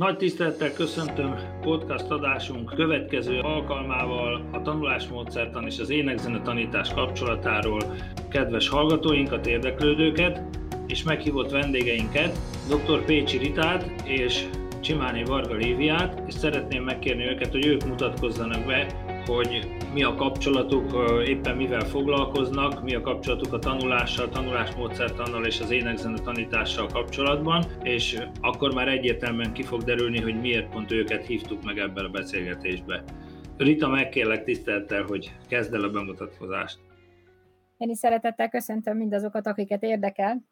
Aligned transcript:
Nagy 0.00 0.16
tisztelettel 0.16 0.72
köszöntöm 0.72 1.34
podcast 1.60 2.10
adásunk 2.10 2.74
következő 2.74 3.38
alkalmával 3.40 4.48
a 4.52 4.62
tanulásmódszertan 4.62 5.66
és 5.66 5.78
az 5.78 5.90
énekzene 5.90 6.42
tanítás 6.42 6.94
kapcsolatáról 6.94 7.80
kedves 8.30 8.68
hallgatóinkat, 8.68 9.46
érdeklődőket 9.46 10.42
és 10.86 11.02
meghívott 11.02 11.50
vendégeinket, 11.50 12.38
dr. 12.68 13.04
Pécsi 13.04 13.38
Ritát 13.38 14.02
és 14.04 14.46
Csimáni 14.80 15.24
Varga 15.24 15.54
Léviát, 15.54 16.22
és 16.26 16.34
szeretném 16.34 16.82
megkérni 16.82 17.24
őket, 17.24 17.50
hogy 17.52 17.66
ők 17.66 17.86
mutatkozzanak 17.86 18.66
be, 18.66 18.86
hogy 19.26 19.76
mi 19.92 20.02
a 20.02 20.14
kapcsolatuk, 20.14 20.92
éppen 21.26 21.56
mivel 21.56 21.80
foglalkoznak, 21.80 22.82
mi 22.82 22.94
a 22.94 23.00
kapcsolatuk 23.00 23.52
a 23.52 23.58
tanulással, 23.58 24.28
tanulásmódszertannal 24.28 25.46
és 25.46 25.60
az 25.60 25.70
énekzene 25.70 26.18
tanítással 26.18 26.86
kapcsolatban, 26.86 27.64
és 27.82 28.22
akkor 28.40 28.74
már 28.74 28.88
egyértelműen 28.88 29.52
ki 29.52 29.62
fog 29.62 29.82
derülni, 29.82 30.20
hogy 30.20 30.40
miért 30.40 30.68
pont 30.68 30.92
őket 30.92 31.26
hívtuk 31.26 31.64
meg 31.64 31.78
ebben 31.78 32.04
a 32.04 32.08
beszélgetésbe. 32.08 33.04
Rita, 33.56 33.88
megkérlek 33.88 34.44
tisztelettel, 34.44 35.02
hogy 35.02 35.36
kezd 35.48 35.74
el 35.74 35.84
a 35.84 35.90
bemutatkozást. 35.90 36.78
Én 37.76 37.90
is 37.90 37.98
szeretettel 37.98 38.48
köszöntöm 38.48 38.96
mindazokat, 38.96 39.46
akiket 39.46 39.82
érdekel 39.82 40.42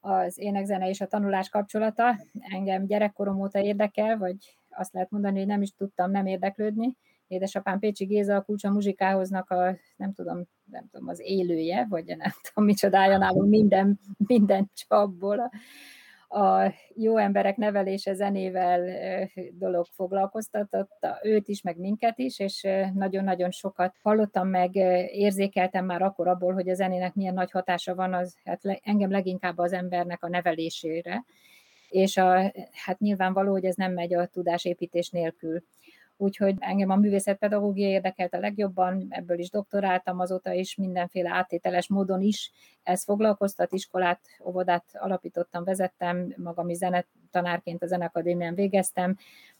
az 0.00 0.38
énekzene 0.38 0.88
és 0.88 1.00
a 1.00 1.06
tanulás 1.06 1.48
kapcsolata. 1.48 2.18
Engem 2.40 2.86
gyerekkorom 2.86 3.40
óta 3.40 3.58
érdekel, 3.58 4.18
vagy 4.18 4.36
azt 4.68 4.92
lehet 4.92 5.10
mondani, 5.10 5.38
hogy 5.38 5.46
nem 5.46 5.62
is 5.62 5.74
tudtam 5.74 6.10
nem 6.10 6.26
érdeklődni 6.26 6.96
édesapám 7.28 7.78
Pécsi 7.78 8.04
Géza 8.04 8.36
a 8.36 8.42
kulcsa 8.42 8.70
muzsikáhoznak 8.70 9.50
a, 9.50 9.76
nem 9.96 10.12
tudom, 10.12 10.42
nem 10.64 10.88
tudom, 10.90 11.08
az 11.08 11.20
élője, 11.20 11.86
vagy 11.88 12.04
nem 12.04 12.32
tudom, 12.42 12.68
micsodája 12.68 13.18
nálunk 13.18 13.48
minden, 13.48 14.00
minden 14.16 14.70
csapból. 14.74 15.38
A, 15.38 15.50
a 16.28 16.72
jó 16.94 17.16
emberek 17.16 17.56
nevelése 17.56 18.14
zenével 18.14 18.90
dolog 19.52 19.86
foglalkoztatotta 19.86 21.18
őt 21.22 21.48
is, 21.48 21.62
meg 21.62 21.78
minket 21.78 22.18
is, 22.18 22.38
és 22.38 22.66
nagyon-nagyon 22.94 23.50
sokat 23.50 23.94
hallottam 24.02 24.48
meg, 24.48 24.74
érzékeltem 25.12 25.84
már 25.84 26.02
akkor 26.02 26.28
abból, 26.28 26.52
hogy 26.52 26.68
a 26.68 26.74
zenének 26.74 27.14
milyen 27.14 27.34
nagy 27.34 27.50
hatása 27.50 27.94
van, 27.94 28.14
az 28.14 28.36
hát 28.44 28.60
engem 28.82 29.10
leginkább 29.10 29.58
az 29.58 29.72
embernek 29.72 30.24
a 30.24 30.28
nevelésére, 30.28 31.24
és 31.88 32.16
a, 32.16 32.52
hát 32.72 32.98
nyilvánvaló, 32.98 33.50
hogy 33.50 33.64
ez 33.64 33.76
nem 33.76 33.92
megy 33.92 34.14
a 34.14 34.26
tudásépítés 34.26 35.10
nélkül 35.10 35.62
úgyhogy 36.18 36.54
engem 36.58 36.90
a 36.90 36.96
művészetpedagógia 36.96 37.88
érdekelt 37.88 38.34
a 38.34 38.38
legjobban, 38.38 39.06
ebből 39.08 39.38
is 39.38 39.50
doktoráltam 39.50 40.20
azóta 40.20 40.52
is, 40.52 40.74
mindenféle 40.76 41.30
áttételes 41.30 41.88
módon 41.88 42.20
is. 42.20 42.52
Ez 42.82 43.04
foglalkoztat, 43.04 43.72
iskolát, 43.72 44.20
óvodát 44.44 44.84
alapítottam, 44.92 45.64
vezettem, 45.64 46.34
magam 46.36 46.68
is 46.68 46.76
zenetanárként 46.76 47.82
a 47.82 47.86
Zenekadémián 47.86 48.54
végeztem, 48.54 49.16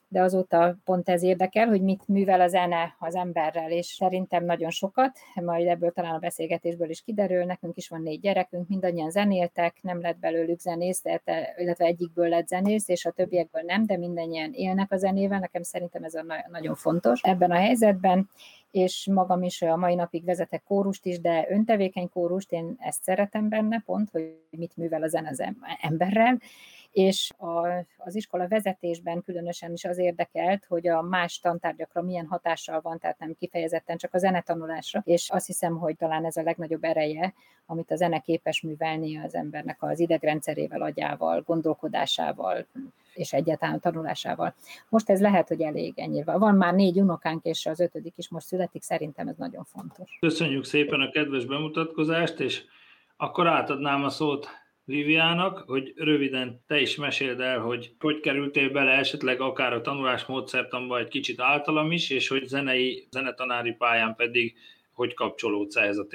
de 0.08 0.22
azóta 0.22 0.76
pont 0.84 1.08
ez 1.08 1.22
érdekel, 1.22 1.66
hogy 1.66 1.82
mit 1.82 2.08
művel 2.08 2.40
a 2.40 2.48
zene 2.48 2.96
az 2.98 3.14
emberrel, 3.14 3.70
és 3.70 3.86
szerintem 3.86 4.44
nagyon 4.44 4.70
sokat, 4.70 5.18
majd 5.34 5.66
ebből 5.66 5.90
talán 5.90 6.14
a 6.14 6.18
beszélgetésből 6.18 6.90
is 6.90 7.02
kiderül, 7.02 7.44
nekünk 7.44 7.76
is 7.76 7.88
van 7.88 8.02
négy 8.02 8.20
gyerekünk, 8.20 8.68
mindannyian 8.68 9.10
zenéltek, 9.10 9.76
nem 9.82 10.00
lett 10.00 10.18
belőlük 10.18 10.58
zenész, 10.58 11.02
illetve 11.56 11.84
egyikből 11.84 12.28
lett 12.28 12.46
zenész, 12.46 12.88
és 12.88 13.04
a 13.04 13.10
többiekből 13.10 13.62
nem, 13.62 13.86
de 13.86 13.96
mindannyian 13.96 14.52
élnek 14.52 14.92
a 14.92 14.96
zenével, 14.96 15.38
nekem 15.38 15.62
szerintem 15.62 16.04
ez 16.04 16.14
a 16.14 16.24
nagyon 16.50 16.74
fontos 16.74 17.20
ebben 17.22 17.50
a 17.50 17.58
helyzetben, 17.58 18.28
és 18.70 19.08
magam 19.12 19.42
is 19.42 19.62
a 19.62 19.76
mai 19.76 19.94
napig 19.94 20.24
vezetek 20.24 20.62
kórust 20.62 21.06
is, 21.06 21.20
de 21.20 21.46
öntevékeny 21.48 22.08
kórust, 22.08 22.52
én 22.52 22.76
ezt 22.78 23.02
szeretem 23.02 23.48
benne, 23.48 23.82
pont, 23.86 24.10
hogy 24.10 24.36
mit 24.50 24.76
művel 24.76 25.02
a 25.02 25.08
zene 25.08 25.28
az 25.28 25.42
emberrel, 25.80 26.38
és 26.92 27.30
a, 27.36 27.66
az 27.96 28.14
iskola 28.14 28.48
vezetésben 28.48 29.22
különösen 29.22 29.72
is 29.72 29.84
az 29.84 29.98
érdekelt, 29.98 30.64
hogy 30.68 30.88
a 30.88 31.02
más 31.02 31.38
tantárgyakra 31.38 32.02
milyen 32.02 32.26
hatással 32.26 32.80
van, 32.80 32.98
tehát 32.98 33.18
nem 33.18 33.34
kifejezetten 33.38 33.96
csak 33.96 34.14
a 34.14 34.18
zenetanulásra, 34.18 35.02
és 35.04 35.30
azt 35.30 35.46
hiszem, 35.46 35.76
hogy 35.76 35.96
talán 35.96 36.24
ez 36.24 36.36
a 36.36 36.42
legnagyobb 36.42 36.84
ereje, 36.84 37.34
amit 37.66 37.90
a 37.90 37.96
zene 37.96 38.18
képes 38.18 38.60
művelni 38.60 39.18
az 39.18 39.34
embernek 39.34 39.82
az 39.82 40.00
idegrendszerével, 40.00 40.82
agyával, 40.82 41.42
gondolkodásával, 41.46 42.66
és 43.14 43.32
egyáltalán 43.32 43.80
tanulásával. 43.80 44.54
Most 44.88 45.10
ez 45.10 45.20
lehet, 45.20 45.48
hogy 45.48 45.60
elég 45.60 45.98
ennyivel. 45.98 46.38
Van 46.38 46.54
már 46.54 46.74
négy 46.74 47.00
unokánk, 47.00 47.44
és 47.44 47.66
az 47.66 47.80
ötödik 47.80 48.14
is 48.16 48.28
most 48.28 48.46
születik, 48.46 48.82
szerintem 48.82 49.28
ez 49.28 49.36
nagyon 49.36 49.64
fontos. 49.64 50.16
Köszönjük 50.20 50.64
szépen 50.64 51.00
a 51.00 51.10
kedves 51.10 51.44
bemutatkozást, 51.44 52.40
és 52.40 52.64
akkor 53.16 53.46
átadnám 53.46 54.04
a 54.04 54.08
szót 54.08 54.48
Liviának, 54.88 55.58
hogy 55.66 55.92
röviden 55.96 56.64
te 56.66 56.80
is 56.80 56.96
meséld 56.96 57.40
el, 57.40 57.58
hogy 57.58 57.94
hogy 57.98 58.20
kerültél 58.20 58.70
bele 58.70 58.90
esetleg 58.90 59.40
akár 59.40 59.72
a 59.72 59.80
tanulás 59.80 60.26
módszertanba 60.26 60.98
egy 60.98 61.08
kicsit 61.08 61.40
általam 61.40 61.92
is, 61.92 62.10
és 62.10 62.28
hogy 62.28 62.46
zenei, 62.46 63.06
zenetanári 63.10 63.72
pályán 63.72 64.14
pedig 64.14 64.56
hogy 64.92 65.14
kapcsolódsz 65.14 65.76
ehhez 65.76 65.98
a 65.98 66.06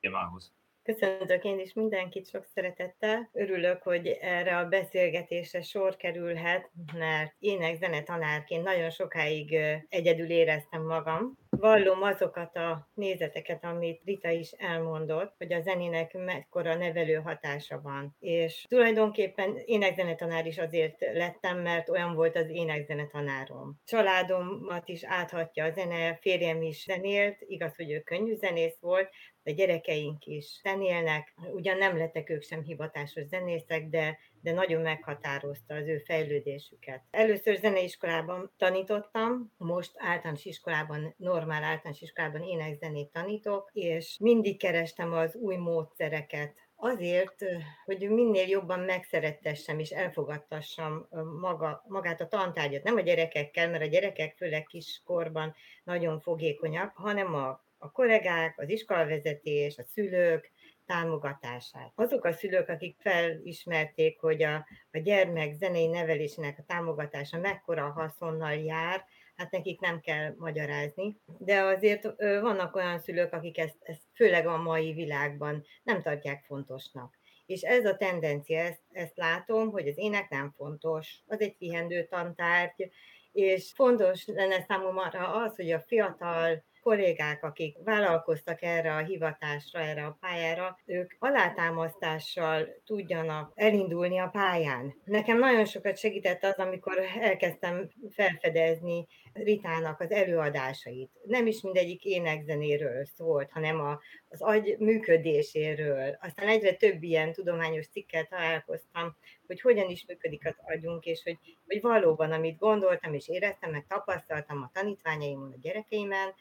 témához. 0.00 0.52
Köszöntök 0.82 1.44
én 1.44 1.58
is 1.58 1.72
mindenkit 1.72 2.28
sok 2.28 2.44
szeretettel. 2.54 3.28
Örülök, 3.32 3.82
hogy 3.82 4.06
erre 4.20 4.56
a 4.56 4.68
beszélgetésre 4.68 5.62
sor 5.62 5.96
kerülhet, 5.96 6.70
mert 6.98 7.34
ének 7.38 7.76
zenetanárként 7.76 8.64
nagyon 8.64 8.90
sokáig 8.90 9.56
egyedül 9.88 10.30
éreztem 10.30 10.82
magam. 10.82 11.38
Vallom 11.64 12.02
azokat 12.02 12.56
a 12.56 12.88
nézeteket, 12.94 13.64
amit 13.64 14.02
Rita 14.04 14.28
is 14.28 14.50
elmondott, 14.50 15.34
hogy 15.38 15.52
a 15.52 15.60
zenének 15.60 16.12
mekkora 16.12 16.74
nevelő 16.74 17.14
hatása 17.14 17.80
van. 17.80 18.16
És 18.20 18.64
tulajdonképpen 18.68 19.56
énekzenetanár 19.64 20.46
is 20.46 20.58
azért 20.58 21.00
lettem, 21.00 21.58
mert 21.58 21.88
olyan 21.88 22.14
volt 22.14 22.36
az 22.36 22.48
énekzenetanárom. 22.48 23.80
Családomat 23.84 24.88
is 24.88 25.04
áthatja 25.04 25.64
a 25.64 25.70
zene, 25.70 26.18
férjem 26.20 26.62
is 26.62 26.82
zenélt, 26.82 27.36
igaz, 27.40 27.76
hogy 27.76 27.90
ő 27.90 28.00
könnyű 28.00 28.34
zenész 28.34 28.76
volt, 28.80 29.08
a 29.44 29.50
gyerekeink 29.50 30.24
is 30.24 30.60
zenélnek, 30.62 31.34
ugyan 31.52 31.78
nem 31.78 31.96
lettek 31.96 32.30
ők 32.30 32.42
sem 32.42 32.62
hivatásos 32.62 33.24
zenészek, 33.24 33.88
de, 33.88 34.18
de 34.44 34.52
nagyon 34.52 34.82
meghatározta 34.82 35.74
az 35.74 35.86
ő 35.86 35.98
fejlődésüket. 35.98 37.02
Először 37.10 37.56
zeneiskolában 37.56 38.52
tanítottam, 38.56 39.52
most 39.56 39.92
általános 39.94 40.44
iskolában, 40.44 41.14
normál 41.16 41.62
általános 41.62 42.00
iskolában 42.00 42.42
énekzenét 42.42 43.10
tanítok, 43.12 43.70
és 43.72 44.16
mindig 44.20 44.58
kerestem 44.58 45.12
az 45.12 45.34
új 45.34 45.56
módszereket, 45.56 46.62
Azért, 46.76 47.44
hogy 47.84 48.10
minél 48.10 48.48
jobban 48.48 48.80
megszerettessem 48.80 49.78
és 49.78 49.90
elfogadtassam 49.90 51.08
maga, 51.40 51.84
magát 51.88 52.20
a 52.20 52.28
tantárgyat, 52.28 52.82
nem 52.82 52.96
a 52.96 53.00
gyerekekkel, 53.00 53.70
mert 53.70 53.82
a 53.82 53.86
gyerekek 53.86 54.36
főleg 54.36 54.64
kiskorban 54.64 55.54
nagyon 55.84 56.20
fogékonyak, 56.20 56.92
hanem 56.94 57.34
a 57.34 57.64
a 57.84 57.90
kollégák, 57.90 58.58
az 58.58 58.68
iskolavezetés, 58.68 59.78
a 59.78 59.84
szülők 59.84 60.50
támogatását. 60.86 61.92
Azok 61.94 62.24
a 62.24 62.32
szülők, 62.32 62.68
akik 62.68 62.96
felismerték, 63.00 64.20
hogy 64.20 64.42
a, 64.42 64.66
a 64.90 64.98
gyermek 64.98 65.52
zenei 65.52 65.86
nevelésének 65.86 66.58
a 66.58 66.64
támogatása 66.66 67.38
mekkora 67.38 67.90
haszonnal 67.90 68.54
jár, 68.54 69.04
hát 69.36 69.50
nekik 69.50 69.80
nem 69.80 70.00
kell 70.00 70.34
magyarázni, 70.38 71.16
de 71.38 71.60
azért 71.60 72.02
vannak 72.40 72.76
olyan 72.76 72.98
szülők, 72.98 73.32
akik 73.32 73.58
ezt, 73.58 73.76
ezt 73.80 74.02
főleg 74.14 74.46
a 74.46 74.62
mai 74.62 74.92
világban 74.92 75.64
nem 75.82 76.02
tartják 76.02 76.44
fontosnak. 76.44 77.18
És 77.46 77.60
ez 77.60 77.84
a 77.84 77.96
tendencia, 77.96 78.60
ezt, 78.60 78.82
ezt 78.90 79.16
látom, 79.16 79.70
hogy 79.70 79.88
az 79.88 79.98
ének 79.98 80.28
nem 80.28 80.52
fontos, 80.56 81.22
az 81.26 81.40
egy 81.40 81.56
pihendő 81.56 82.04
tantárgy, 82.04 82.90
és 83.32 83.72
fontos 83.74 84.26
lenne 84.26 84.64
számomra 84.68 85.28
az, 85.28 85.56
hogy 85.56 85.70
a 85.70 85.80
fiatal 85.80 86.64
kollégák, 86.84 87.44
akik 87.44 87.76
vállalkoztak 87.84 88.62
erre 88.62 88.94
a 88.94 89.04
hivatásra, 89.04 89.80
erre 89.80 90.04
a 90.04 90.16
pályára, 90.20 90.78
ők 90.84 91.12
alátámasztással 91.18 92.68
tudjanak 92.84 93.52
elindulni 93.54 94.18
a 94.18 94.28
pályán. 94.28 94.94
Nekem 95.04 95.38
nagyon 95.38 95.64
sokat 95.64 95.96
segített 95.96 96.42
az, 96.42 96.56
amikor 96.56 96.98
elkezdtem 97.20 97.90
felfedezni 98.10 99.06
Ritának 99.32 100.00
az 100.00 100.10
előadásait. 100.10 101.10
Nem 101.24 101.46
is 101.46 101.60
mindegyik 101.60 102.04
énekzenéről 102.04 103.04
szólt, 103.04 103.50
hanem 103.50 103.80
a, 103.80 104.00
az 104.28 104.42
agy 104.42 104.76
működéséről. 104.78 106.18
Aztán 106.20 106.48
egyre 106.48 106.74
több 106.74 107.02
ilyen 107.02 107.32
tudományos 107.32 107.88
cikkel 107.88 108.24
találkoztam, 108.24 109.16
hogy 109.46 109.60
hogyan 109.60 109.90
is 109.90 110.04
működik 110.06 110.46
az 110.46 110.56
agyunk, 110.64 111.04
és 111.04 111.22
hogy, 111.22 111.38
hogy 111.66 111.80
valóban, 111.80 112.32
amit 112.32 112.58
gondoltam 112.58 113.14
és 113.14 113.28
éreztem, 113.28 113.70
meg 113.70 113.86
tapasztaltam 113.86 114.62
a 114.62 114.70
tanítványaimon, 114.72 115.52
a 115.52 115.60
gyerekeimen, 115.60 116.34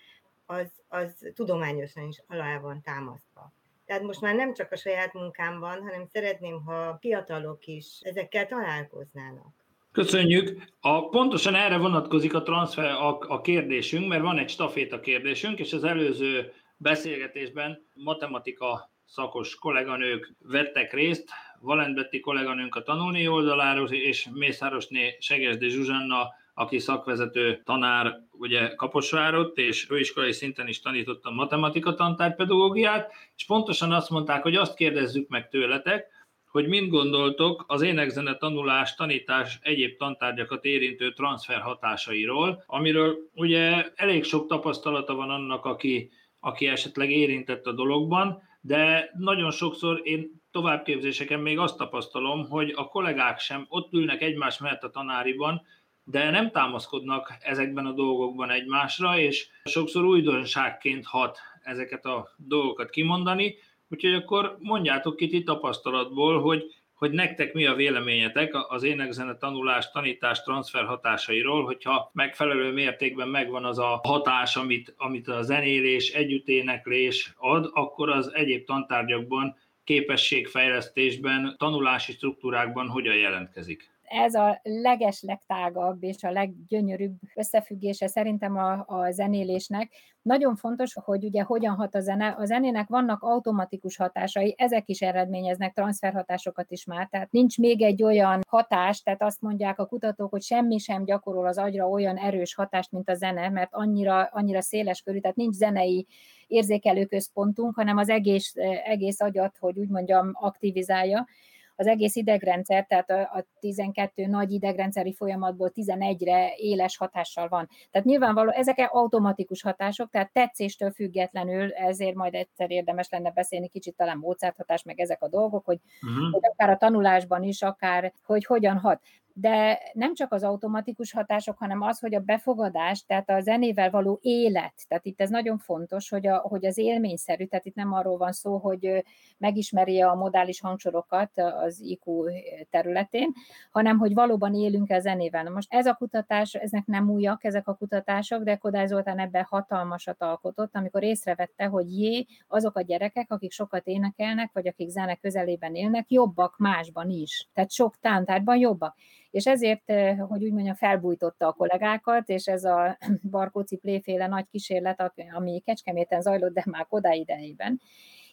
az, 0.45 0.71
az 0.87 1.31
tudományosan 1.35 2.07
is 2.07 2.23
alá 2.27 2.59
van 2.59 2.81
támasztva. 2.81 3.53
Tehát 3.85 4.03
most 4.03 4.21
már 4.21 4.35
nem 4.35 4.53
csak 4.53 4.71
a 4.71 4.77
saját 4.77 5.13
munkámban, 5.13 5.81
hanem 5.81 6.05
szeretném, 6.05 6.61
ha 6.61 6.97
fiatalok 6.99 7.65
is 7.65 7.99
ezekkel 8.01 8.47
találkoznának. 8.47 9.53
Köszönjük. 9.91 10.63
A, 10.79 11.09
pontosan 11.09 11.55
erre 11.55 11.77
vonatkozik 11.77 12.33
a 12.33 12.41
transfer 12.41 12.91
a, 12.91 13.19
a 13.19 13.41
kérdésünk, 13.41 14.07
mert 14.07 14.21
van 14.21 14.37
egy 14.37 14.49
staféta 14.49 14.99
kérdésünk, 14.99 15.59
és 15.59 15.73
az 15.73 15.83
előző 15.83 16.53
beszélgetésben 16.77 17.85
matematika 17.93 18.91
szakos 19.05 19.55
kolléganők 19.55 20.33
vettek 20.39 20.93
részt, 20.93 21.29
Valent 21.59 21.95
Betty 21.95 22.19
kolléganőnk 22.19 22.75
a 22.75 22.83
tanulni 22.83 23.27
oldaláról, 23.27 23.89
és 23.89 24.27
Mészárosné 24.33 25.17
Segesdi 25.19 25.69
Zsuzsanna, 25.69 26.33
aki 26.53 26.79
szakvezető 26.79 27.61
tanár 27.63 28.19
ugye 28.31 28.75
Kaposvárott, 28.75 29.57
és 29.57 29.83
főiskolai 29.83 30.31
szinten 30.31 30.67
is 30.67 30.79
tanította 30.79 31.31
matematika 31.31 31.93
tantárpedagógiát, 31.93 33.11
és 33.35 33.45
pontosan 33.45 33.91
azt 33.91 34.09
mondták, 34.09 34.41
hogy 34.43 34.55
azt 34.55 34.75
kérdezzük 34.75 35.29
meg 35.29 35.49
tőletek, 35.49 36.07
hogy 36.53 36.67
mind 36.67 36.89
gondoltok 36.89 37.63
az 37.67 37.81
énekzene 37.81 38.35
tanulás, 38.35 38.95
tanítás, 38.95 39.59
egyéb 39.61 39.97
tantárgyakat 39.97 40.65
érintő 40.65 41.13
transfer 41.13 41.61
hatásairól, 41.61 42.63
amiről 42.65 43.17
ugye 43.33 43.91
elég 43.95 44.23
sok 44.23 44.47
tapasztalata 44.47 45.15
van 45.15 45.29
annak, 45.29 45.65
aki, 45.65 46.11
aki 46.39 46.67
esetleg 46.67 47.11
érintett 47.11 47.65
a 47.65 47.71
dologban, 47.71 48.41
de 48.61 49.11
nagyon 49.17 49.51
sokszor 49.51 50.01
én 50.03 50.41
továbbképzéseken 50.51 51.39
még 51.39 51.59
azt 51.59 51.77
tapasztalom, 51.77 52.49
hogy 52.49 52.73
a 52.75 52.87
kollégák 52.87 53.39
sem 53.39 53.65
ott 53.69 53.93
ülnek 53.93 54.21
egymás 54.21 54.57
mellett 54.57 54.83
a 54.83 54.89
tanáriban, 54.89 55.61
de 56.03 56.29
nem 56.29 56.51
támaszkodnak 56.51 57.33
ezekben 57.39 57.85
a 57.85 57.91
dolgokban 57.91 58.49
egymásra, 58.49 59.19
és 59.19 59.47
sokszor 59.63 60.03
újdonságként 60.03 61.05
hat 61.05 61.37
ezeket 61.61 62.05
a 62.05 62.33
dolgokat 62.37 62.89
kimondani, 62.89 63.55
úgyhogy 63.89 64.13
akkor 64.13 64.57
mondjátok 64.59 65.15
ki 65.15 65.27
ti 65.27 65.43
tapasztalatból, 65.43 66.41
hogy, 66.41 66.63
hogy 66.93 67.11
nektek 67.11 67.53
mi 67.53 67.65
a 67.65 67.73
véleményetek 67.73 68.71
az 68.71 68.83
énekzene 68.83 69.37
tanulás, 69.37 69.91
tanítás, 69.91 70.43
transfer 70.43 70.85
hatásairól, 70.85 71.65
hogyha 71.65 72.09
megfelelő 72.13 72.71
mértékben 72.71 73.27
megvan 73.27 73.65
az 73.65 73.79
a 73.79 73.99
hatás, 74.03 74.55
amit, 74.55 74.93
amit 74.97 75.27
a 75.27 75.41
zenélés, 75.41 76.11
együtténeklés 76.11 77.33
ad, 77.37 77.69
akkor 77.73 78.09
az 78.09 78.33
egyéb 78.33 78.65
tantárgyakban, 78.65 79.57
képességfejlesztésben, 79.83 81.55
tanulási 81.57 82.11
struktúrákban 82.11 82.87
hogyan 82.87 83.15
jelentkezik? 83.15 83.92
Ez 84.13 84.33
a 84.33 84.59
leges 84.63 85.21
legtágabb 85.21 86.03
és 86.03 86.23
a 86.23 86.31
leggyönyörűbb 86.31 87.15
összefüggése 87.35 88.07
szerintem 88.07 88.57
a, 88.57 88.83
a 88.87 89.11
zenélésnek. 89.11 89.91
Nagyon 90.21 90.55
fontos, 90.55 90.93
hogy 90.93 91.25
ugye 91.25 91.41
hogyan 91.41 91.75
hat 91.75 91.95
a 91.95 91.99
zene. 91.99 92.35
A 92.37 92.45
zenének 92.45 92.87
vannak 92.87 93.21
automatikus 93.21 93.97
hatásai, 93.97 94.55
ezek 94.57 94.89
is 94.89 95.01
eredményeznek 95.01 95.73
transferhatásokat 95.73 96.71
is 96.71 96.85
már, 96.85 97.07
tehát 97.11 97.31
nincs 97.31 97.57
még 97.57 97.81
egy 97.81 98.03
olyan 98.03 98.41
hatás, 98.47 99.01
tehát 99.01 99.21
azt 99.21 99.41
mondják 99.41 99.79
a 99.79 99.85
kutatók, 99.85 100.29
hogy 100.29 100.41
semmi 100.41 100.77
sem 100.77 101.05
gyakorol 101.05 101.47
az 101.47 101.57
agyra 101.57 101.89
olyan 101.89 102.17
erős 102.17 102.55
hatást, 102.55 102.91
mint 102.91 103.09
a 103.09 103.13
zene, 103.13 103.49
mert 103.49 103.73
annyira, 103.73 104.23
annyira 104.31 104.61
széles 104.61 105.01
körű, 105.01 105.19
tehát 105.19 105.35
nincs 105.35 105.55
zenei 105.55 106.07
érzékelőközpontunk, 106.47 107.75
hanem 107.75 107.97
az 107.97 108.09
egész, 108.09 108.53
egész 108.85 109.21
agyat, 109.21 109.57
hogy 109.59 109.77
úgy 109.77 109.89
mondjam, 109.89 110.31
aktivizálja 110.33 111.25
az 111.75 111.87
egész 111.87 112.15
idegrendszer, 112.15 112.85
tehát 112.85 113.09
a 113.09 113.45
12 113.59 114.25
nagy 114.25 114.51
idegrendszeri 114.51 115.13
folyamatból 115.13 115.71
11-re 115.75 116.53
éles 116.55 116.97
hatással 116.97 117.47
van. 117.47 117.69
Tehát 117.91 118.07
nyilvánvaló, 118.07 118.51
ezek 118.51 118.89
automatikus 118.91 119.61
hatások, 119.61 120.09
tehát 120.09 120.31
tetszéstől 120.33 120.91
függetlenül, 120.91 121.71
ezért 121.71 122.15
majd 122.15 122.33
egyszer 122.33 122.71
érdemes 122.71 123.09
lenne 123.09 123.31
beszélni 123.31 123.67
kicsit 123.67 123.95
talán 123.95 124.17
Mozart 124.17 124.57
hatás, 124.57 124.83
meg 124.83 124.99
ezek 124.99 125.21
a 125.21 125.27
dolgok, 125.27 125.65
hogy, 125.65 125.79
uh-huh. 126.01 126.31
hogy 126.31 126.41
akár 126.51 126.69
a 126.69 126.77
tanulásban 126.77 127.43
is, 127.43 127.61
akár 127.61 128.13
hogy 128.23 128.45
hogyan 128.45 128.77
hat 128.77 129.01
de 129.33 129.79
nem 129.93 130.13
csak 130.13 130.33
az 130.33 130.43
automatikus 130.43 131.11
hatások, 131.11 131.57
hanem 131.57 131.81
az, 131.81 131.99
hogy 131.99 132.15
a 132.15 132.19
befogadás, 132.19 133.05
tehát 133.05 133.29
a 133.29 133.39
zenével 133.39 133.89
való 133.89 134.19
élet, 134.21 134.73
tehát 134.87 135.05
itt 135.05 135.21
ez 135.21 135.29
nagyon 135.29 135.57
fontos, 135.57 136.09
hogy, 136.09 136.27
a, 136.27 136.37
hogy 136.37 136.65
az 136.65 136.77
élményszerű, 136.77 137.45
tehát 137.45 137.65
itt 137.65 137.75
nem 137.75 137.93
arról 137.93 138.17
van 138.17 138.31
szó, 138.31 138.57
hogy 138.57 139.03
megismeri 139.37 140.01
a 140.01 140.13
modális 140.13 140.61
hangsorokat 140.61 141.31
az 141.37 141.81
IQ 141.81 142.23
területén, 142.69 143.31
hanem 143.71 143.97
hogy 143.97 144.13
valóban 144.13 144.55
élünk 144.55 144.91
a 144.91 144.99
zenével. 144.99 145.43
Na 145.43 145.49
most 145.49 145.73
ez 145.73 145.85
a 145.85 145.93
kutatás, 145.93 146.53
ezek 146.53 146.85
nem 146.85 147.09
újak, 147.09 147.43
ezek 147.43 147.67
a 147.67 147.75
kutatások, 147.75 148.43
de 148.43 148.55
Kodály 148.55 148.87
Zoltán 148.87 149.19
ebben 149.19 149.45
hatalmasat 149.49 150.21
alkotott, 150.21 150.75
amikor 150.75 151.03
észrevette, 151.03 151.65
hogy 151.65 151.99
jé, 151.99 152.25
azok 152.47 152.77
a 152.77 152.81
gyerekek, 152.81 153.31
akik 153.31 153.51
sokat 153.51 153.87
énekelnek, 153.87 154.49
vagy 154.53 154.67
akik 154.67 154.89
zene 154.89 155.15
közelében 155.15 155.75
élnek, 155.75 156.11
jobbak 156.11 156.57
másban 156.57 157.09
is. 157.09 157.47
Tehát 157.53 157.71
sok 157.71 157.99
tántárban 157.99 158.57
jobbak 158.57 158.95
és 159.33 159.47
ezért, 159.47 159.89
eh, 159.89 160.19
hogy 160.19 160.43
úgy 160.43 160.51
mondjam, 160.51 160.75
felbújtotta 160.75 161.47
a 161.47 161.53
kollégákat, 161.53 162.29
és 162.29 162.47
ez 162.47 162.63
a 162.63 162.97
Barkóci 163.31 163.77
pléféle 163.77 164.27
nagy 164.27 164.47
kísérlet, 164.51 165.13
ami 165.31 165.59
Kecskeméten 165.59 166.21
zajlott, 166.21 166.53
de 166.53 166.63
már 166.65 166.85
oda 166.89 167.13
idejében, 167.13 167.81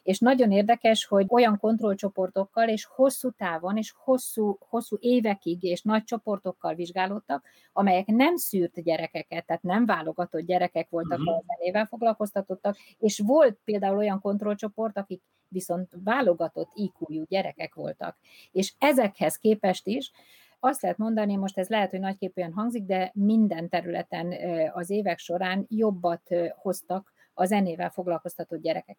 és 0.03 0.19
nagyon 0.19 0.51
érdekes, 0.51 1.05
hogy 1.05 1.27
olyan 1.29 1.59
kontrollcsoportokkal 1.59 2.69
és 2.69 2.85
hosszú 2.85 3.31
távon 3.31 3.77
és 3.77 3.93
hosszú, 3.97 4.57
hosszú 4.69 4.97
évekig 5.01 5.63
és 5.63 5.83
nagy 5.83 6.05
csoportokkal 6.05 6.75
vizsgálódtak, 6.75 7.45
amelyek 7.73 8.07
nem 8.07 8.37
szűrt 8.37 8.83
gyerekeket, 8.83 9.47
tehát 9.47 9.63
nem 9.63 9.87
válogatott 9.87 10.47
gyerekek 10.47 10.89
voltak 10.89 11.19
uh-huh. 11.19 11.35
a 11.37 11.43
zenével 11.47 11.87
foglalkoztatottak, 11.87 12.77
és 12.99 13.23
volt 13.27 13.59
például 13.65 13.97
olyan 13.97 14.21
kontrollcsoport, 14.21 14.97
akik 14.97 15.23
viszont 15.49 15.89
válogatott 16.05 16.71
IQ-jú 16.75 17.25
gyerekek 17.29 17.75
voltak. 17.75 18.19
És 18.53 18.75
ezekhez 18.79 19.37
képest 19.37 19.87
is 19.87 20.11
azt 20.61 20.83
lehet 20.83 20.99
mondani, 20.99 21.37
most 21.37 21.59
ez 21.59 21.69
lehet, 21.69 21.91
hogy 21.91 22.01
nagyképűen 22.01 22.53
hangzik, 22.53 22.85
de 22.85 23.11
minden 23.15 23.69
területen 23.69 24.35
az 24.73 24.91
évek 24.91 25.19
során 25.19 25.67
jobbat 25.69 26.23
hoztak 26.57 27.13
a 27.35 27.45
zenével 27.45 27.91
foglalkoztatott 27.91 28.61
gyerekek. 28.61 28.99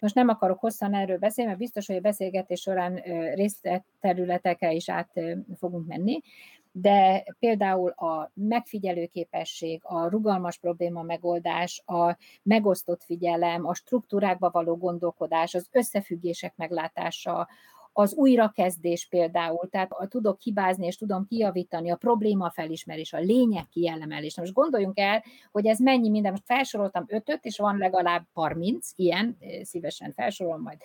Most 0.00 0.14
nem 0.14 0.28
akarok 0.28 0.58
hosszan 0.58 0.94
erről 0.94 1.18
beszélni, 1.18 1.50
mert 1.50 1.62
biztos, 1.62 1.86
hogy 1.86 1.96
a 1.96 2.00
beszélgetés 2.00 2.60
során 2.60 2.94
részletterületekre 3.34 4.72
is 4.72 4.90
át 4.90 5.20
fogunk 5.58 5.86
menni, 5.86 6.20
de 6.72 7.24
például 7.38 7.90
a 7.90 8.30
megfigyelőképesség, 8.34 9.80
a 9.84 10.08
rugalmas 10.08 10.58
probléma 10.58 11.02
megoldás, 11.02 11.82
a 11.86 12.16
megosztott 12.42 13.02
figyelem, 13.02 13.66
a 13.66 13.74
struktúrákba 13.74 14.50
való 14.50 14.76
gondolkodás, 14.76 15.54
az 15.54 15.68
összefüggések 15.72 16.52
meglátása, 16.56 17.48
az 17.92 18.14
újrakezdés 18.14 19.06
például, 19.06 19.68
tehát 19.70 19.90
tudok 20.08 20.40
hibázni 20.40 20.86
és 20.86 20.96
tudom 20.96 21.26
kijavítani, 21.26 21.90
a 21.90 21.96
probléma 21.96 22.50
felismerés, 22.50 23.12
a 23.12 23.18
lényeg 23.18 23.68
kielemelés. 23.68 24.36
Most 24.36 24.52
gondoljunk 24.52 24.98
el, 24.98 25.24
hogy 25.50 25.66
ez 25.66 25.78
mennyi 25.78 26.08
minden, 26.08 26.30
most 26.30 26.44
felsoroltam 26.46 27.04
ötöt, 27.08 27.44
és 27.44 27.58
van 27.58 27.76
legalább 27.76 28.26
30 28.32 28.90
ilyen, 28.96 29.38
szívesen 29.62 30.12
felsorolom 30.12 30.62
majd 30.62 30.78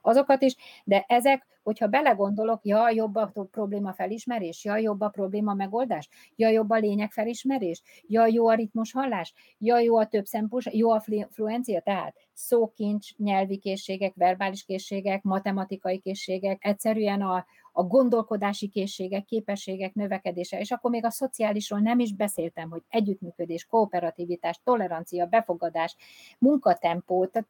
azokat 0.00 0.42
is, 0.42 0.56
de 0.84 1.04
ezek 1.08 1.46
hogyha 1.62 1.86
belegondolok, 1.86 2.64
ja, 2.64 2.90
jobb 2.90 3.14
a 3.14 3.32
probléma 3.50 3.92
felismerés, 3.92 4.64
ja, 4.64 4.76
jobb 4.76 5.00
a 5.00 5.08
probléma 5.08 5.54
megoldás, 5.54 6.08
ja, 6.36 6.48
jobb 6.48 6.70
a 6.70 6.78
lényeg 6.78 7.10
felismerés, 7.10 7.82
ja, 8.06 8.26
jó 8.26 8.48
a 8.48 8.54
ritmus 8.54 8.92
hallás, 8.92 9.34
ja, 9.58 9.78
jó 9.78 9.96
a 9.96 10.06
több 10.06 10.24
szempus, 10.24 10.68
jó 10.72 10.90
a 10.90 11.02
fluencia, 11.30 11.80
tehát 11.80 12.16
szókincs, 12.34 13.16
nyelvi 13.16 13.58
készségek, 13.58 14.14
verbális 14.14 14.64
készségek, 14.64 15.22
matematikai 15.22 15.98
készségek, 15.98 16.64
egyszerűen 16.64 17.22
a, 17.22 17.46
a 17.72 17.82
gondolkodási 17.82 18.68
készségek, 18.68 19.24
képességek 19.24 19.94
növekedése, 19.94 20.58
és 20.58 20.70
akkor 20.70 20.90
még 20.90 21.04
a 21.04 21.10
szociálisról 21.10 21.80
nem 21.80 21.98
is 21.98 22.14
beszéltem, 22.14 22.70
hogy 22.70 22.82
együttműködés, 22.88 23.66
kooperativitás, 23.66 24.60
tolerancia, 24.64 25.26
befogadás, 25.26 25.96
munkatempó, 26.38 27.26
tehát, 27.26 27.48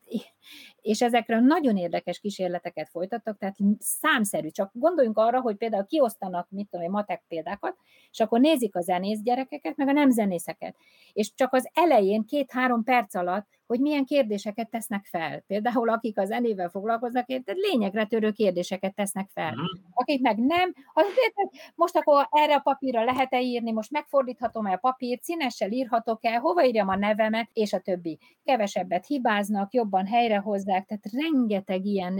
és 0.80 1.02
ezekről 1.02 1.40
nagyon 1.40 1.76
érdekes 1.76 2.18
kísérleteket 2.18 2.88
folytattak, 2.88 3.38
tehát 3.38 3.56
számszerű, 3.78 4.48
csak 4.48 4.70
gondoljunk 4.74 5.18
arra, 5.18 5.40
hogy 5.40 5.56
például 5.56 5.86
kiosztanak, 5.86 6.46
mit 6.50 6.68
tudom, 6.70 6.90
matek 6.90 7.22
példákat, 7.28 7.76
és 8.10 8.20
akkor 8.20 8.40
nézik 8.40 8.76
a 8.76 8.80
zenész 8.80 9.20
gyerekeket, 9.20 9.76
meg 9.76 9.88
a 9.88 9.92
nem 9.92 10.10
zenészeket. 10.10 10.76
És 11.12 11.34
csak 11.34 11.52
az 11.52 11.68
elején 11.74 12.24
két-három 12.24 12.82
perc 12.82 13.14
alatt 13.14 13.46
hogy 13.72 13.80
milyen 13.80 14.04
kérdéseket 14.04 14.70
tesznek 14.70 15.06
fel. 15.06 15.40
Például 15.40 15.88
akik 15.88 16.18
a 16.18 16.24
zenével 16.24 16.68
foglalkoznak, 16.68 17.26
tehát 17.26 17.52
lényegre 17.54 18.06
törő 18.06 18.30
kérdéseket 18.30 18.94
tesznek 18.94 19.28
fel. 19.34 19.52
Uh-huh. 19.52 19.80
Akik 20.12 20.24
meg 20.24 20.38
nem, 20.38 20.74
azért 20.94 21.34
most 21.74 21.96
akkor 21.96 22.28
erre 22.30 22.54
a 22.54 22.60
papírra 22.60 23.04
lehet-e 23.04 23.40
írni, 23.40 23.72
most 23.72 23.90
megfordíthatom-e 23.90 24.72
a 24.72 24.76
papírt, 24.76 25.22
színessel 25.22 25.70
írhatok-e, 25.70 26.36
hova 26.36 26.64
írjam 26.64 26.88
a 26.88 26.96
nevemet, 26.96 27.48
és 27.52 27.72
a 27.72 27.78
többi. 27.78 28.18
Kevesebbet 28.44 29.06
hibáznak, 29.06 29.72
jobban 29.72 30.06
helyrehozzák, 30.06 30.86
tehát 30.86 31.10
rengeteg 31.12 31.84
ilyen, 31.84 32.18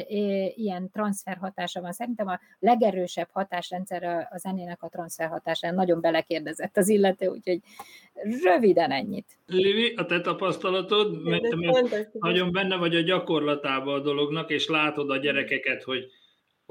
ilyen 0.54 0.90
transfer 0.90 1.36
hatása 1.36 1.80
van. 1.80 1.92
Szerintem 1.92 2.26
a 2.26 2.40
legerősebb 2.58 3.28
hatásrendszer 3.32 4.04
a 4.30 4.38
zenének 4.38 4.82
a 4.82 4.88
transfer 4.88 5.28
hatása. 5.28 5.70
Nagyon 5.70 6.00
belekérdezett 6.00 6.76
az 6.76 6.88
illető, 6.88 7.26
úgyhogy 7.26 7.60
röviden 8.42 8.90
ennyit. 8.90 9.38
Livi, 9.46 9.94
a 9.96 10.06
te 10.06 10.20
tapasztalatod, 10.20 11.22
mert, 11.22 11.54
mert 11.54 12.12
nagyon 12.12 12.52
benne 12.52 12.76
vagy 12.76 12.96
a 12.96 13.00
gyakorlatában 13.00 13.94
a 13.94 14.02
dolognak, 14.02 14.50
és 14.50 14.68
látod 14.68 15.10
a 15.10 15.16
gyerekeket, 15.16 15.82
hogy 15.82 16.10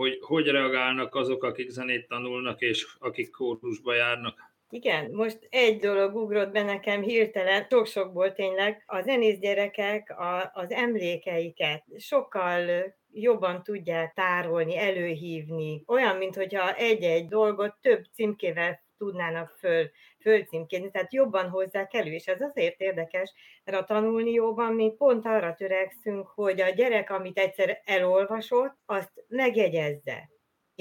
hogy, 0.01 0.19
hogy 0.21 0.47
reagálnak 0.47 1.15
azok, 1.15 1.43
akik 1.43 1.69
zenét 1.69 2.07
tanulnak, 2.07 2.61
és 2.61 2.87
akik 2.99 3.31
kórusba 3.31 3.93
járnak. 3.93 4.49
Igen, 4.69 5.11
most 5.11 5.47
egy 5.49 5.79
dolog 5.79 6.15
ugrott 6.15 6.51
be 6.51 6.63
nekem 6.63 7.01
hirtelen, 7.01 7.67
sok-sokból 7.69 8.33
tényleg, 8.33 8.83
a 8.85 9.01
zenész 9.01 9.37
gyerekek 9.39 10.09
a, 10.09 10.51
az 10.53 10.71
emlékeiket 10.71 11.83
sokkal 11.97 12.93
jobban 13.11 13.63
tudják 13.63 14.13
tárolni, 14.13 14.77
előhívni. 14.77 15.83
Olyan, 15.87 16.15
mintha 16.15 16.75
egy-egy 16.75 17.27
dolgot 17.27 17.75
több 17.81 18.03
címkével 18.13 18.83
tudnának 18.97 19.55
föl, 19.57 19.89
fölcímkézni, 20.21 20.91
tehát 20.91 21.13
jobban 21.13 21.49
hozzák 21.49 21.93
elő, 21.93 22.11
és 22.11 22.27
ez 22.27 22.41
azért 22.41 22.79
érdekes, 22.79 23.33
mert 23.63 23.77
a 23.77 23.83
tanulnióban 23.83 24.73
mi 24.73 24.93
pont 24.97 25.25
arra 25.25 25.53
törekszünk, 25.53 26.27
hogy 26.27 26.61
a 26.61 26.69
gyerek, 26.69 27.09
amit 27.09 27.37
egyszer 27.37 27.81
elolvasott, 27.85 28.73
azt 28.85 29.11
megjegyezze 29.27 30.29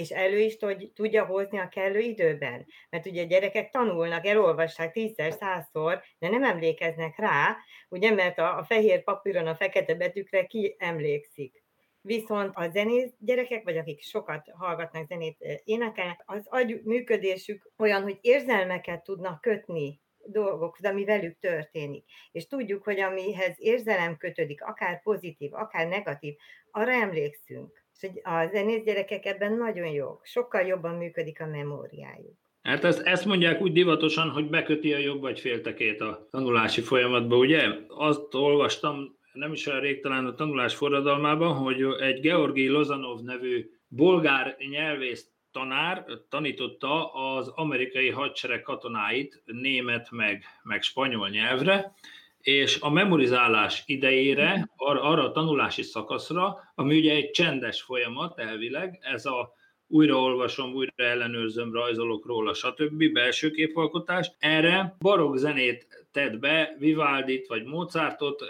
és 0.00 0.10
elő 0.10 0.38
is 0.38 0.56
tudja 0.94 1.24
hozni 1.24 1.58
a 1.58 1.68
kellő 1.68 1.98
időben. 1.98 2.66
Mert 2.90 3.06
ugye 3.06 3.22
a 3.22 3.26
gyerekek 3.26 3.70
tanulnak, 3.70 4.26
elolvassák 4.26 4.92
tízszer, 4.92 5.32
százszor, 5.32 6.02
de 6.18 6.28
nem 6.28 6.44
emlékeznek 6.44 7.18
rá, 7.18 7.56
ugye, 7.88 8.10
mert 8.10 8.38
a, 8.38 8.58
a 8.58 8.64
fehér 8.64 9.02
papíron 9.02 9.46
a 9.46 9.54
fekete 9.54 9.94
betűkre 9.94 10.46
ki 10.46 10.76
emlékszik. 10.78 11.59
Viszont 12.02 12.50
a 12.54 12.68
zenész 12.68 13.12
gyerekek, 13.18 13.64
vagy 13.64 13.76
akik 13.76 14.02
sokat 14.02 14.50
hallgatnak 14.52 15.06
zenét, 15.06 15.36
énekelnek, 15.64 16.22
az 16.26 16.46
agy 16.48 16.80
működésük 16.84 17.70
olyan, 17.78 18.02
hogy 18.02 18.18
érzelmeket 18.20 19.02
tudnak 19.02 19.40
kötni 19.40 20.00
dolgokhoz, 20.24 20.84
ami 20.84 21.04
velük 21.04 21.38
történik. 21.38 22.04
És 22.32 22.46
tudjuk, 22.46 22.84
hogy 22.84 23.00
amihez 23.00 23.54
érzelem 23.58 24.16
kötődik, 24.16 24.62
akár 24.62 25.02
pozitív, 25.02 25.54
akár 25.54 25.88
negatív, 25.88 26.34
arra 26.70 26.92
emlékszünk. 26.92 27.84
És 27.92 28.08
hogy 28.08 28.20
a 28.22 28.48
zenész 28.52 28.82
gyerekek 28.82 29.26
ebben 29.26 29.52
nagyon 29.52 29.88
jók, 29.88 30.20
sokkal 30.24 30.62
jobban 30.62 30.94
működik 30.94 31.40
a 31.40 31.46
memóriájuk. 31.46 32.38
Hát 32.62 32.84
ezt, 32.84 33.00
ezt 33.00 33.24
mondják 33.24 33.60
úgy 33.60 33.72
divatosan, 33.72 34.30
hogy 34.30 34.50
beköti 34.50 34.92
a 34.94 34.98
jobb 34.98 35.20
vagy 35.20 35.40
féltekét 35.40 36.00
a 36.00 36.26
tanulási 36.30 36.80
folyamatba, 36.80 37.36
ugye? 37.36 37.68
Azt 37.88 38.34
olvastam 38.34 39.18
nem 39.32 39.52
is 39.52 39.66
olyan 39.66 39.80
rég 39.80 40.00
talán 40.00 40.26
a 40.26 40.34
tanulás 40.34 40.74
forradalmában, 40.74 41.54
hogy 41.54 41.82
egy 42.00 42.20
Georgi 42.20 42.68
Lozanov 42.68 43.20
nevű 43.20 43.70
bolgár 43.88 44.56
nyelvész 44.70 45.30
tanár 45.52 46.04
tanította 46.28 47.12
az 47.12 47.48
amerikai 47.48 48.08
hadsereg 48.08 48.62
katonáit 48.62 49.42
német 49.44 50.10
meg, 50.10 50.44
meg 50.62 50.82
spanyol 50.82 51.28
nyelvre, 51.28 51.94
és 52.40 52.80
a 52.80 52.90
memorizálás 52.90 53.82
idejére, 53.86 54.70
ar- 54.76 55.00
arra 55.00 55.24
a 55.24 55.32
tanulási 55.32 55.82
szakaszra, 55.82 56.72
ami 56.74 56.98
ugye 56.98 57.14
egy 57.14 57.30
csendes 57.30 57.82
folyamat 57.82 58.38
elvileg, 58.38 58.98
ez 59.00 59.26
a 59.26 59.52
újraolvasom, 59.86 60.74
újra 60.74 60.92
ellenőrzöm, 60.96 61.72
rajzolok 61.72 62.26
róla, 62.26 62.54
stb. 62.54 63.12
belső 63.12 63.50
képalkotás. 63.50 64.30
Erre 64.38 64.96
barokk 64.98 65.36
zenét 65.36 66.06
tett 66.12 66.38
be, 66.38 66.76
Vivaldit 66.78 67.46
vagy 67.46 67.64
Mozartot, 67.64 68.42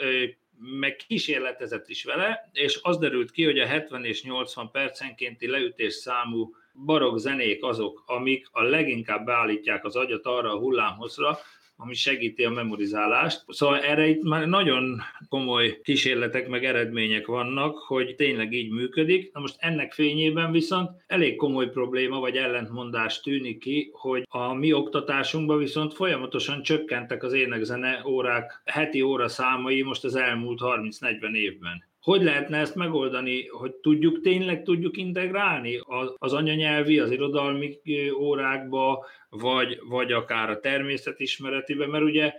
meg 0.61 0.97
kísérletezett 0.97 1.88
is 1.88 2.05
vele, 2.05 2.50
és 2.52 2.79
az 2.83 2.99
derült 2.99 3.31
ki, 3.31 3.45
hogy 3.45 3.59
a 3.59 3.67
70 3.67 4.05
és 4.05 4.23
80 4.23 4.71
percenkénti 4.71 5.47
leütés 5.47 5.95
számú 5.95 6.55
barokk 6.85 7.17
zenék 7.17 7.62
azok, 7.62 8.02
amik 8.07 8.49
a 8.50 8.62
leginkább 8.62 9.25
beállítják 9.25 9.85
az 9.85 9.97
agyat 9.97 10.26
arra 10.26 10.52
a 10.52 10.59
hullámhozra, 10.59 11.38
ami 11.83 11.95
segíti 11.95 12.45
a 12.45 12.51
memorizálást. 12.51 13.45
Szóval 13.49 13.81
erre 13.81 14.07
itt 14.07 14.23
már 14.23 14.47
nagyon 14.47 15.01
komoly 15.29 15.81
kísérletek 15.83 16.49
meg 16.49 16.65
eredmények 16.65 17.27
vannak, 17.27 17.79
hogy 17.79 18.15
tényleg 18.15 18.53
így 18.53 18.71
működik. 18.71 19.33
Na 19.33 19.41
most 19.41 19.57
ennek 19.59 19.93
fényében 19.93 20.53
viszont 20.53 20.91
elég 21.07 21.37
komoly 21.37 21.71
probléma 21.71 22.21
vagy 22.21 22.37
ellentmondás 22.37 23.21
tűnik 23.21 23.59
ki, 23.59 23.91
hogy 23.93 24.23
a 24.29 24.55
mi 24.55 24.73
oktatásunkban 24.73 25.59
viszont 25.59 25.95
folyamatosan 25.95 26.63
csökkentek 26.63 27.23
az 27.23 27.33
énekzene 27.33 28.03
órák, 28.07 28.63
heti 28.65 29.03
óra 29.03 29.29
számai 29.29 29.83
most 29.83 30.05
az 30.05 30.15
elmúlt 30.15 30.61
30-40 30.63 31.35
évben. 31.35 31.89
Hogy 32.00 32.23
lehetne 32.23 32.59
ezt 32.59 32.75
megoldani, 32.75 33.47
hogy 33.47 33.73
tudjuk, 33.73 34.21
tényleg 34.21 34.62
tudjuk 34.62 34.97
integrálni 34.97 35.80
az 36.19 36.33
anyanyelvi, 36.33 36.99
az 36.99 37.11
irodalmi 37.11 37.78
órákba, 38.19 39.07
vagy, 39.28 39.78
vagy 39.88 40.12
akár 40.12 40.50
a 40.50 40.61
természetismeretibe, 40.61 41.87
mert 41.87 42.04
ugye 42.04 42.33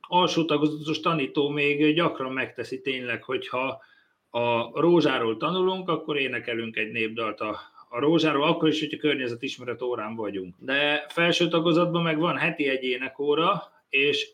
alsó 0.00 0.44
tagozatos 0.44 1.00
tanító 1.00 1.48
még 1.48 1.94
gyakran 1.94 2.32
megteszi 2.32 2.80
tényleg, 2.80 3.22
hogyha 3.22 3.82
a 4.30 4.80
rózsáról 4.80 5.36
tanulunk, 5.36 5.88
akkor 5.88 6.16
énekelünk 6.16 6.76
egy 6.76 6.90
népdalt 6.90 7.40
a, 7.40 7.60
a 7.88 7.98
rózsáról, 7.98 8.42
akkor 8.42 8.68
is, 8.68 8.80
hogyha 8.80 8.98
környezetismeret 8.98 9.82
órán 9.82 10.14
vagyunk. 10.14 10.54
De 10.58 11.06
felső 11.08 11.48
tagozatban 11.48 12.02
meg 12.02 12.18
van 12.18 12.36
heti 12.36 12.68
egy 12.68 12.84
énekóra, 12.84 13.62
és 13.88 14.28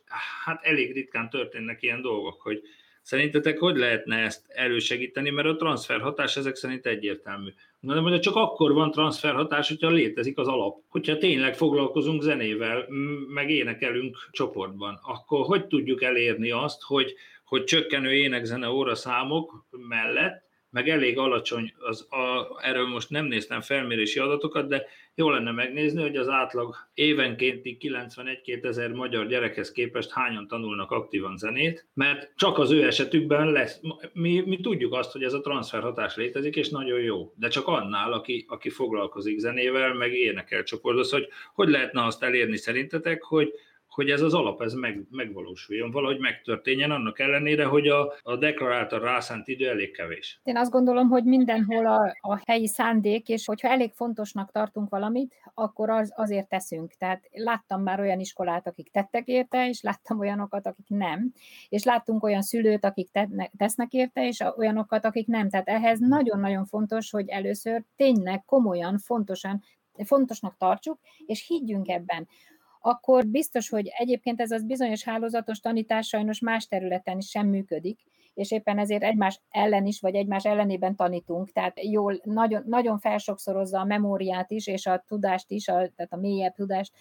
hát 0.44 0.64
elég 0.64 0.92
ritkán 0.92 1.30
történnek 1.30 1.82
ilyen 1.82 2.02
dolgok, 2.02 2.40
hogy 2.40 2.62
Szerintetek 3.04 3.58
hogy 3.58 3.76
lehetne 3.76 4.16
ezt 4.16 4.44
elősegíteni, 4.48 5.30
mert 5.30 5.48
a 5.48 5.56
transferhatás 5.56 6.36
ezek 6.36 6.54
szerint 6.54 6.86
egyértelmű. 6.86 7.50
De 7.80 8.00
mondja, 8.00 8.20
csak 8.20 8.36
akkor 8.36 8.72
van 8.72 8.90
transferhatás, 8.90 9.68
hogyha 9.68 9.90
létezik 9.90 10.38
az 10.38 10.48
alap. 10.48 10.82
Hogyha 10.88 11.18
tényleg 11.18 11.56
foglalkozunk 11.56 12.22
zenével, 12.22 12.86
meg 13.28 13.50
énekelünk 13.50 14.16
csoportban, 14.30 15.00
akkor 15.02 15.44
hogy 15.44 15.66
tudjuk 15.66 16.02
elérni 16.02 16.50
azt, 16.50 16.82
hogy, 16.82 17.14
hogy 17.44 17.64
csökkenő 17.64 18.12
énekzene 18.12 18.70
óra 18.70 18.94
számok 18.94 19.64
mellett 19.70 20.42
meg 20.74 20.88
elég 20.88 21.18
alacsony, 21.18 21.74
az, 21.78 22.06
a, 22.10 22.58
erről 22.62 22.86
most 22.86 23.10
nem 23.10 23.24
néztem 23.24 23.60
felmérési 23.60 24.18
adatokat, 24.18 24.68
de 24.68 24.86
jó 25.14 25.30
lenne 25.30 25.50
megnézni, 25.50 26.02
hogy 26.02 26.16
az 26.16 26.28
átlag 26.28 26.76
évenkénti 26.94 27.76
91 27.76 28.58
ezer 28.62 28.92
magyar 28.92 29.26
gyerekhez 29.26 29.72
képest 29.72 30.10
hányan 30.10 30.46
tanulnak 30.46 30.90
aktívan 30.90 31.36
zenét, 31.36 31.86
mert 31.94 32.32
csak 32.36 32.58
az 32.58 32.70
ő 32.70 32.86
esetükben 32.86 33.52
lesz, 33.52 33.80
mi, 34.12 34.42
mi 34.46 34.60
tudjuk 34.60 34.92
azt, 34.92 35.12
hogy 35.12 35.22
ez 35.22 35.32
a 35.32 35.40
transferhatás 35.40 36.16
létezik, 36.16 36.56
és 36.56 36.68
nagyon 36.68 37.00
jó, 37.00 37.32
de 37.36 37.48
csak 37.48 37.66
annál, 37.66 38.12
aki, 38.12 38.44
aki 38.48 38.70
foglalkozik 38.70 39.38
zenével, 39.38 39.94
meg 39.94 40.12
énekel 40.12 40.62
csoportos, 40.62 41.10
hogy 41.10 41.28
hogy 41.54 41.68
lehetne 41.68 42.04
azt 42.04 42.22
elérni 42.22 42.56
szerintetek, 42.56 43.22
hogy, 43.22 43.52
hogy 43.94 44.10
ez 44.10 44.20
az 44.20 44.34
alap 44.34 44.62
ez 44.62 44.72
meg, 44.72 45.06
megvalósuljon, 45.10 45.90
valahogy 45.90 46.18
megtörténjen, 46.18 46.90
annak 46.90 47.18
ellenére, 47.18 47.64
hogy 47.64 47.88
a, 47.88 48.12
a 48.22 48.36
deklaráltan 48.36 49.00
rászánt 49.00 49.48
idő 49.48 49.68
elég 49.68 49.90
kevés. 49.92 50.40
Én 50.42 50.56
azt 50.56 50.70
gondolom, 50.70 51.08
hogy 51.08 51.24
mindenhol 51.24 51.86
a, 51.86 52.14
a 52.20 52.42
helyi 52.46 52.66
szándék, 52.66 53.28
és 53.28 53.46
hogyha 53.46 53.68
elég 53.68 53.92
fontosnak 53.92 54.50
tartunk 54.50 54.88
valamit, 54.88 55.34
akkor 55.54 55.90
az, 55.90 56.12
azért 56.16 56.48
teszünk. 56.48 56.92
Tehát 56.98 57.28
láttam 57.32 57.82
már 57.82 58.00
olyan 58.00 58.20
iskolát, 58.20 58.66
akik 58.66 58.90
tettek 58.90 59.26
érte, 59.26 59.68
és 59.68 59.82
láttam 59.82 60.18
olyanokat, 60.18 60.66
akik 60.66 60.88
nem. 60.88 61.32
És 61.68 61.84
láttunk 61.84 62.22
olyan 62.22 62.42
szülőt, 62.42 62.84
akik 62.84 63.10
te, 63.10 63.28
tesznek 63.56 63.92
érte, 63.92 64.26
és 64.26 64.44
olyanokat, 64.56 65.04
akik 65.04 65.26
nem. 65.26 65.48
Tehát 65.48 65.68
ehhez 65.68 65.98
nagyon-nagyon 65.98 66.64
fontos, 66.64 67.10
hogy 67.10 67.28
először 67.28 67.84
tényleg 67.96 68.44
komolyan, 68.44 68.98
fontosan 68.98 69.62
fontosnak 70.04 70.56
tartsuk, 70.56 70.98
és 71.26 71.46
higgyünk 71.46 71.88
ebben 71.88 72.28
akkor 72.86 73.26
biztos, 73.26 73.68
hogy 73.68 73.90
egyébként 73.98 74.40
ez 74.40 74.50
az 74.50 74.64
bizonyos 74.64 75.04
hálózatos 75.04 75.60
tanítás 75.60 76.06
sajnos 76.06 76.40
más 76.40 76.66
területen 76.66 77.18
is 77.18 77.28
sem 77.28 77.46
működik, 77.46 78.00
és 78.34 78.50
éppen 78.50 78.78
ezért 78.78 79.02
egymás 79.02 79.40
ellen 79.50 79.86
is, 79.86 80.00
vagy 80.00 80.14
egymás 80.14 80.44
ellenében 80.44 80.96
tanítunk, 80.96 81.52
tehát 81.52 81.84
jól, 81.84 82.20
nagyon, 82.24 82.62
nagyon 82.66 82.98
felsokszorozza 82.98 83.80
a 83.80 83.84
memóriát 83.84 84.50
is, 84.50 84.66
és 84.66 84.86
a 84.86 85.04
tudást 85.06 85.50
is, 85.50 85.68
a, 85.68 85.72
tehát 85.72 86.12
a 86.12 86.16
mélyebb 86.16 86.54
tudást, 86.54 86.92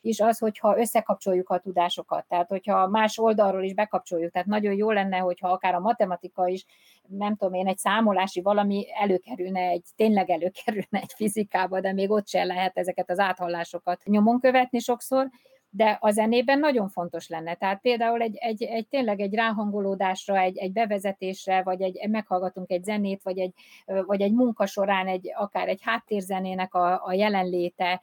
is 0.00 0.20
az, 0.20 0.38
hogyha 0.38 0.78
összekapcsoljuk 0.78 1.50
a 1.50 1.58
tudásokat, 1.58 2.24
tehát 2.28 2.48
hogyha 2.48 2.88
más 2.88 3.18
oldalról 3.18 3.62
is 3.62 3.74
bekapcsoljuk, 3.74 4.32
tehát 4.32 4.46
nagyon 4.46 4.74
jó 4.74 4.90
lenne, 4.90 5.18
hogyha 5.18 5.48
akár 5.48 5.74
a 5.74 5.80
matematika 5.80 6.48
is, 6.48 6.64
nem 7.06 7.36
tudom 7.36 7.54
én, 7.54 7.66
egy 7.66 7.78
számolási 7.78 8.40
valami 8.40 8.86
előkerülne, 9.00 9.60
egy, 9.60 9.84
tényleg 9.96 10.30
előkerülne 10.30 11.00
egy 11.00 11.12
fizikába, 11.14 11.80
de 11.80 11.92
még 11.92 12.10
ott 12.10 12.28
sem 12.28 12.46
lehet 12.46 12.78
ezeket 12.78 13.10
az 13.10 13.18
áthallásokat 13.18 14.02
nyomon 14.04 14.40
követni 14.40 14.78
sokszor, 14.78 15.30
de 15.70 15.98
a 16.00 16.10
zenében 16.10 16.58
nagyon 16.58 16.88
fontos 16.88 17.28
lenne. 17.28 17.54
Tehát 17.54 17.80
például 17.80 18.20
egy, 18.20 18.36
egy, 18.36 18.62
egy 18.62 18.88
tényleg 18.88 19.20
egy 19.20 19.34
ráhangolódásra, 19.34 20.38
egy, 20.38 20.58
egy 20.58 20.72
bevezetésre, 20.72 21.62
vagy 21.62 21.82
egy, 21.82 22.08
meghallgatunk 22.08 22.70
egy 22.70 22.84
zenét, 22.84 23.22
vagy 23.22 23.38
egy, 23.38 23.52
vagy 23.84 24.20
egy 24.20 24.32
munka 24.32 24.66
során 24.66 25.06
egy, 25.06 25.32
akár 25.34 25.68
egy 25.68 25.80
háttérzenének 25.82 26.74
a, 26.74 27.04
a 27.04 27.12
jelenléte, 27.12 28.00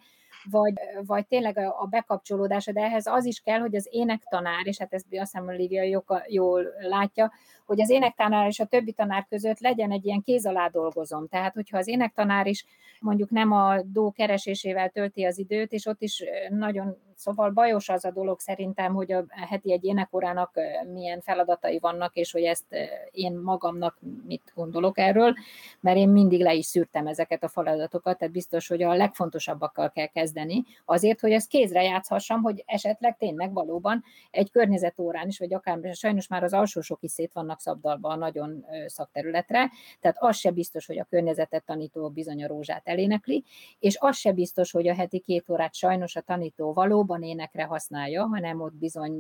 vagy, 0.50 0.74
vagy 1.06 1.28
tényleg 1.28 1.58
a, 1.58 1.82
a 1.82 1.86
bekapcsolódása, 1.86 2.72
de 2.72 2.82
ehhez 2.82 3.06
az 3.06 3.26
is 3.26 3.40
kell, 3.40 3.60
hogy 3.60 3.76
az 3.76 3.88
énektanár, 3.92 4.68
és 4.68 4.78
hát 4.78 4.94
ezt 4.94 5.06
azt 5.12 5.32
hiszem 5.32 5.48
Olivia 5.48 6.02
jól 6.28 6.64
látja, 6.80 7.32
hogy 7.66 7.82
az 7.82 7.90
énektanár 7.90 8.48
és 8.48 8.60
a 8.60 8.66
többi 8.66 8.92
tanár 8.92 9.26
között 9.30 9.60
legyen 9.60 9.92
egy 9.92 10.06
ilyen 10.06 10.22
kéz 10.22 10.46
alá 10.46 10.68
dolgozom. 10.68 11.28
Tehát, 11.28 11.54
hogyha 11.54 11.78
az 11.78 11.88
énektanár 11.88 12.48
is 12.48 12.66
mondjuk 13.00 13.30
nem 13.30 13.52
a 13.52 13.82
dó 13.82 14.12
keresésével 14.12 14.90
tölti 14.90 15.24
az 15.24 15.38
időt, 15.38 15.72
és 15.72 15.86
ott 15.86 16.02
is 16.02 16.24
nagyon 16.50 16.98
Szóval 17.18 17.50
bajos 17.50 17.90
az 17.90 18.06
a 18.06 18.12
dolog 18.12 18.40
szerintem, 18.40 18.94
hogy 18.94 19.12
a 19.12 19.26
heti 19.30 19.72
egy 19.72 19.84
énekorának 19.84 20.60
milyen 20.94 21.22
feladatai 21.22 21.80
vannak, 21.80 22.16
és 22.16 22.32
hogy 22.32 22.44
ezt 22.44 22.66
én 23.12 23.34
magamnak 23.34 23.98
mit 24.28 24.52
gondolok 24.56 24.98
erről, 24.98 25.34
mert 25.80 25.98
én 25.98 26.10
mindig 26.10 26.42
le 26.42 26.54
is 26.54 26.66
szűrtem 26.66 27.08
ezeket 27.08 27.44
a 27.44 27.48
feladatokat, 27.48 28.18
tehát 28.18 28.34
biztos, 28.34 28.68
hogy 28.68 28.84
a 28.84 28.94
legfontosabbakkal 28.96 29.92
kell 29.92 30.06
kezdeni, 30.06 30.64
azért, 30.86 31.20
hogy 31.20 31.32
ezt 31.32 31.48
kézre 31.48 31.84
játszhassam, 31.84 32.42
hogy 32.42 32.64
esetleg 32.66 33.18
tényleg 33.18 33.54
valóban 33.54 34.04
egy 34.32 34.52
környezetórán 34.52 35.28
is, 35.28 35.40
vagy 35.40 35.54
akár 35.54 35.80
sajnos 35.94 36.28
már 36.28 36.44
az 36.44 36.54
alsósok 36.54 37.02
is 37.02 37.12
szét 37.12 37.34
vannak 37.34 37.60
szabdalva 37.60 38.10
a 38.10 38.16
nagyon 38.16 38.66
szakterületre, 38.86 39.72
tehát 40.00 40.18
az 40.20 40.38
se 40.38 40.52
biztos, 40.52 40.86
hogy 40.86 41.00
a 41.00 41.08
környezetet 41.10 41.64
tanító 41.66 42.10
bizony 42.10 42.44
a 42.44 42.48
rózsát 42.48 42.88
elénekli, 42.88 43.44
és 43.80 43.98
az 44.00 44.18
se 44.18 44.32
biztos, 44.32 44.72
hogy 44.72 44.88
a 44.88 44.96
heti 44.96 45.20
két 45.20 45.50
órát 45.50 45.76
sajnos 45.76 46.16
a 46.16 46.22
tanító 46.22 46.74
valóban 46.74 47.06
énekre 47.16 47.64
használja, 47.64 48.26
hanem 48.26 48.62
ott 48.62 48.74
bizony 48.74 49.12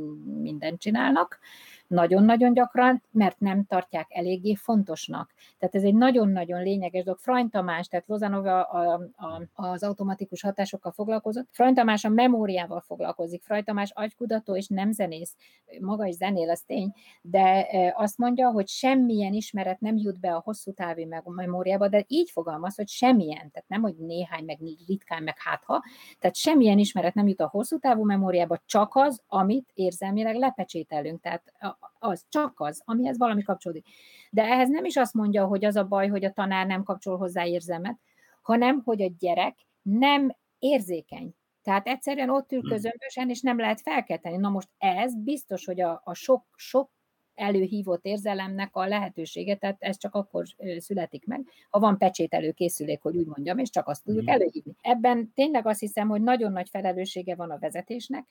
mindent 0.41 0.79
csinálnak, 0.79 1.39
nagyon-nagyon 1.88 2.53
gyakran, 2.53 3.03
mert 3.12 3.39
nem 3.39 3.65
tartják 3.65 4.08
eléggé 4.10 4.56
fontosnak. 4.56 5.34
Tehát 5.60 5.75
ez 5.75 5.84
egy 5.84 5.96
nagyon-nagyon 5.96 6.63
lényeges 6.63 7.03
dolog. 7.03 7.20
Frany 7.20 7.50
Tamás, 7.50 7.88
tehát 7.88 8.08
Lozanova 8.08 8.62
a, 8.62 8.94
a, 9.15 9.41
az 9.53 9.84
automatikus 9.84 10.41
hatásokkal 10.41 10.91
foglalkozott. 10.91 11.48
Frany 11.51 11.74
Tamás 11.74 12.06
a 12.06 12.10
memóriával 12.10 12.82
foglalkozik. 12.82 13.44
Frany 13.44 13.63
Tamás 13.63 13.91
agykudató 13.94 14.56
és 14.56 14.67
nem 14.67 14.91
zenész. 14.91 15.36
Maga 15.79 16.06
is 16.06 16.15
zenél, 16.15 16.50
az 16.50 16.62
tény, 16.62 16.94
de 17.22 17.67
e, 17.67 17.94
azt 17.98 18.17
mondja, 18.17 18.50
hogy 18.50 18.67
semmilyen 18.67 19.34
ismeret 19.34 19.79
nem 19.79 19.98
jut 19.98 20.20
be 20.20 20.36
a 20.36 20.41
hosszú 20.44 20.72
távi 20.72 21.08
memóriába, 21.25 21.88
de 21.88 22.03
így 22.08 22.29
fogalmaz, 22.29 22.75
hogy 22.75 22.88
semmilyen, 22.88 23.51
tehát 23.51 23.67
nem, 23.67 23.82
hogy 23.82 23.96
néhány, 23.96 24.46
meg 24.46 24.58
ritkán, 24.88 25.24
meg 25.24 25.36
hátha, 25.38 25.84
tehát 26.20 26.36
semmilyen 26.36 26.77
ismeret 26.77 27.13
nem 27.13 27.27
jut 27.27 27.39
a 27.39 27.48
hosszú 27.48 27.76
távú 27.79 28.03
memóriába, 28.03 28.57
csak 28.65 28.96
az, 28.96 29.22
amit 29.27 29.72
érzelmileg 29.74 30.36
lepecsételünk. 30.36 31.22
Tehát 31.22 31.53
az, 32.00 32.25
csak 32.29 32.53
az, 32.55 32.81
amihez 32.86 33.17
valami 33.17 33.43
kapcsolódik. 33.43 33.86
De 34.31 34.43
ehhez 34.43 34.69
nem 34.69 34.86
is 34.86 34.96
azt 34.96 35.13
mondja, 35.13 35.46
hogy 35.46 35.65
az 35.65 35.75
a 35.75 35.84
baj, 35.84 36.07
hogy 36.07 36.25
a 36.25 36.31
tanár 36.31 36.67
nem 36.67 36.84
kapcsol 36.84 37.17
hozzá 37.17 37.46
érzelmet, 37.46 37.98
hanem 38.41 38.81
hogy 38.84 39.01
a 39.01 39.12
gyerek 39.19 39.57
nem 39.81 40.36
érzékeny. 40.60 41.34
Tehát 41.63 41.88
egyszerűen 41.88 42.29
ott 42.29 42.51
ül 42.51 42.60
hmm. 42.60 42.69
közömbösen, 42.69 43.29
és 43.29 43.41
nem 43.41 43.57
lehet 43.57 43.81
felkelteni. 43.81 44.38
Na 44.38 44.50
most 44.50 44.69
ez 44.77 45.15
biztos, 45.15 45.65
hogy 45.65 45.81
a, 45.81 46.01
a 46.03 46.13
sok, 46.13 46.46
sok 46.55 46.91
előhívott 47.38 48.06
érzelemnek 48.06 48.75
a 48.75 48.86
lehetősége, 48.86 49.56
tehát 49.56 49.75
ez 49.79 49.98
csak 49.98 50.15
akkor 50.15 50.46
születik 50.77 51.25
meg, 51.25 51.48
ha 51.70 51.79
van 51.79 51.98
pecsételő 51.98 52.51
készülék, 52.51 53.01
hogy 53.01 53.17
úgy 53.17 53.25
mondjam, 53.25 53.58
és 53.58 53.70
csak 53.70 53.88
azt 53.88 54.03
tudjuk 54.03 54.24
hmm. 54.24 54.34
előhívni. 54.34 54.75
Ebben 54.82 55.32
tényleg 55.34 55.67
azt 55.67 55.79
hiszem, 55.79 56.08
hogy 56.08 56.22
nagyon 56.22 56.51
nagy 56.51 56.70
felelőssége 56.70 57.36
van 57.36 57.51
a 57.51 57.60
vezetésnek, 57.60 58.25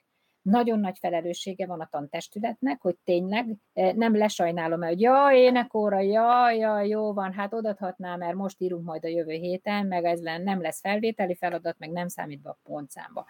nagyon 0.46 0.80
nagy 0.80 0.98
felelőssége 0.98 1.66
van 1.66 1.80
a 1.80 1.88
tantestületnek, 1.90 2.80
hogy 2.80 2.96
tényleg 3.04 3.56
nem 3.72 4.16
lesajnálom 4.16 4.82
el, 4.82 4.88
hogy 4.88 5.00
ja, 5.00 5.28
énekóra, 5.32 6.00
ja, 6.00 6.50
ja, 6.50 6.80
jó 6.80 7.12
van, 7.12 7.32
hát 7.32 7.52
odathatná, 7.52 8.16
mert 8.16 8.34
most 8.34 8.60
írunk 8.60 8.84
majd 8.84 9.04
a 9.04 9.08
jövő 9.08 9.32
héten, 9.32 9.86
meg 9.86 10.04
ez 10.04 10.20
nem 10.20 10.60
lesz 10.60 10.80
felvételi 10.80 11.34
feladat, 11.34 11.78
meg 11.78 11.90
nem 11.90 12.08
számít 12.08 12.40
be 12.42 12.50
a 12.50 12.58
pontszámba. 12.62 13.26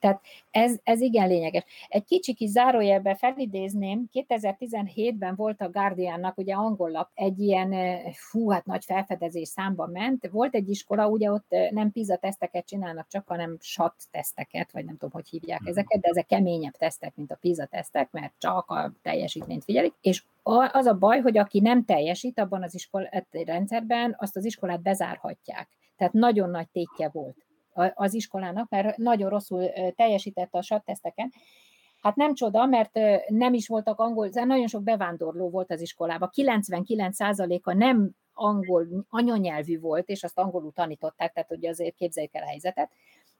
Tehát 0.00 0.20
ez, 0.50 0.76
ez 0.82 1.00
igen 1.00 1.28
lényeges. 1.28 1.64
Egy 1.88 2.04
kicsi 2.04 2.34
kis 2.34 2.50
zárójelbe 2.50 3.14
felidézném, 3.14 4.08
2017-ben 4.12 5.34
volt 5.34 5.60
a 5.60 5.70
Guardiannak, 5.70 6.38
ugye 6.38 6.54
angol 6.54 6.90
lap, 6.90 7.10
egy 7.14 7.40
ilyen, 7.40 7.98
fú, 8.12 8.50
hát 8.50 8.66
nagy 8.66 8.84
felfedezés 8.84 9.48
számba 9.48 9.86
ment. 9.86 10.28
Volt 10.30 10.54
egy 10.54 10.68
iskola, 10.68 11.08
ugye 11.08 11.32
ott 11.32 11.54
nem 11.70 11.92
PISA 11.92 12.16
teszteket 12.16 12.66
csinálnak 12.66 13.08
csak, 13.08 13.26
hanem 13.26 13.56
SAT 13.60 13.94
teszteket, 14.10 14.72
vagy 14.72 14.84
nem 14.84 14.94
tudom, 14.94 15.10
hogy 15.12 15.28
hívják 15.28 15.60
mhm. 15.60 15.68
ezeket, 15.68 16.00
de 16.00 16.08
ezek 16.08 16.26
keményebb 16.26 16.76
tesztek, 16.76 17.16
mint 17.16 17.32
a 17.32 17.38
PISA 17.40 17.66
tesztek, 17.66 18.10
mert 18.10 18.32
csak 18.38 18.70
a 18.70 18.92
teljesítményt 19.02 19.64
figyelik. 19.64 19.94
És 20.00 20.24
az 20.72 20.86
a 20.86 20.94
baj, 20.94 21.20
hogy 21.20 21.38
aki 21.38 21.60
nem 21.60 21.84
teljesít 21.84 22.38
abban 22.38 22.62
az 22.62 22.74
iskolát 22.74 23.26
rendszerben, 23.30 24.16
azt 24.18 24.36
az 24.36 24.44
iskolát 24.44 24.80
bezárhatják. 24.80 25.68
Tehát 25.96 26.12
nagyon 26.12 26.50
nagy 26.50 26.68
tétje 26.68 27.08
volt 27.08 27.47
az 27.94 28.14
iskolának, 28.14 28.68
mert 28.68 28.96
nagyon 28.96 29.28
rosszul 29.28 29.68
teljesített 29.96 30.54
a 30.54 30.62
SAT 30.62 30.84
teszteken. 30.84 31.32
Hát 32.00 32.16
nem 32.16 32.34
csoda, 32.34 32.66
mert 32.66 32.98
nem 33.28 33.54
is 33.54 33.68
voltak 33.68 33.98
angol, 33.98 34.28
nagyon 34.32 34.66
sok 34.66 34.82
bevándorló 34.82 35.50
volt 35.50 35.70
az 35.70 35.80
iskolában. 35.80 36.30
99%-a 36.36 37.72
nem 37.72 38.10
angol 38.32 38.86
anyanyelvű 39.08 39.80
volt, 39.80 40.08
és 40.08 40.22
azt 40.22 40.38
angolul 40.38 40.72
tanították, 40.72 41.32
tehát 41.32 41.52
ugye 41.52 41.68
azért 41.68 41.94
képzeljük 41.94 42.34
el 42.34 42.42
a 42.42 42.46
helyzetet 42.46 42.90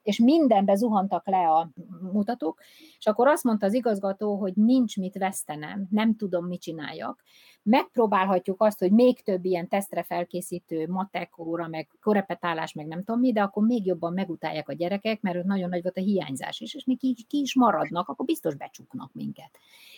és 0.01 0.19
mindenbe 0.19 0.75
zuhantak 0.75 1.27
le 1.27 1.49
a 1.49 1.69
mutatók, 2.11 2.61
és 2.97 3.05
akkor 3.05 3.27
azt 3.27 3.43
mondta 3.43 3.65
az 3.65 3.73
igazgató, 3.73 4.35
hogy 4.35 4.53
nincs 4.55 4.97
mit 4.97 5.17
vesztenem, 5.17 5.87
nem 5.89 6.15
tudom, 6.15 6.45
mit 6.45 6.61
csináljak. 6.61 7.23
Megpróbálhatjuk 7.63 8.61
azt, 8.61 8.79
hogy 8.79 8.91
még 8.91 9.23
több 9.23 9.45
ilyen 9.45 9.67
tesztre 9.67 10.03
felkészítő 10.03 10.87
matek 10.87 11.37
óra, 11.37 11.67
meg 11.67 11.87
korepetálás, 12.01 12.73
meg 12.73 12.87
nem 12.87 13.03
tudom 13.03 13.19
mi, 13.19 13.31
de 13.31 13.41
akkor 13.41 13.65
még 13.65 13.85
jobban 13.85 14.13
megutálják 14.13 14.69
a 14.69 14.73
gyerekek, 14.73 15.21
mert 15.21 15.43
nagyon 15.43 15.69
nagy 15.69 15.81
volt 15.81 15.97
a 15.97 16.01
hiányzás 16.01 16.59
is, 16.59 16.73
és 16.73 16.85
még 16.85 16.97
ki, 16.99 17.15
is 17.41 17.55
maradnak, 17.55 18.07
akkor 18.07 18.25
biztos 18.25 18.55
becsuknak 18.55 19.13
minket. 19.13 19.51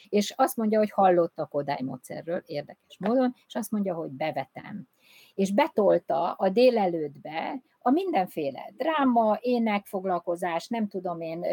És 0.10 0.34
azt 0.36 0.58
mondja, 0.58 0.78
hogy 0.78 0.92
hallottak 0.92 1.50
Kodály 1.50 1.82
módszerről, 1.82 2.44
érdekes 2.46 2.98
módon, 3.00 3.34
és 3.48 3.56
azt 3.56 3.72
mondja, 3.72 3.94
hogy 3.94 4.10
bevetem 4.10 4.88
és 5.36 5.54
betolta 5.54 6.32
a 6.32 6.50
délelőttbe 6.50 7.62
a 7.80 7.90
mindenféle 7.90 8.74
dráma, 8.78 9.38
ének, 9.42 9.86
foglalkozás, 9.86 10.68
nem 10.68 10.88
tudom 10.88 11.22
én, 11.22 11.46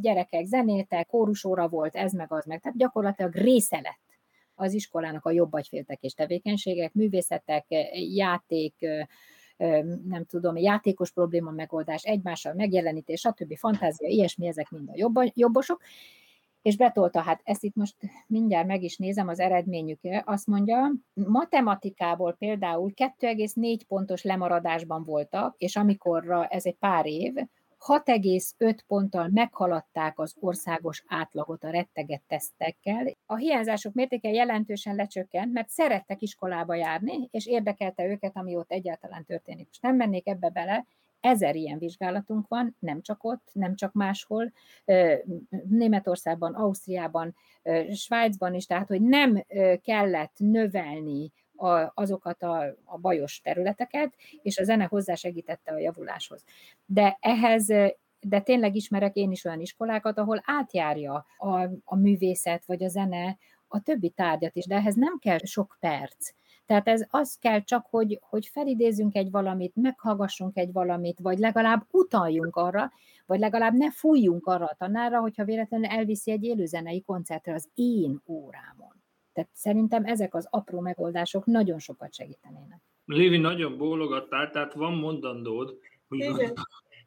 gyerekek 0.00 0.44
zenéltek, 0.44 1.06
kórusóra 1.06 1.68
volt, 1.68 1.96
ez 1.96 2.12
meg 2.12 2.32
az 2.32 2.44
meg, 2.44 2.60
tehát 2.60 2.78
gyakorlatilag 2.78 3.34
része 3.34 3.80
lett 3.80 4.00
az 4.54 4.72
iskolának 4.72 5.24
a 5.24 5.30
jobb 5.30 5.50
és 6.00 6.12
tevékenységek, 6.12 6.92
művészetek, 6.92 7.64
játék, 8.14 8.74
nem 10.08 10.24
tudom, 10.28 10.56
játékos 10.56 11.10
probléma 11.10 11.50
megoldás, 11.50 12.02
egymással 12.02 12.54
megjelenítés, 12.54 13.20
stb. 13.20 13.56
fantázia, 13.56 14.08
ilyesmi, 14.08 14.46
ezek 14.46 14.70
mind 14.70 14.88
a 14.88 15.30
jobbosok, 15.34 15.82
és 16.62 16.76
betolta, 16.76 17.20
hát 17.20 17.40
ezt 17.44 17.64
itt 17.64 17.74
most 17.74 17.96
mindjárt 18.26 18.66
meg 18.66 18.82
is 18.82 18.96
nézem 18.96 19.28
az 19.28 19.40
eredményükre, 19.40 20.22
azt 20.26 20.46
mondja, 20.46 20.92
matematikából 21.14 22.32
például 22.32 22.92
2,4 22.94 23.80
pontos 23.88 24.22
lemaradásban 24.22 25.04
voltak, 25.04 25.54
és 25.58 25.76
amikorra 25.76 26.46
ez 26.46 26.66
egy 26.66 26.76
pár 26.76 27.06
év, 27.06 27.34
6,5 27.86 28.78
ponttal 28.86 29.28
meghaladták 29.32 30.18
az 30.18 30.34
országos 30.40 31.04
átlagot 31.06 31.64
a 31.64 31.70
retteget 31.70 32.22
tesztekkel. 32.26 33.16
A 33.26 33.36
hiányzások 33.36 33.92
mértéke 33.92 34.30
jelentősen 34.30 34.94
lecsökkent, 34.94 35.52
mert 35.52 35.68
szerettek 35.68 36.22
iskolába 36.22 36.74
járni, 36.74 37.28
és 37.30 37.46
érdekelte 37.46 38.04
őket, 38.04 38.36
ami 38.36 38.56
ott 38.56 38.70
egyáltalán 38.70 39.24
történik. 39.24 39.66
Most 39.66 39.82
nem 39.82 39.96
mennék 39.96 40.28
ebbe 40.28 40.50
bele, 40.50 40.86
Ezer 41.22 41.56
ilyen 41.56 41.78
vizsgálatunk 41.78 42.48
van, 42.48 42.76
nem 42.78 43.02
csak 43.02 43.24
ott, 43.24 43.50
nem 43.52 43.74
csak 43.74 43.92
máshol, 43.92 44.52
Németországban, 45.68 46.54
Ausztriában, 46.54 47.34
Svájcban 47.92 48.54
is, 48.54 48.66
tehát 48.66 48.88
hogy 48.88 49.02
nem 49.02 49.44
kellett 49.82 50.34
növelni 50.36 51.32
azokat 51.94 52.42
a, 52.42 52.64
a 52.84 52.98
bajos 52.98 53.40
területeket, 53.40 54.14
és 54.42 54.58
a 54.58 54.64
zene 54.64 54.84
hozzásegítette 54.84 55.72
a 55.72 55.78
javuláshoz. 55.78 56.44
De 56.86 57.16
ehhez 57.20 57.66
de 58.24 58.40
tényleg 58.40 58.74
ismerek 58.74 59.16
én 59.16 59.30
is 59.30 59.44
olyan 59.44 59.60
iskolákat, 59.60 60.18
ahol 60.18 60.42
átjárja 60.44 61.26
a, 61.36 61.60
a 61.84 61.96
művészet 61.96 62.64
vagy 62.64 62.84
a 62.84 62.88
zene 62.88 63.38
a 63.68 63.80
többi 63.80 64.10
tárgyat 64.10 64.56
is, 64.56 64.66
de 64.66 64.74
ehhez 64.74 64.94
nem 64.94 65.18
kell 65.18 65.38
sok 65.44 65.76
perc. 65.80 66.30
Tehát 66.72 66.88
ez 66.88 67.06
az 67.10 67.38
kell 67.40 67.62
csak, 67.62 67.86
hogy, 67.90 68.18
hogy 68.22 68.46
felidézzünk 68.46 69.14
egy 69.14 69.30
valamit, 69.30 69.72
meghallgassunk 69.74 70.56
egy 70.56 70.72
valamit, 70.72 71.18
vagy 71.20 71.38
legalább 71.38 71.86
utaljunk 71.90 72.56
arra, 72.56 72.92
vagy 73.26 73.38
legalább 73.38 73.74
ne 73.74 73.90
fújjunk 73.90 74.46
arra 74.46 74.64
a 74.64 74.76
tanárra, 74.78 75.20
hogyha 75.20 75.44
véletlenül 75.44 75.86
elviszi 75.86 76.30
egy 76.30 76.44
élőzenei 76.44 77.02
koncertre 77.02 77.54
az 77.54 77.68
én 77.74 78.22
órámon. 78.26 79.02
Tehát 79.32 79.50
szerintem 79.52 80.04
ezek 80.04 80.34
az 80.34 80.46
apró 80.50 80.80
megoldások 80.80 81.44
nagyon 81.46 81.78
sokat 81.78 82.14
segítenének. 82.14 82.80
Lévi, 83.04 83.36
nagyon 83.36 83.78
bólogattál, 83.78 84.50
tehát 84.50 84.74
van 84.74 84.92
mondandód. 84.92 85.78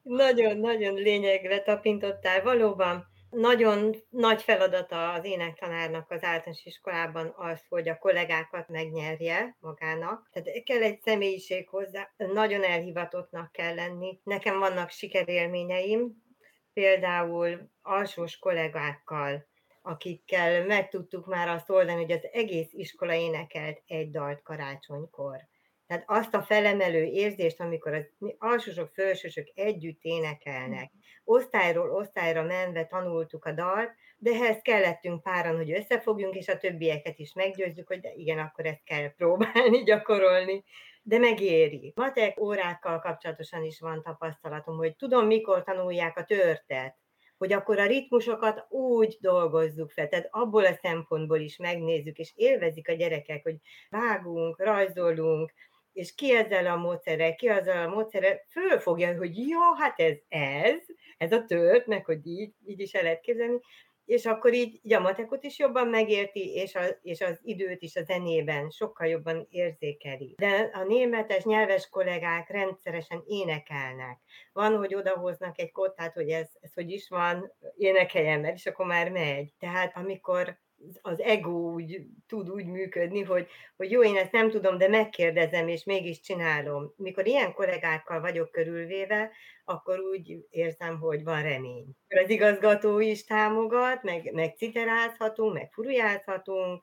Nagyon-nagyon 0.02 0.94
lényegre 0.94 1.62
tapintottál. 1.62 2.42
Valóban 2.42 3.06
nagyon 3.30 3.96
nagy 4.10 4.42
feladata 4.42 5.12
az 5.12 5.24
énektanárnak 5.24 6.10
az 6.10 6.24
általános 6.24 6.64
iskolában 6.64 7.34
az, 7.36 7.64
hogy 7.68 7.88
a 7.88 7.98
kollégákat 7.98 8.68
megnyerje 8.68 9.56
magának. 9.60 10.28
Tehát 10.32 10.62
kell 10.64 10.82
egy 10.82 11.00
személyiség 11.00 11.68
hozzá, 11.68 12.12
nagyon 12.16 12.62
elhivatottnak 12.64 13.52
kell 13.52 13.74
lenni. 13.74 14.20
Nekem 14.22 14.58
vannak 14.58 14.90
sikerélményeim, 14.90 16.24
például 16.72 17.70
alsós 17.82 18.38
kollégákkal, 18.38 19.46
akikkel 19.82 20.66
meg 20.66 20.88
tudtuk 20.88 21.26
már 21.26 21.48
azt 21.48 21.70
oldani, 21.70 22.02
hogy 22.02 22.12
az 22.12 22.28
egész 22.32 22.72
iskola 22.72 23.14
énekelt 23.14 23.82
egy 23.86 24.10
dalt 24.10 24.42
karácsonykor 24.42 25.36
Tehát 25.86 26.04
azt 26.06 26.34
a 26.34 26.42
felemelő 26.42 27.04
érzést, 27.04 27.60
amikor 27.60 27.94
az 27.94 28.04
alsósok, 28.38 28.90
felsősök 28.92 29.46
együtt 29.54 30.02
énekelnek, 30.02 30.90
osztályról 31.24 31.90
osztályra 31.90 32.42
menve 32.42 32.86
tanultuk 32.86 33.44
a 33.44 33.52
dalt, 33.52 33.90
de 34.18 34.30
ehhez 34.30 34.62
kellettünk 34.62 35.22
páran, 35.22 35.56
hogy 35.56 35.72
összefogjunk, 35.72 36.34
és 36.34 36.48
a 36.48 36.58
többieket 36.58 37.18
is 37.18 37.32
meggyőzzük, 37.32 37.86
hogy 37.86 38.00
de 38.00 38.12
igen, 38.14 38.38
akkor 38.38 38.66
ezt 38.66 38.84
kell 38.84 39.14
próbálni, 39.14 39.82
gyakorolni, 39.90 40.64
de 41.02 41.18
megéri. 41.18 41.92
Matek 41.96 42.40
órákkal 42.40 42.98
kapcsolatosan 42.98 43.64
is 43.64 43.80
van 43.80 44.02
tapasztalatom, 44.02 44.76
hogy 44.76 44.96
tudom, 44.96 45.26
mikor 45.26 45.62
tanulják 45.62 46.18
a 46.18 46.24
törtet, 46.24 46.96
hogy 47.38 47.52
akkor 47.52 47.78
a 47.78 47.86
ritmusokat 47.86 48.66
úgy 48.68 49.16
dolgozzuk 49.20 49.90
fel, 49.90 50.08
tehát 50.08 50.28
abból 50.30 50.64
a 50.64 50.78
szempontból 50.82 51.38
is 51.38 51.56
megnézzük, 51.56 52.18
és 52.18 52.32
élvezik 52.34 52.88
a 52.88 52.92
gyerekek, 52.92 53.42
hogy 53.42 53.56
vágunk, 53.90 54.62
rajzolunk, 54.62 55.52
és 55.96 56.14
ki 56.14 56.34
ezzel 56.34 56.66
a 56.66 56.76
módszerrel, 56.76 57.34
ki 57.34 57.48
ezzel 57.48 57.86
a 57.86 57.94
módszerrel, 57.94 58.40
fölfogja, 58.50 59.16
hogy 59.16 59.36
ja, 59.48 59.74
hát 59.78 60.00
ez 60.00 60.16
ez, 60.28 60.80
ez 61.18 61.32
a 61.32 61.44
tört, 61.44 61.86
meg 61.86 62.04
hogy 62.04 62.26
így, 62.26 62.54
így 62.66 62.80
is 62.80 62.94
el 62.94 63.02
lehet 63.02 63.20
képzelni, 63.20 63.60
és 64.04 64.26
akkor 64.26 64.52
így, 64.52 64.80
így 64.82 64.92
a 64.92 65.00
matekot 65.00 65.44
is 65.44 65.58
jobban 65.58 65.88
megérti, 65.88 66.54
és, 66.54 66.74
a, 66.74 66.82
és 67.02 67.20
az 67.20 67.38
időt 67.42 67.82
is 67.82 67.96
a 67.96 68.02
zenében 68.02 68.70
sokkal 68.70 69.06
jobban 69.06 69.46
érzékeli. 69.50 70.34
De 70.36 70.70
a 70.72 70.82
németes 70.82 71.44
nyelves 71.44 71.88
kollégák 71.88 72.48
rendszeresen 72.48 73.22
énekelnek. 73.26 74.20
Van, 74.52 74.76
hogy 74.76 74.94
odahoznak 74.94 75.58
egy 75.58 75.72
kottát, 75.72 76.14
hogy 76.14 76.28
ez, 76.28 76.48
ez 76.60 76.74
hogy 76.74 76.90
is 76.90 77.08
van, 77.08 77.52
énekeljen, 77.76 78.40
mert 78.40 78.54
és 78.54 78.66
akkor 78.66 78.86
már 78.86 79.10
megy. 79.10 79.52
Tehát 79.58 79.96
amikor 79.96 80.58
az 81.02 81.20
ego 81.20 81.50
úgy 81.50 82.06
tud 82.26 82.50
úgy 82.50 82.66
működni, 82.66 83.22
hogy, 83.22 83.46
hogy 83.76 83.90
jó, 83.90 84.02
én 84.02 84.16
ezt 84.16 84.32
nem 84.32 84.50
tudom, 84.50 84.78
de 84.78 84.88
megkérdezem, 84.88 85.68
és 85.68 85.84
mégis 85.84 86.20
csinálom. 86.20 86.92
Mikor 86.96 87.26
ilyen 87.26 87.52
kollégákkal 87.52 88.20
vagyok 88.20 88.50
körülvéve, 88.50 89.30
akkor 89.64 90.00
úgy 90.00 90.46
érzem, 90.50 90.98
hogy 90.98 91.24
van 91.24 91.42
remény. 91.42 91.86
Az 92.08 92.30
igazgató 92.30 92.98
is 92.98 93.24
támogat, 93.24 94.02
meg, 94.02 94.32
meg 94.32 94.56
citerázhatunk, 94.56 95.52
meg 95.52 95.72
furujázhatunk, 95.72 96.82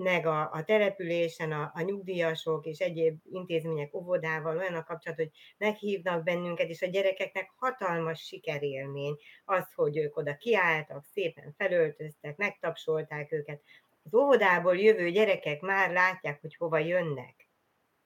meg 0.00 0.26
a, 0.26 0.50
a 0.52 0.64
településen 0.64 1.52
a, 1.52 1.70
a 1.74 1.80
nyugdíjasok 1.80 2.66
és 2.66 2.78
egyéb 2.78 3.18
intézmények 3.30 3.94
óvodával 3.94 4.56
olyan 4.56 4.74
a 4.74 4.84
kapcsolat, 4.84 5.18
hogy 5.18 5.30
meghívnak 5.58 6.24
bennünket, 6.24 6.68
és 6.68 6.82
a 6.82 6.86
gyerekeknek 6.86 7.50
hatalmas 7.56 8.20
sikerélmény 8.20 9.16
az, 9.44 9.72
hogy 9.74 9.96
ők 9.96 10.16
oda 10.16 10.36
kiálltak, 10.36 11.04
szépen 11.04 11.54
felöltöztek, 11.56 12.36
megtapsolták 12.36 13.32
őket. 13.32 13.62
Az 14.02 14.14
óvodából 14.14 14.76
jövő 14.76 15.10
gyerekek 15.10 15.60
már 15.60 15.90
látják, 15.90 16.40
hogy 16.40 16.56
hova 16.56 16.78
jönnek. 16.78 17.48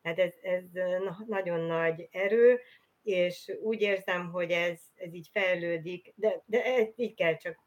Tehát 0.03 0.19
ez, 0.19 0.33
ez 0.43 0.65
nagyon 1.27 1.61
nagy 1.61 2.09
erő, 2.11 2.61
és 3.03 3.53
úgy 3.63 3.81
érzem, 3.81 4.31
hogy 4.31 4.51
ez, 4.51 4.81
ez 4.95 5.15
így 5.15 5.29
fejlődik, 5.33 6.13
de, 6.17 6.43
de 6.47 6.65
ez 6.65 6.87
így 6.97 7.15
kell 7.15 7.37
csak. 7.37 7.59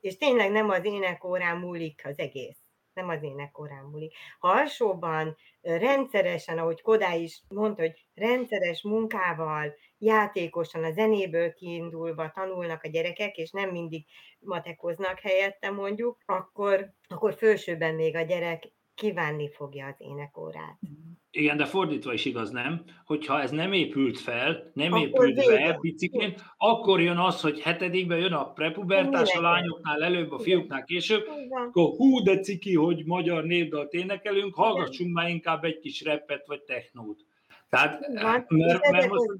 És 0.00 0.16
tényleg 0.16 0.50
nem 0.50 0.70
az 0.70 0.84
énekórán 0.84 1.58
múlik 1.58 2.02
az 2.04 2.18
egész 2.18 2.67
nem 2.98 3.08
az 3.08 3.22
énekkorán 3.22 3.84
múlik. 3.84 4.14
Ha 4.38 4.48
alsóban 4.48 5.36
rendszeresen, 5.60 6.58
ahogy 6.58 6.82
Kodá 6.82 7.14
is 7.14 7.42
mondta, 7.48 7.82
hogy 7.82 8.06
rendszeres 8.14 8.82
munkával, 8.82 9.74
játékosan, 9.98 10.84
a 10.84 10.90
zenéből 10.90 11.52
kiindulva 11.52 12.30
tanulnak 12.30 12.82
a 12.82 12.88
gyerekek, 12.88 13.36
és 13.36 13.50
nem 13.50 13.70
mindig 13.70 14.06
matekoznak 14.38 15.18
helyette 15.18 15.70
mondjuk, 15.70 16.18
akkor, 16.26 16.92
akkor 17.08 17.34
fősőben 17.34 17.94
még 17.94 18.16
a 18.16 18.22
gyerek 18.22 18.72
kívánni 18.94 19.50
fogja 19.50 19.86
az 19.86 19.96
énekórát. 19.98 20.78
Igen, 21.30 21.56
de 21.56 21.64
fordítva 21.64 22.12
is 22.12 22.24
igaz, 22.24 22.50
nem? 22.50 22.84
Hogyha 23.04 23.40
ez 23.40 23.50
nem 23.50 23.72
épült 23.72 24.18
fel, 24.18 24.70
nem 24.74 24.92
akkor 24.92 25.28
épült 25.28 25.34
be 25.34 25.76
piciként, 25.80 26.42
akkor 26.56 27.00
jön 27.00 27.16
az, 27.16 27.40
hogy 27.40 27.60
hetedikben 27.60 28.18
jön 28.18 28.32
a 28.32 28.52
prepubertás, 28.52 29.34
a 29.34 29.40
lányoknál 29.40 30.04
előbb, 30.04 30.32
a 30.32 30.38
fiúknál 30.38 30.84
később, 30.84 31.22
Igen. 31.22 31.62
akkor 31.62 31.96
hú, 31.96 32.22
de 32.22 32.38
ciki, 32.38 32.74
hogy 32.74 33.04
magyar 33.04 33.44
népdalt 33.44 33.92
énekelünk, 33.92 34.54
hallgassunk 34.54 35.14
már 35.14 35.28
inkább 35.28 35.64
egy 35.64 35.78
kis 35.78 36.02
repet 36.02 36.46
vagy 36.46 36.62
technót. 36.62 37.20
Tehát, 37.68 38.08
mert, 38.08 38.50
mert 38.50 38.84
ezek, 38.84 39.10
most... 39.10 39.30
az, 39.30 39.38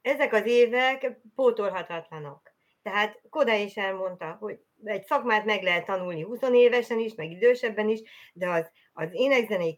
ezek 0.00 0.32
az 0.32 0.46
évek 0.46 1.20
pótolhatatlanok. 1.34 2.50
Tehát 2.82 3.20
Koda 3.30 3.54
is 3.54 3.76
elmondta, 3.76 4.36
hogy 4.40 4.58
egy 4.84 5.04
szakmát 5.04 5.44
meg 5.44 5.62
lehet 5.62 5.86
tanulni 5.86 6.22
20 6.22 6.42
évesen 6.52 6.98
is, 6.98 7.14
meg 7.14 7.30
idősebben 7.30 7.88
is, 7.88 8.00
de 8.32 8.48
az, 8.48 8.70
az 9.00 9.08
énekzenei 9.12 9.76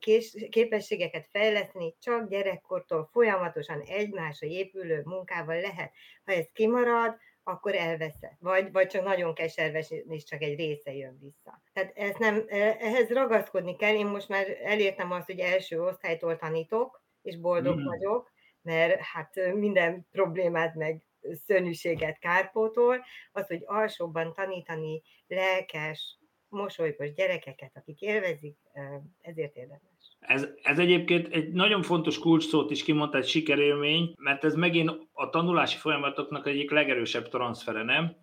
képességeket 0.51 1.29
fejleszteni 1.31 1.95
csak 1.99 2.29
gyerekkortól 2.29 3.09
folyamatosan 3.13 3.81
egymásra 3.81 4.47
épülő 4.47 5.03
munkával 5.05 5.61
lehet. 5.61 5.93
Ha 6.25 6.33
ez 6.33 6.47
kimarad, 6.53 7.17
akkor 7.43 7.75
elveszett. 7.75 8.37
Vagy, 8.39 8.73
vagy 8.73 8.87
csak 8.87 9.05
nagyon 9.05 9.35
keserves, 9.35 9.91
és 10.09 10.25
csak 10.25 10.43
egy 10.43 10.59
része 10.59 10.95
jön 10.95 11.19
vissza. 11.21 11.63
Tehát 11.73 11.93
ez 11.97 12.15
nem, 12.19 12.45
ehhez 12.79 13.09
ragaszkodni 13.09 13.77
kell. 13.77 13.95
Én 13.95 14.07
most 14.07 14.29
már 14.29 14.47
elértem 14.63 15.11
azt, 15.11 15.27
hogy 15.27 15.39
első 15.39 15.83
osztálytól 15.83 16.37
tanítok, 16.37 17.03
és 17.23 17.37
boldog 17.37 17.81
mm. 17.81 17.85
vagyok, 17.85 18.33
mert 18.63 19.01
hát 19.01 19.53
minden 19.55 20.07
problémát 20.11 20.75
meg 20.75 21.07
szörnyűséget 21.47 22.19
kárpótol, 22.19 23.05
az, 23.33 23.47
hogy 23.47 23.63
alsóban 23.65 24.33
tanítani 24.33 25.03
lelkes, 25.27 26.19
mosolygos 26.53 27.13
gyerekeket, 27.13 27.71
akik 27.75 28.01
élvezik, 28.01 28.57
ezért 29.21 29.57
érdemes. 29.57 30.17
Ez, 30.21 30.49
ez 30.63 30.79
egyébként 30.79 31.29
egy 31.29 31.53
nagyon 31.53 31.83
fontos 31.83 32.19
kulcsszót 32.19 32.71
is 32.71 32.83
kimondta, 32.83 33.19
egy 33.19 33.29
sikerélmény, 33.29 34.13
mert 34.19 34.45
ez 34.45 34.55
megint 34.55 35.09
a 35.13 35.31
tanulási 35.31 35.77
folyamatoknak 35.77 36.47
egyik 36.47 36.71
legerősebb 36.71 37.29
transfere, 37.29 37.83
nem? 37.83 38.17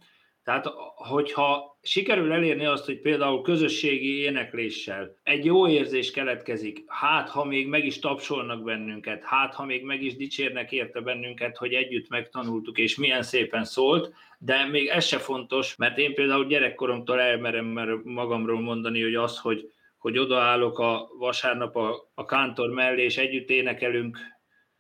Tehát, 0.43 0.65
hogyha 0.95 1.77
sikerül 1.81 2.31
elérni 2.31 2.65
azt, 2.65 2.85
hogy 2.85 3.01
például 3.01 3.41
közösségi 3.41 4.21
énekléssel 4.21 5.15
egy 5.23 5.45
jó 5.45 5.67
érzés 5.67 6.11
keletkezik, 6.11 6.83
hát 6.87 7.29
ha 7.29 7.45
még 7.45 7.67
meg 7.67 7.85
is 7.85 7.99
tapsolnak 7.99 8.63
bennünket, 8.63 9.23
hát 9.23 9.53
ha 9.53 9.65
még 9.65 9.83
meg 9.83 10.03
is 10.03 10.15
dicsérnek 10.15 10.71
érte 10.71 10.99
bennünket, 10.99 11.57
hogy 11.57 11.73
együtt 11.73 12.09
megtanultuk, 12.09 12.77
és 12.77 12.97
milyen 12.97 13.23
szépen 13.23 13.63
szólt, 13.63 14.13
de 14.37 14.65
még 14.65 14.87
ez 14.87 15.05
se 15.05 15.17
fontos, 15.17 15.75
mert 15.75 15.97
én 15.97 16.13
például 16.13 16.45
gyerekkoromtól 16.45 17.19
elmerem 17.19 18.01
magamról 18.03 18.61
mondani, 18.61 19.01
hogy 19.01 19.15
az, 19.15 19.39
hogy 19.39 19.71
hogy 19.99 20.17
odaállok 20.17 20.79
a 20.79 21.09
vasárnap 21.17 21.75
a, 21.75 22.11
a 22.13 22.25
kántor 22.25 22.69
mellé, 22.69 23.03
és 23.03 23.17
együtt 23.17 23.49
énekelünk 23.49 24.17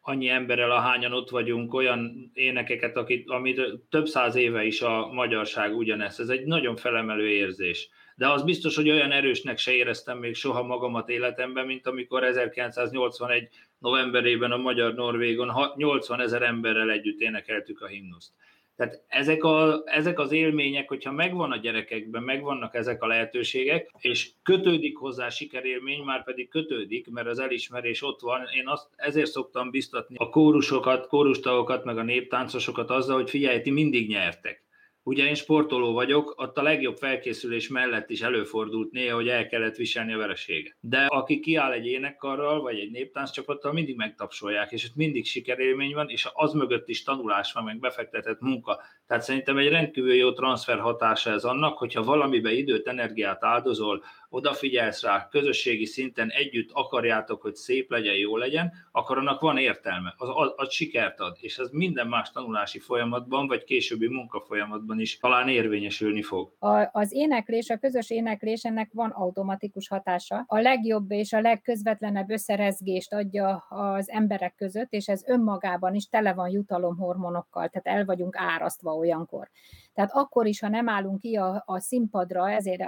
annyi 0.09 0.29
emberrel, 0.29 0.71
ahányan 0.71 1.13
ott 1.13 1.29
vagyunk, 1.29 1.73
olyan 1.73 2.31
énekeket, 2.33 2.97
akit, 2.97 3.29
amit 3.29 3.61
több 3.89 4.07
száz 4.07 4.35
éve 4.35 4.63
is 4.63 4.81
a 4.81 5.09
magyarság 5.13 5.75
ugyanez. 5.75 6.19
Ez 6.19 6.29
egy 6.29 6.45
nagyon 6.45 6.75
felemelő 6.75 7.27
érzés. 7.29 7.89
De 8.15 8.29
az 8.29 8.43
biztos, 8.43 8.75
hogy 8.75 8.89
olyan 8.89 9.11
erősnek 9.11 9.57
se 9.57 9.71
éreztem 9.71 10.17
még 10.17 10.35
soha 10.35 10.63
magamat 10.63 11.09
életemben, 11.09 11.65
mint 11.65 11.87
amikor 11.87 12.23
1981 12.23 13.47
novemberében 13.79 14.51
a 14.51 14.57
Magyar-Norvégon 14.57 15.51
80 15.75 16.21
ezer 16.21 16.41
emberrel 16.41 16.91
együtt 16.91 17.19
énekeltük 17.19 17.81
a 17.81 17.87
himnuszt. 17.87 18.31
Tehát 18.79 19.03
ezek, 19.07 19.43
a, 19.43 19.81
ezek 19.85 20.19
az 20.19 20.31
élmények, 20.31 20.87
hogyha 20.87 21.11
megvan 21.11 21.51
a 21.51 21.57
gyerekekben, 21.57 22.23
megvannak 22.23 22.75
ezek 22.75 23.03
a 23.03 23.07
lehetőségek, 23.07 23.91
és 23.99 24.29
kötődik 24.43 24.97
hozzá 24.97 25.29
sikerélmény, 25.29 26.03
már 26.03 26.23
pedig 26.23 26.49
kötődik, 26.49 27.09
mert 27.09 27.27
az 27.27 27.39
elismerés 27.39 28.03
ott 28.03 28.19
van. 28.19 28.41
Én 28.55 28.67
azt 28.67 28.87
ezért 28.95 29.31
szoktam 29.31 29.69
biztatni 29.69 30.15
a 30.19 30.29
kórusokat, 30.29 31.07
kórustagokat, 31.07 31.83
meg 31.83 31.97
a 31.97 32.03
néptáncosokat 32.03 32.89
azzal, 32.89 33.15
hogy 33.15 33.29
figyelj, 33.29 33.61
ti 33.61 33.71
mindig 33.71 34.09
nyertek. 34.09 34.63
Ugye 35.03 35.25
én 35.25 35.35
sportoló 35.35 35.93
vagyok, 35.93 36.33
ott 36.37 36.57
a 36.57 36.61
legjobb 36.61 36.97
felkészülés 36.97 37.67
mellett 37.67 38.09
is 38.09 38.21
előfordult 38.21 38.91
néha, 38.91 39.15
hogy 39.15 39.27
el 39.27 39.47
kellett 39.47 39.75
viselni 39.75 40.13
a 40.13 40.17
vereséget. 40.17 40.77
De 40.79 41.05
aki 41.05 41.39
kiáll 41.39 41.71
egy 41.71 41.85
énekkarral, 41.85 42.61
vagy 42.61 42.79
egy 42.79 42.91
néptánccsapattal, 42.91 43.73
mindig 43.73 43.95
megtapsolják, 43.95 44.71
és 44.71 44.85
ott 44.85 44.95
mindig 44.95 45.25
sikerélmény 45.25 45.93
van, 45.93 46.09
és 46.09 46.27
az 46.33 46.53
mögött 46.53 46.89
is 46.89 47.03
tanulás 47.03 47.53
van, 47.53 47.63
meg 47.63 47.79
befektetett 47.79 48.39
munka. 48.39 48.81
Tehát 49.07 49.23
szerintem 49.23 49.57
egy 49.57 49.69
rendkívül 49.69 50.13
jó 50.13 50.33
transfer 50.33 50.79
hatása 50.79 51.31
ez 51.31 51.43
annak, 51.43 51.77
hogyha 51.77 52.03
valamibe 52.03 52.51
időt, 52.51 52.87
energiát 52.87 53.43
áldozol, 53.43 54.03
odafigyelsz 54.29 55.03
rá, 55.03 55.27
közösségi 55.31 55.85
szinten 55.85 56.29
együtt 56.29 56.69
akarjátok, 56.73 57.41
hogy 57.41 57.55
szép 57.55 57.91
legyen, 57.91 58.15
jó 58.15 58.37
legyen, 58.37 58.73
akkor 58.91 59.17
annak 59.17 59.41
van 59.41 59.57
értelme, 59.57 60.13
az, 60.17 60.29
az, 60.33 60.53
az 60.55 60.71
sikert 60.71 61.19
ad, 61.19 61.37
és 61.39 61.57
ez 61.57 61.69
minden 61.71 62.07
más 62.07 62.31
tanulási 62.31 62.79
folyamatban, 62.79 63.47
vagy 63.47 63.63
későbbi 63.63 64.07
munkafolyamatban 64.07 64.99
is 64.99 65.17
talán 65.17 65.49
érvényesülni 65.49 66.21
fog. 66.21 66.51
A, 66.59 66.89
az 66.91 67.13
éneklés, 67.13 67.69
a 67.69 67.77
közös 67.77 68.09
éneklés, 68.09 68.63
ennek 68.63 68.89
van 68.93 69.09
automatikus 69.09 69.87
hatása. 69.87 70.43
A 70.47 70.59
legjobb 70.59 71.11
és 71.11 71.33
a 71.33 71.41
legközvetlenebb 71.41 72.29
összerezgést 72.29 73.13
adja 73.13 73.65
az 73.69 74.09
emberek 74.09 74.55
között, 74.55 74.91
és 74.91 75.07
ez 75.07 75.23
önmagában 75.27 75.95
is 75.95 76.07
tele 76.07 76.33
van 76.33 76.49
jutalomhormonokkal, 76.49 77.69
tehát 77.69 77.99
el 77.99 78.05
vagyunk 78.05 78.35
árasztva 78.37 78.91
olyankor. 78.91 79.49
Tehát 79.99 80.13
akkor 80.13 80.47
is, 80.47 80.59
ha 80.59 80.67
nem 80.67 80.89
állunk 80.89 81.19
ki 81.19 81.35
a, 81.35 81.63
a 81.65 81.79
színpadra, 81.79 82.51
ezért 82.51 82.83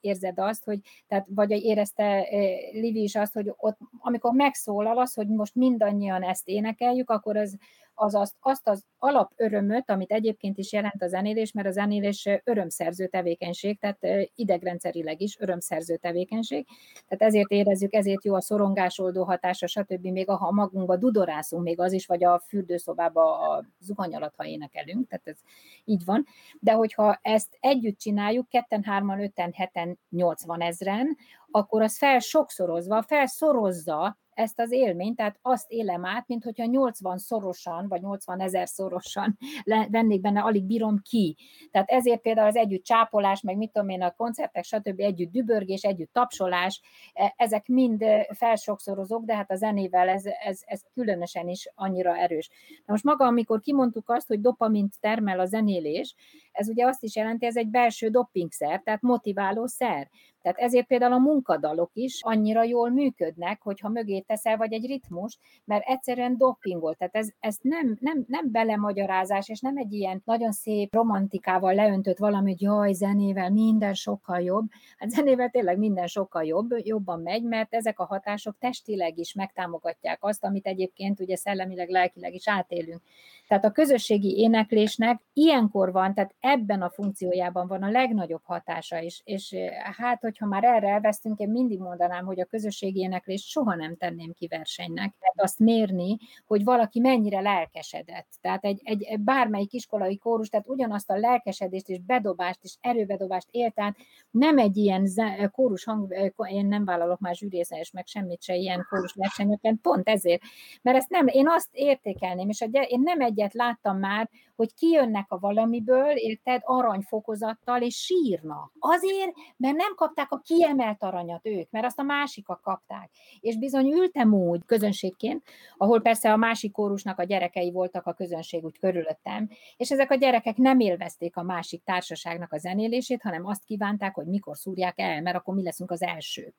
érzed 0.00 0.38
azt, 0.38 0.64
hogy, 0.64 0.80
tehát, 1.08 1.26
vagy 1.28 1.50
érezte 1.50 2.26
Livi 2.72 3.02
is 3.02 3.14
azt, 3.14 3.32
hogy 3.32 3.52
ott, 3.56 3.78
amikor 3.98 4.32
megszólal 4.32 4.98
az, 4.98 5.14
hogy 5.14 5.28
most 5.28 5.54
mindannyian 5.54 6.22
ezt 6.22 6.48
énekeljük, 6.48 7.10
akkor 7.10 7.36
az, 7.36 7.56
az 7.94 8.14
azt, 8.40 8.68
az 8.68 8.84
alapörömöt, 8.98 9.90
amit 9.90 10.10
egyébként 10.10 10.58
is 10.58 10.72
jelent 10.72 11.02
a 11.02 11.06
zenélés, 11.06 11.52
mert 11.52 11.66
a 11.66 11.70
zenélés 11.70 12.28
örömszerző 12.44 13.06
tevékenység, 13.06 13.78
tehát 13.78 14.30
idegrendszerileg 14.34 15.20
is 15.20 15.38
örömszerző 15.38 15.96
tevékenység, 15.96 16.66
tehát 17.08 17.22
ezért 17.22 17.50
érezzük, 17.50 17.94
ezért 17.94 18.24
jó 18.24 18.34
a 18.34 18.40
szorongásoldó 18.40 19.24
hatása, 19.24 19.66
stb. 19.66 20.06
Még 20.06 20.28
ha 20.28 20.50
magunkba 20.50 20.96
dudorászunk, 20.96 21.62
még 21.62 21.80
az 21.80 21.92
is, 21.92 22.06
vagy 22.06 22.24
a 22.24 22.42
fürdőszobába 22.48 23.38
a 23.38 23.64
zuhany 23.80 24.14
alatt, 24.14 24.34
ha 24.36 24.46
énekelünk, 24.46 25.08
tehát 25.08 25.26
ez 25.26 25.38
így 25.84 26.04
van. 26.04 26.26
De 26.60 26.72
hogyha 26.72 27.18
ezt 27.22 27.56
együtt 27.60 27.98
csináljuk, 27.98 28.48
ketten, 28.48 28.82
hárman, 28.82 29.22
öten, 29.22 29.52
heten, 29.54 29.98
nyolcvan 30.10 30.60
ezren, 30.60 31.16
akkor 31.50 31.82
az 31.82 31.98
fel 31.98 32.18
sokszorozva, 32.18 33.02
felszorozza 33.02 34.16
ezt 34.34 34.60
az 34.60 34.72
élményt, 34.72 35.16
tehát 35.16 35.38
azt 35.42 35.70
élem 35.70 36.04
át, 36.04 36.26
mint 36.26 36.44
hogyha 36.44 36.64
80 36.64 37.18
szorosan, 37.18 37.88
vagy 37.88 38.00
80 38.00 38.40
ezer 38.40 38.68
szorosan 38.68 39.38
vennék 39.90 40.20
benne, 40.20 40.40
alig 40.40 40.64
bírom 40.64 41.00
ki. 41.02 41.36
Tehát 41.70 41.90
ezért 41.90 42.20
például 42.20 42.48
az 42.48 42.56
együtt 42.56 42.84
csápolás, 42.84 43.40
meg 43.40 43.56
mit 43.56 43.72
tudom 43.72 43.88
én, 43.88 44.02
a 44.02 44.10
koncertek, 44.10 44.64
stb. 44.64 45.00
együtt 45.00 45.30
dübörgés, 45.30 45.82
együtt 45.82 46.12
tapsolás, 46.12 46.80
e, 47.12 47.34
ezek 47.36 47.66
mind 47.66 48.04
felsokszorozók, 48.34 49.24
de 49.24 49.36
hát 49.36 49.50
a 49.50 49.56
zenével 49.56 50.08
ez, 50.08 50.24
ez, 50.44 50.60
ez 50.64 50.80
különösen 50.94 51.48
is 51.48 51.70
annyira 51.74 52.16
erős. 52.16 52.50
Na 52.68 52.92
most 52.92 53.04
maga, 53.04 53.24
amikor 53.24 53.60
kimondtuk 53.60 54.10
azt, 54.10 54.26
hogy 54.26 54.40
dopamint 54.40 55.00
termel 55.00 55.40
a 55.40 55.44
zenélés, 55.44 56.14
ez 56.52 56.68
ugye 56.68 56.86
azt 56.86 57.02
is 57.02 57.16
jelenti, 57.16 57.46
ez 57.46 57.56
egy 57.56 57.68
belső 57.68 58.08
doppingszer, 58.08 58.80
tehát 58.82 59.02
motiváló 59.02 59.66
szer. 59.66 60.10
Tehát 60.42 60.58
ezért 60.58 60.86
például 60.86 61.12
a 61.12 61.18
munkadalok 61.18 61.90
is 61.92 62.18
annyira 62.22 62.62
jól 62.62 62.90
működnek, 62.90 63.62
hogyha 63.62 63.88
mögé 63.88 64.20
teszel, 64.20 64.56
vagy 64.56 64.72
egy 64.72 64.86
ritmus, 64.86 65.38
mert 65.64 65.86
egyszerűen 65.86 66.36
dopingol. 66.36 66.94
Tehát 66.94 67.16
ez, 67.16 67.28
ez 67.40 67.56
nem, 67.60 67.96
nem, 68.00 68.24
nem 68.26 68.50
belemagyarázás, 68.50 69.48
és 69.48 69.60
nem 69.60 69.76
egy 69.76 69.92
ilyen 69.92 70.22
nagyon 70.24 70.52
szép 70.52 70.94
romantikával 70.94 71.74
leöntött 71.74 72.18
valami, 72.18 72.50
hogy 72.50 72.60
jaj, 72.60 72.92
zenével 72.92 73.50
minden 73.50 73.94
sokkal 73.94 74.40
jobb. 74.40 74.66
Hát 74.96 75.10
zenével 75.10 75.50
tényleg 75.50 75.78
minden 75.78 76.06
sokkal 76.06 76.44
jobb, 76.44 76.70
jobban 76.76 77.20
megy, 77.20 77.42
mert 77.42 77.74
ezek 77.74 77.98
a 77.98 78.04
hatások 78.04 78.58
testileg 78.58 79.18
is 79.18 79.34
megtámogatják 79.34 80.18
azt, 80.20 80.44
amit 80.44 80.66
egyébként 80.66 81.20
ugye 81.20 81.36
szellemileg, 81.36 81.88
lelkileg 81.88 82.34
is 82.34 82.48
átélünk. 82.48 83.00
Tehát 83.48 83.64
a 83.64 83.70
közösségi 83.70 84.38
éneklésnek 84.38 85.20
ilyenkor 85.32 85.92
van, 85.92 86.14
tehát 86.14 86.34
ebben 86.40 86.82
a 86.82 86.90
funkciójában 86.90 87.66
van 87.66 87.82
a 87.82 87.90
legnagyobb 87.90 88.42
hatása 88.44 88.98
is, 88.98 89.20
és 89.24 89.56
hát, 89.96 90.24
hogyha 90.32 90.46
már 90.46 90.64
erre 90.64 90.88
elvesztünk, 90.88 91.38
én 91.38 91.50
mindig 91.50 91.78
mondanám, 91.78 92.24
hogy 92.24 92.40
a 92.40 92.44
közösségi 92.44 93.00
éneklést 93.00 93.48
soha 93.48 93.74
nem 93.74 93.96
tenném 93.96 94.32
ki 94.32 94.46
versenynek. 94.46 95.14
Tehát 95.18 95.40
azt 95.40 95.58
mérni, 95.58 96.16
hogy 96.46 96.64
valaki 96.64 97.00
mennyire 97.00 97.40
lelkesedett. 97.40 98.28
Tehát 98.40 98.64
egy, 98.64 98.80
egy 98.84 99.20
bármelyik 99.20 99.72
iskolai 99.72 100.18
kórus, 100.18 100.48
tehát 100.48 100.68
ugyanazt 100.68 101.10
a 101.10 101.16
lelkesedést 101.16 101.88
és 101.88 101.98
bedobást 101.98 102.58
és 102.62 102.74
erőbedobást 102.80 103.48
élt 103.50 103.80
át, 103.80 103.96
nem 104.30 104.58
egy 104.58 104.76
ilyen 104.76 105.08
kórus 105.50 105.84
hang, 105.84 106.32
én 106.48 106.66
nem 106.66 106.84
vállalok 106.84 107.18
már 107.18 107.34
zsűrészes, 107.34 107.90
meg 107.90 108.06
semmit 108.06 108.42
se 108.42 108.54
ilyen 108.54 108.86
kórus 108.90 109.14
versenyeken, 109.14 109.78
pont 109.82 110.08
ezért. 110.08 110.42
Mert 110.82 110.96
ezt 110.96 111.10
nem, 111.10 111.26
én 111.26 111.48
azt 111.48 111.68
értékelném, 111.72 112.48
és 112.48 112.60
a, 112.60 112.66
én 112.66 113.00
nem 113.00 113.20
egyet 113.20 113.54
láttam 113.54 113.98
már, 113.98 114.30
hogy 114.56 114.74
kijönnek 114.74 115.26
a 115.28 115.38
valamiből, 115.38 116.10
érted, 116.10 116.60
aranyfokozattal, 116.64 117.82
és 117.82 117.96
sírnak. 117.96 118.72
Azért, 118.78 119.32
mert 119.56 119.76
nem 119.76 119.94
kapták 119.94 120.21
a 120.30 120.40
kiemelt 120.44 121.02
aranyat 121.02 121.46
ők, 121.46 121.70
mert 121.70 121.84
azt 121.84 121.98
a 121.98 122.02
másikak 122.02 122.60
kapták. 122.60 123.10
És 123.40 123.58
bizony 123.58 123.92
ültem 123.92 124.34
úgy 124.34 124.64
közönségként, 124.66 125.42
ahol 125.76 126.00
persze 126.00 126.32
a 126.32 126.36
másik 126.36 126.72
kórusnak 126.72 127.18
a 127.18 127.24
gyerekei 127.24 127.70
voltak 127.70 128.06
a 128.06 128.12
közönség 128.12 128.64
úgy 128.64 128.78
körülöttem, 128.78 129.48
és 129.76 129.90
ezek 129.90 130.10
a 130.10 130.14
gyerekek 130.14 130.56
nem 130.56 130.80
élvezték 130.80 131.36
a 131.36 131.42
másik 131.42 131.82
társaságnak 131.84 132.52
a 132.52 132.58
zenélését, 132.58 133.22
hanem 133.22 133.46
azt 133.46 133.64
kívánták, 133.64 134.14
hogy 134.14 134.26
mikor 134.26 134.56
szúrják 134.56 134.98
el, 134.98 135.22
mert 135.22 135.36
akkor 135.36 135.54
mi 135.54 135.62
leszünk 135.62 135.90
az 135.90 136.02
elsők. 136.02 136.54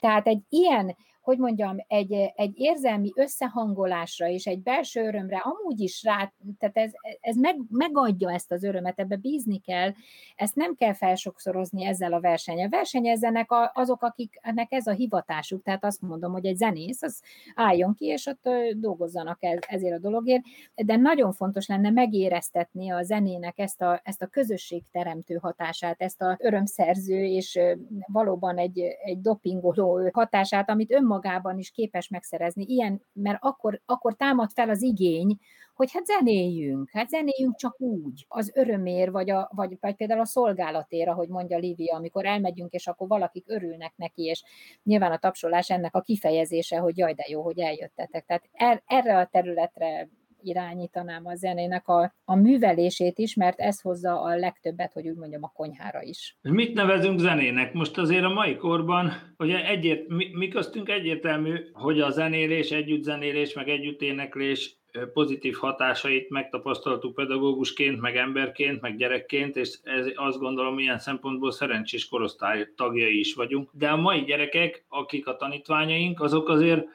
Tehát 0.00 0.26
egy 0.26 0.42
ilyen 0.48 0.96
hogy 1.28 1.38
mondjam, 1.38 1.76
egy, 1.86 2.12
egy 2.34 2.52
érzelmi 2.54 3.12
összehangolásra 3.14 4.28
és 4.28 4.46
egy 4.46 4.62
belső 4.62 5.06
örömre 5.06 5.36
amúgy 5.36 5.80
is 5.80 6.02
rá, 6.02 6.32
tehát 6.58 6.76
ez, 6.76 6.92
ez 7.20 7.36
meg, 7.36 7.56
megadja 7.70 8.32
ezt 8.32 8.52
az 8.52 8.62
örömet, 8.62 8.98
ebbe 8.98 9.16
bízni 9.16 9.58
kell, 9.58 9.90
ezt 10.36 10.54
nem 10.54 10.74
kell 10.74 10.92
felsokszorozni 10.92 11.84
ezzel 11.84 12.12
a 12.12 12.20
versenye. 12.20 12.68
Versenyezzenek 12.68 13.46
azok, 13.72 14.02
akiknek 14.02 14.72
ez 14.72 14.86
a 14.86 14.92
hivatásuk, 14.92 15.62
tehát 15.62 15.84
azt 15.84 16.00
mondom, 16.00 16.32
hogy 16.32 16.46
egy 16.46 16.56
zenész, 16.56 17.02
az 17.02 17.22
álljon 17.54 17.94
ki, 17.94 18.06
és 18.06 18.26
ott 18.26 18.48
dolgozzanak 18.76 19.38
ezért 19.68 19.94
a 19.94 20.00
dologért, 20.00 20.42
de 20.74 20.96
nagyon 20.96 21.32
fontos 21.32 21.66
lenne 21.66 21.90
megéreztetni 21.90 22.90
a 22.90 23.02
zenének 23.02 23.58
ezt 23.58 23.82
a, 23.82 24.00
ezt 24.04 24.22
a 24.22 24.26
közösségteremtő 24.26 25.34
hatását, 25.34 26.02
ezt 26.02 26.22
a 26.22 26.36
örömszerző 26.40 27.24
és 27.24 27.58
valóban 28.06 28.58
egy, 28.58 28.78
egy 29.04 29.20
dopingoló 29.20 30.10
hatását, 30.12 30.70
amit 30.70 30.92
önmagában 30.92 31.16
önmagában 31.18 31.58
is 31.58 31.70
képes 31.70 32.08
megszerezni. 32.08 32.64
Ilyen, 32.68 33.02
mert 33.12 33.38
akkor, 33.40 33.80
akkor 33.86 34.16
támad 34.16 34.50
fel 34.50 34.68
az 34.68 34.82
igény, 34.82 35.38
hogy 35.74 35.92
hát 35.92 36.06
zenéljünk, 36.06 36.90
hát 36.90 37.08
zenéljünk 37.08 37.56
csak 37.56 37.80
úgy, 37.80 38.24
az 38.28 38.52
örömér, 38.54 39.10
vagy, 39.10 39.30
a, 39.30 39.50
vagy, 39.54 39.76
vagy 39.80 39.94
például 39.94 40.20
a 40.20 40.24
szolgálatér, 40.24 41.08
ahogy 41.08 41.28
mondja 41.28 41.58
Lívia, 41.58 41.96
amikor 41.96 42.26
elmegyünk, 42.26 42.72
és 42.72 42.86
akkor 42.86 43.08
valakik 43.08 43.44
örülnek 43.48 43.92
neki, 43.96 44.22
és 44.22 44.42
nyilván 44.82 45.12
a 45.12 45.18
tapsolás 45.18 45.70
ennek 45.70 45.94
a 45.94 46.00
kifejezése, 46.00 46.78
hogy 46.78 46.98
jaj, 46.98 47.14
de 47.14 47.26
jó, 47.28 47.42
hogy 47.42 47.58
eljöttetek. 47.58 48.24
Tehát 48.26 48.48
er, 48.52 48.82
erre 48.86 49.18
a 49.18 49.26
területre 49.26 50.08
irányítanám 50.42 51.26
a 51.26 51.34
zenének 51.34 51.88
a, 51.88 52.14
a 52.24 52.34
művelését 52.34 53.18
is, 53.18 53.34
mert 53.34 53.58
ez 53.58 53.80
hozza 53.80 54.20
a 54.20 54.36
legtöbbet, 54.36 54.92
hogy 54.92 55.08
úgy 55.08 55.16
mondjam, 55.16 55.44
a 55.44 55.52
konyhára 55.54 56.02
is. 56.02 56.36
Mit 56.42 56.74
nevezünk 56.74 57.18
zenének? 57.18 57.72
Most 57.72 57.98
azért 57.98 58.24
a 58.24 58.32
mai 58.32 58.56
korban, 58.56 59.12
ugye 59.38 59.66
egyért, 59.66 60.08
mi, 60.08 60.30
mi 60.32 60.48
köztünk 60.48 60.88
egyértelmű, 60.88 61.54
hogy 61.72 62.00
a 62.00 62.10
zenélés, 62.10 62.70
együttzenélés, 62.70 63.54
meg 63.54 63.68
együtténeklés 63.68 64.78
pozitív 65.12 65.54
hatásait 65.54 66.30
megtapasztaltuk 66.30 67.14
pedagógusként, 67.14 68.00
meg 68.00 68.16
emberként, 68.16 68.80
meg 68.80 68.96
gyerekként, 68.96 69.56
és 69.56 69.78
ez 69.82 70.06
azt 70.14 70.38
gondolom, 70.38 70.78
ilyen 70.78 70.98
szempontból 70.98 71.50
szerencsés 71.50 72.08
korosztály 72.08 72.68
tagjai 72.76 73.18
is 73.18 73.34
vagyunk. 73.34 73.70
De 73.72 73.88
a 73.88 73.96
mai 73.96 74.24
gyerekek, 74.24 74.84
akik 74.88 75.26
a 75.26 75.36
tanítványaink, 75.36 76.20
azok 76.20 76.48
azért 76.48 76.86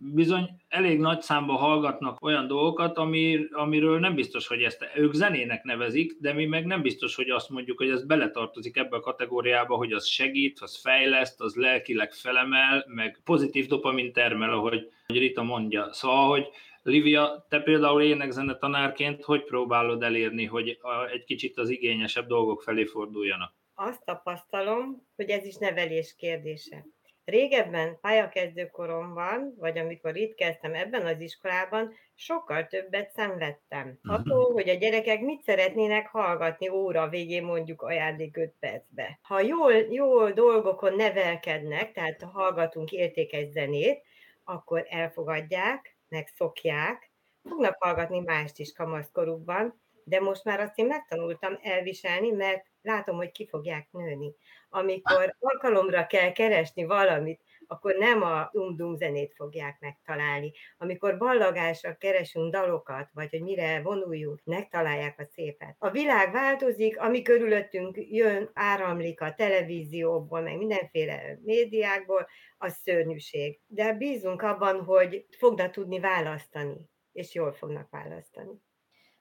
bizony 0.00 0.50
elég 0.68 0.98
nagy 0.98 1.20
számba 1.20 1.52
hallgatnak 1.52 2.24
olyan 2.24 2.46
dolgokat, 2.46 2.96
ami, 2.96 3.46
amiről 3.50 3.98
nem 3.98 4.14
biztos, 4.14 4.46
hogy 4.46 4.62
ezt 4.62 4.88
ők 4.94 5.12
zenének 5.12 5.62
nevezik, 5.62 6.12
de 6.20 6.32
mi 6.32 6.46
meg 6.46 6.64
nem 6.64 6.82
biztos, 6.82 7.14
hogy 7.14 7.30
azt 7.30 7.50
mondjuk, 7.50 7.78
hogy 7.78 7.90
ez 7.90 8.06
beletartozik 8.06 8.76
ebbe 8.76 8.96
a 8.96 9.00
kategóriába, 9.00 9.76
hogy 9.76 9.92
az 9.92 10.06
segít, 10.06 10.60
az 10.60 10.80
fejleszt, 10.80 11.40
az 11.40 11.54
lelkileg 11.54 12.12
felemel, 12.12 12.84
meg 12.88 13.20
pozitív 13.24 13.66
dopamin 13.66 14.12
termel, 14.12 14.50
ahogy 14.50 14.90
Rita 15.06 15.42
mondja. 15.42 15.92
Szóval, 15.92 16.28
hogy 16.28 16.48
Livia, 16.82 17.46
te 17.48 17.60
például 17.60 18.02
énekzene 18.02 18.56
tanárként 18.56 19.22
hogy 19.22 19.44
próbálod 19.44 20.02
elérni, 20.02 20.44
hogy 20.44 20.78
egy 21.12 21.24
kicsit 21.24 21.58
az 21.58 21.68
igényesebb 21.68 22.26
dolgok 22.26 22.62
felé 22.62 22.84
forduljanak? 22.84 23.52
Azt 23.74 24.04
tapasztalom, 24.04 25.06
hogy 25.16 25.28
ez 25.28 25.44
is 25.44 25.56
nevelés 25.56 26.14
kérdése. 26.18 26.84
Régebben 27.24 27.98
pályakezdőkoromban, 28.00 29.54
vagy 29.58 29.78
amikor 29.78 30.16
itt 30.16 30.34
kezdtem 30.34 30.74
ebben 30.74 31.06
az 31.06 31.20
iskolában, 31.20 31.94
sokkal 32.14 32.66
többet 32.66 33.10
szenvedtem. 33.10 33.98
Mhm. 34.02 34.14
Attól, 34.14 34.52
hogy 34.52 34.68
a 34.68 34.74
gyerekek 34.74 35.20
mit 35.20 35.42
szeretnének 35.42 36.08
hallgatni 36.08 36.68
óra 36.68 37.08
végén 37.08 37.44
mondjuk 37.44 37.82
ajándék 37.82 38.36
5 38.36 38.54
percbe. 38.60 39.18
Ha 39.22 39.40
jól, 39.40 39.72
jól 39.72 40.32
dolgokon 40.32 40.94
nevelkednek, 40.94 41.92
tehát 41.92 42.22
hallgatunk 42.22 42.92
értékes 42.92 43.48
zenét, 43.48 44.02
akkor 44.44 44.86
elfogadják, 44.88 45.96
megszokják, 46.08 47.10
fognak 47.42 47.76
hallgatni 47.82 48.20
mást 48.20 48.58
is 48.58 48.72
kamaszkorukban, 48.72 49.80
de 50.04 50.20
most 50.20 50.44
már 50.44 50.60
azt 50.60 50.78
én 50.78 50.86
megtanultam 50.86 51.58
elviselni, 51.62 52.30
mert 52.30 52.69
látom, 52.82 53.16
hogy 53.16 53.30
ki 53.30 53.46
fogják 53.46 53.88
nőni. 53.90 54.34
Amikor 54.68 55.36
alkalomra 55.38 56.06
kell 56.06 56.32
keresni 56.32 56.84
valamit, 56.84 57.40
akkor 57.66 57.94
nem 57.94 58.22
a 58.22 58.48
dum-dum 58.52 58.96
zenét 58.96 59.32
fogják 59.34 59.80
megtalálni. 59.80 60.52
Amikor 60.78 61.18
ballagásra 61.18 61.96
keresünk 61.96 62.52
dalokat, 62.52 63.08
vagy 63.12 63.30
hogy 63.30 63.42
mire 63.42 63.82
vonuljunk, 63.82 64.40
megtalálják 64.44 65.20
a 65.20 65.24
szépet. 65.24 65.76
A 65.78 65.90
világ 65.90 66.32
változik, 66.32 67.00
ami 67.00 67.22
körülöttünk 67.22 67.96
jön, 67.96 68.50
áramlik 68.52 69.20
a 69.20 69.34
televízióból, 69.34 70.40
meg 70.40 70.56
mindenféle 70.56 71.38
médiákból, 71.42 72.28
az 72.58 72.72
szörnyűség. 72.72 73.60
De 73.66 73.92
bízunk 73.92 74.42
abban, 74.42 74.84
hogy 74.84 75.26
fognak 75.38 75.70
tudni 75.70 76.00
választani, 76.00 76.76
és 77.12 77.34
jól 77.34 77.52
fognak 77.52 77.90
választani. 77.90 78.52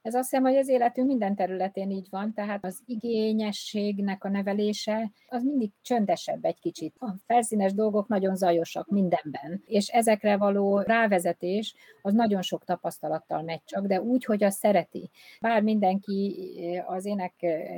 Ez 0.01 0.13
azt 0.13 0.29
hiszem, 0.29 0.43
hogy 0.43 0.55
az 0.55 0.67
életünk 0.67 1.07
minden 1.07 1.35
területén 1.35 1.91
így 1.91 2.07
van, 2.09 2.33
tehát 2.33 2.65
az 2.65 2.81
igényességnek 2.85 4.23
a 4.23 4.29
nevelése 4.29 5.11
az 5.27 5.43
mindig 5.43 5.71
csöndesebb 5.81 6.45
egy 6.45 6.59
kicsit. 6.59 6.95
A 6.99 7.13
felszínes 7.25 7.73
dolgok 7.73 8.07
nagyon 8.07 8.35
zajosak 8.35 8.89
mindenben, 8.89 9.63
és 9.65 9.87
ezekre 9.87 10.37
való 10.37 10.79
rávezetés 10.79 11.75
az 12.01 12.13
nagyon 12.13 12.41
sok 12.41 12.63
tapasztalattal 12.65 13.41
megy 13.41 13.63
csak, 13.65 13.85
de 13.85 14.01
úgy, 14.01 14.25
hogy 14.25 14.43
azt 14.43 14.57
szereti. 14.57 15.09
Bár 15.41 15.61
mindenki 15.61 16.35
az 16.85 17.05
ének 17.05 17.33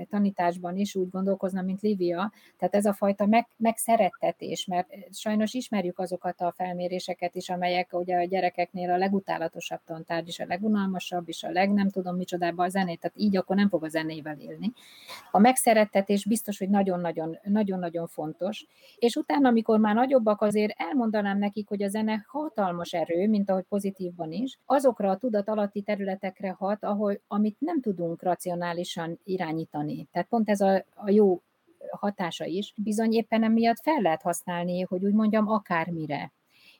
tanításban 0.10 0.78
is 0.78 0.96
úgy 0.96 1.10
gondolkozna, 1.10 1.62
mint 1.62 1.82
Livia, 1.82 2.32
tehát 2.58 2.76
ez 2.76 2.86
a 2.86 2.94
fajta 2.94 3.26
meg, 3.26 3.48
megszerettetés, 3.58 4.66
mert 4.66 4.88
sajnos 5.12 5.54
ismerjük 5.54 6.00
azokat 6.00 6.42
a 6.42 6.54
felméréseket 6.56 7.36
is, 7.36 7.50
amelyek 7.50 7.94
ugye 7.94 8.18
a 8.18 8.24
gyerekeknél 8.24 8.92
a 8.92 8.98
legutálatosabb 8.98 9.82
tantárgy, 9.86 10.28
és 10.28 10.40
a 10.40 10.46
legunalmasabb, 10.48 11.28
és 11.28 11.44
a 11.44 11.52
leg 11.52 11.74
nem 11.74 11.90
tudom 11.90 12.20
micsodába 12.22 12.64
a 12.64 12.70
zenét, 12.70 13.00
tehát 13.00 13.18
így 13.18 13.38
akkor 13.38 13.56
nem 13.56 13.70
fog 13.70 13.84
a 13.84 13.88
zenével 13.88 14.38
élni. 14.40 14.74
A 15.32 15.40
megszerettetés 15.40 16.26
biztos, 16.26 16.58
hogy 16.58 16.70
nagyon-nagyon 17.44 18.08
fontos, 18.08 18.66
és 18.96 19.16
utána, 19.16 19.48
amikor 19.48 19.80
már 19.80 19.96
nagyobbak, 19.96 20.42
azért 20.42 20.74
elmondanám 20.78 21.38
nekik, 21.38 21.68
hogy 21.68 21.84
a 21.84 21.88
zene 21.88 22.26
hatalmas 22.28 22.94
erő, 22.94 23.28
mint 23.28 23.50
ahogy 23.50 23.64
pozitívban 23.70 24.32
is, 24.32 24.58
azokra 24.66 25.10
a 25.10 25.18
tudat 25.18 25.50
alatti 25.50 25.82
területekre 25.82 26.56
hat, 26.58 26.84
ahol, 26.84 27.20
amit 27.28 27.56
nem 27.60 27.82
tudunk 27.82 28.24
racionálisan 28.24 29.20
irányítani. 29.24 30.08
Tehát 30.12 30.28
pont 30.28 30.50
ez 30.50 30.62
a, 30.62 30.86
a 30.94 31.10
jó 31.10 31.42
hatása 31.92 32.46
is, 32.46 32.74
bizony 32.76 33.14
éppen 33.14 33.44
emiatt 33.44 33.80
fel 33.80 34.02
lehet 34.02 34.22
használni, 34.22 34.82
hogy 34.82 35.04
úgy 35.04 35.14
mondjam, 35.14 35.48
akármire 35.48 36.32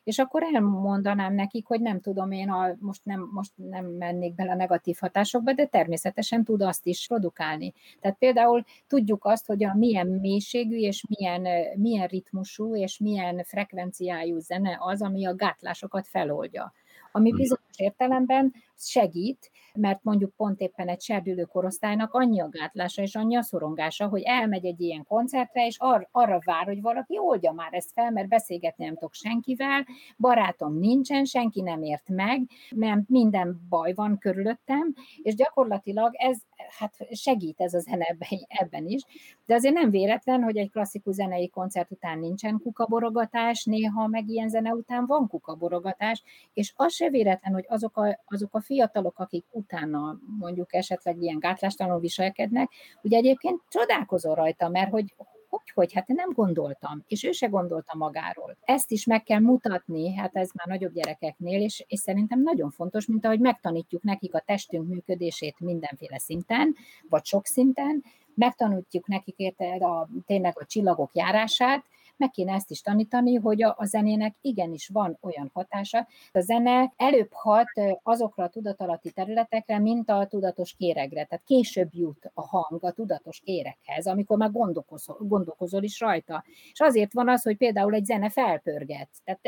és 0.04 0.18
akkor 0.18 0.42
elmondanám 0.42 1.34
nekik, 1.34 1.66
hogy 1.66 1.80
nem 1.80 2.00
tudom 2.00 2.30
én, 2.30 2.50
a, 2.50 2.76
most, 2.78 3.04
nem, 3.04 3.28
most 3.32 3.52
nem 3.54 3.86
mennék 3.86 4.34
bele 4.34 4.50
a 4.50 4.54
negatív 4.54 4.96
hatásokba, 5.00 5.52
de 5.52 5.66
természetesen 5.66 6.44
tud 6.44 6.62
azt 6.62 6.86
is 6.86 7.06
produkálni. 7.06 7.72
Tehát 8.00 8.18
például 8.18 8.64
tudjuk 8.86 9.24
azt, 9.24 9.46
hogy 9.46 9.64
a 9.64 9.74
milyen 9.74 10.06
mélységű 10.06 10.76
és 10.76 11.04
milyen, 11.08 11.46
milyen 11.76 12.06
ritmusú 12.06 12.76
és 12.76 12.98
milyen 12.98 13.44
frekvenciájú 13.44 14.38
zene 14.38 14.76
az, 14.80 15.02
ami 15.02 15.26
a 15.26 15.34
gátlásokat 15.34 16.06
feloldja 16.06 16.72
ami 17.12 17.30
hm. 17.30 17.36
bizonyos 17.36 17.76
értelemben 17.76 18.52
segít, 18.76 19.50
mert 19.74 20.02
mondjuk 20.02 20.34
pont 20.36 20.60
éppen 20.60 20.88
egy 20.88 21.00
serdülő 21.00 21.42
korosztálynak 21.42 22.12
annyi 22.12 22.40
a 22.40 22.48
gátlása 22.48 23.02
és 23.02 23.14
annyi 23.14 23.36
a 23.36 23.42
szorongása, 23.42 24.08
hogy 24.08 24.22
elmegy 24.22 24.64
egy 24.64 24.80
ilyen 24.80 25.04
koncertre, 25.04 25.66
és 25.66 25.76
ar- 25.78 26.08
arra 26.10 26.38
vár, 26.44 26.64
hogy 26.64 26.80
valaki 26.80 27.18
oldja 27.18 27.52
már 27.52 27.72
ezt 27.72 27.92
fel, 27.92 28.10
mert 28.10 28.28
beszélgetni 28.28 28.84
nem 28.84 28.94
tudok 28.94 29.14
senkivel, 29.14 29.86
barátom 30.18 30.78
nincsen, 30.78 31.24
senki 31.24 31.60
nem 31.60 31.82
ért 31.82 32.08
meg, 32.08 32.48
mert 32.74 33.08
minden 33.08 33.66
baj 33.68 33.92
van 33.94 34.18
körülöttem, 34.18 34.94
és 35.22 35.34
gyakorlatilag 35.34 36.14
ez 36.14 36.38
hát 36.78 36.94
segít 37.10 37.60
ez 37.60 37.74
a 37.74 37.78
zene 37.78 38.16
ebben, 38.48 38.86
is, 38.86 39.02
de 39.46 39.54
azért 39.54 39.74
nem 39.74 39.90
véletlen, 39.90 40.42
hogy 40.42 40.56
egy 40.56 40.70
klasszikus 40.70 41.14
zenei 41.14 41.48
koncert 41.48 41.90
után 41.90 42.18
nincsen 42.18 42.60
kukaborogatás, 42.62 43.64
néha 43.64 44.06
meg 44.06 44.28
ilyen 44.28 44.48
zene 44.48 44.72
után 44.72 45.06
van 45.06 45.28
kukaborogatás, 45.28 46.22
és 46.52 46.72
az 46.76 46.92
se 46.92 47.08
véletlen, 47.08 47.52
hogy 47.52 47.64
azok 47.68 47.96
a, 47.96 48.20
azok 48.24 48.54
a 48.54 48.60
fiatalok, 48.60 49.18
akik 49.18 49.44
utána 49.50 50.18
mondjuk 50.38 50.74
esetleg 50.74 51.22
ilyen 51.22 51.38
gátlástalanul 51.38 52.00
viselkednek, 52.00 52.70
ugye 53.02 53.16
egyébként 53.16 53.60
csodálkozol 53.68 54.34
rajta, 54.34 54.68
mert 54.68 54.90
hogy 54.90 55.14
hogy, 55.52 55.70
hogy, 55.74 55.92
hát 55.92 56.06
nem 56.06 56.30
gondoltam, 56.32 57.04
és 57.06 57.24
ő 57.24 57.30
se 57.30 57.46
gondolta 57.46 57.96
magáról. 57.96 58.56
Ezt 58.64 58.90
is 58.90 59.06
meg 59.06 59.22
kell 59.22 59.40
mutatni, 59.40 60.14
hát 60.14 60.36
ez 60.36 60.50
már 60.54 60.66
nagyobb 60.66 60.92
gyerekeknél, 60.92 61.60
és, 61.60 61.84
és 61.88 61.98
szerintem 61.98 62.42
nagyon 62.42 62.70
fontos, 62.70 63.06
mint 63.06 63.24
ahogy 63.24 63.40
megtanítjuk 63.40 64.02
nekik 64.02 64.34
a 64.34 64.42
testünk 64.46 64.88
működését 64.88 65.60
mindenféle 65.60 66.18
szinten, 66.18 66.74
vagy 67.08 67.24
sok 67.24 67.46
szinten, 67.46 68.04
megtanítjuk 68.34 69.06
nekik 69.06 69.36
érted 69.36 69.82
a, 69.82 70.08
tényleg 70.26 70.58
a 70.58 70.64
csillagok 70.64 71.10
járását, 71.14 71.84
meg 72.16 72.30
kéne 72.30 72.52
ezt 72.52 72.70
is 72.70 72.80
tanítani, 72.80 73.34
hogy 73.34 73.62
a, 73.62 73.74
a 73.78 73.84
zenének 73.84 74.36
igenis 74.40 74.88
van 74.88 75.18
olyan 75.20 75.50
hatása. 75.54 76.08
A 76.32 76.40
zene 76.40 76.92
előbb 76.96 77.32
hat 77.32 77.70
azokra 78.02 78.44
a 78.44 78.48
tudatalatti 78.48 79.10
területekre, 79.10 79.78
mint 79.78 80.10
a 80.10 80.26
tudatos 80.26 80.74
kéregre. 80.78 81.24
Tehát 81.24 81.44
később 81.44 81.88
jut 81.92 82.30
a 82.34 82.46
hang 82.46 82.84
a 82.84 82.92
tudatos 82.92 83.40
kérekhez, 83.44 84.06
amikor 84.06 84.38
már 84.38 84.50
gondolkozol, 84.50 85.16
gondolkozol 85.20 85.82
is 85.82 86.00
rajta. 86.00 86.44
És 86.72 86.80
azért 86.80 87.12
van 87.12 87.28
az, 87.28 87.42
hogy 87.42 87.56
például 87.56 87.94
egy 87.94 88.04
zene 88.04 88.30
felpörget. 88.30 89.08
Tehát 89.24 89.40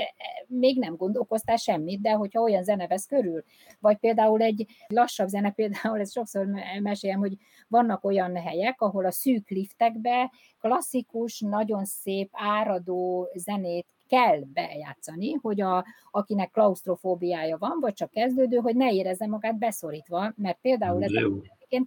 még 0.46 0.78
nem 0.78 0.96
gondolkoztál 0.96 1.56
semmit, 1.56 2.00
de 2.00 2.12
hogyha 2.12 2.40
olyan 2.40 2.62
zene 2.62 2.86
vesz 2.86 3.06
körül, 3.06 3.44
vagy 3.80 3.96
például 3.96 4.42
egy 4.42 4.66
lassabb 4.86 5.28
zene, 5.28 5.50
például 5.50 6.00
ezt 6.00 6.12
sokszor 6.12 6.46
mesélem, 6.82 7.18
hogy 7.18 7.36
vannak 7.68 8.04
olyan 8.04 8.36
helyek, 8.36 8.80
ahol 8.80 9.04
a 9.04 9.10
szűk 9.10 9.48
liftekbe 9.48 10.32
klasszikus, 10.64 11.40
nagyon 11.40 11.84
szép, 11.84 12.28
áradó 12.32 13.28
zenét 13.34 13.86
kell 14.08 14.40
bejátszani, 14.52 15.32
hogy 15.32 15.60
a, 15.60 15.84
akinek 16.10 16.50
klaustrofóbiája 16.50 17.56
van, 17.58 17.78
vagy 17.80 17.92
csak 17.92 18.10
kezdődő, 18.10 18.56
hogy 18.56 18.76
ne 18.76 18.92
érezze 18.92 19.26
magát 19.26 19.58
beszorítva, 19.58 20.32
mert 20.36 20.58
például 20.60 21.04
ez 21.04 21.10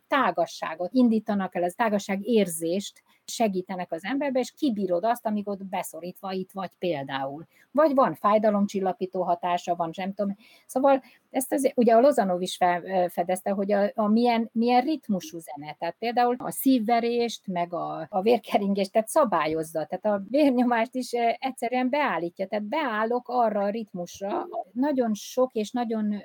tágasságot 0.07 0.93
indítanak 0.93 1.55
el, 1.55 1.63
ez 1.63 1.73
tágasság 1.73 2.25
érzést 2.25 3.03
segítenek 3.31 3.91
az 3.91 4.03
emberbe, 4.03 4.39
és 4.39 4.53
kibírod 4.57 5.03
azt, 5.03 5.25
amíg 5.25 5.47
ott 5.47 5.65
beszorítva 5.65 6.31
itt 6.31 6.51
vagy 6.51 6.71
például. 6.79 7.45
Vagy 7.71 7.93
van 7.93 8.13
fájdalomcsillapító 8.13 9.23
hatása, 9.23 9.75
van 9.75 9.91
nem 9.95 10.13
tudom. 10.13 10.37
Szóval 10.65 11.03
ezt 11.29 11.53
az, 11.53 11.71
ugye 11.75 11.93
a 11.93 11.99
Lozanov 11.99 12.41
is 12.41 12.57
fedezte, 13.07 13.51
hogy 13.51 13.71
a, 13.71 13.91
a 13.95 14.07
milyen, 14.07 14.49
milyen 14.51 14.81
ritmusú 14.81 15.39
zene, 15.39 15.75
tehát 15.79 15.95
például 15.99 16.35
a 16.37 16.51
szívverést, 16.51 17.47
meg 17.47 17.73
a, 17.73 18.07
a 18.09 18.21
vérkeringést, 18.21 18.91
tehát 18.91 19.07
szabályozza, 19.07 19.85
tehát 19.85 20.05
a 20.05 20.23
vérnyomást 20.29 20.95
is 20.95 21.11
egyszerűen 21.39 21.89
beállítja, 21.89 22.47
tehát 22.47 22.65
beállok 22.65 23.27
arra 23.27 23.61
a 23.61 23.69
ritmusra, 23.69 24.47
nagyon 24.71 25.13
sok 25.13 25.53
és 25.53 25.71
nagyon, 25.71 26.23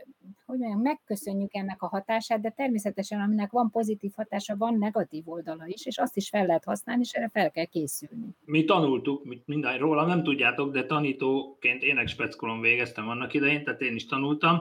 hogy 0.53 0.61
mondjam, 0.61 0.83
megköszönjük 0.83 1.55
ennek 1.55 1.83
a 1.83 1.89
hatását, 1.89 2.41
de 2.41 2.51
természetesen 2.51 3.21
aminek 3.21 3.51
van 3.51 3.71
pozitív 3.71 4.13
hatása, 4.17 4.57
van 4.57 4.79
negatív 4.79 5.29
oldala 5.29 5.67
is, 5.67 5.87
és 5.87 5.99
azt 5.99 6.17
is 6.17 6.29
fel 6.29 6.47
lehet 6.47 6.65
használni, 6.65 7.03
és 7.05 7.13
erre 7.13 7.29
fel 7.33 7.51
kell 7.51 7.65
készülni. 7.65 8.27
Mi 8.45 8.65
tanultuk, 8.65 9.45
minden 9.47 9.79
róla 9.79 10.07
nem 10.07 10.23
tudjátok, 10.23 10.73
de 10.73 10.85
tanítóként 10.85 11.83
énekspeckolon 11.83 12.61
végeztem 12.61 13.09
annak 13.09 13.35
idején, 13.35 13.65
tehát 13.65 13.81
én 13.81 13.95
is 13.95 14.07
tanultam, 14.07 14.61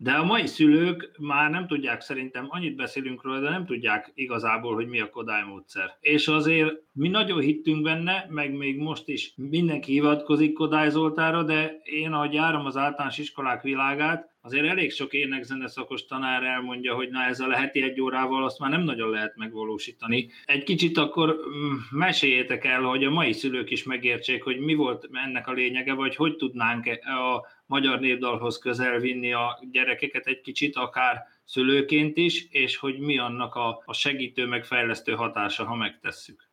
de 0.00 0.12
a 0.12 0.24
mai 0.24 0.46
szülők 0.46 1.10
már 1.18 1.50
nem 1.50 1.66
tudják, 1.66 2.00
szerintem 2.00 2.46
annyit 2.48 2.76
beszélünk 2.76 3.22
róla, 3.22 3.40
de 3.40 3.50
nem 3.50 3.66
tudják 3.66 4.12
igazából, 4.14 4.74
hogy 4.74 4.86
mi 4.86 5.00
a 5.00 5.10
Kodály 5.10 5.44
módszer. 5.44 5.96
És 6.00 6.28
azért 6.28 6.74
mi 6.92 7.08
nagyon 7.08 7.40
hittünk 7.40 7.82
benne, 7.82 8.26
meg 8.28 8.52
még 8.52 8.78
most 8.78 9.08
is 9.08 9.32
mindenki 9.36 9.92
hivatkozik 9.92 10.52
Kodály 10.52 10.90
Zoltára, 10.90 11.42
de 11.42 11.80
én, 11.82 12.12
ahogy 12.12 12.32
járom 12.32 12.66
az 12.66 12.76
általános 12.76 13.18
iskolák 13.18 13.62
világát, 13.62 14.36
azért 14.40 14.66
elég 14.66 14.92
sok 14.92 15.12
énekzene 15.12 15.68
szakos 15.68 16.04
tanár 16.04 16.42
elmondja, 16.42 16.94
hogy 16.94 17.08
na 17.08 17.22
ez 17.22 17.40
a 17.40 17.46
leheti 17.46 17.82
egy 17.82 18.00
órával 18.00 18.44
azt 18.44 18.58
már 18.58 18.70
nem 18.70 18.82
nagyon 18.82 19.10
lehet 19.10 19.36
megvalósítani. 19.36 20.28
Egy 20.44 20.62
kicsit 20.62 20.98
akkor 20.98 21.28
mm, 21.28 21.98
meséljétek 21.98 22.64
el, 22.64 22.82
hogy 22.82 23.04
a 23.04 23.10
mai 23.10 23.32
szülők 23.32 23.70
is 23.70 23.84
megértsék, 23.84 24.42
hogy 24.42 24.58
mi 24.58 24.74
volt 24.74 25.08
ennek 25.12 25.48
a 25.48 25.52
lényege, 25.52 25.92
vagy 25.92 26.16
hogy 26.16 26.36
tudnánk 26.36 26.86
a 26.86 27.46
magyar 27.68 28.00
népdalhoz 28.00 28.58
közel 28.58 28.98
vinni 28.98 29.32
a 29.32 29.60
gyerekeket 29.70 30.26
egy 30.26 30.40
kicsit, 30.40 30.76
akár 30.76 31.26
szülőként 31.44 32.16
is, 32.16 32.48
és 32.50 32.76
hogy 32.76 32.98
mi 32.98 33.18
annak 33.18 33.54
a, 33.54 33.82
a 33.84 33.92
segítő, 33.92 34.46
meg 34.46 34.64
fejlesztő 34.64 35.12
hatása, 35.12 35.64
ha 35.64 35.74
megtesszük. 35.74 36.48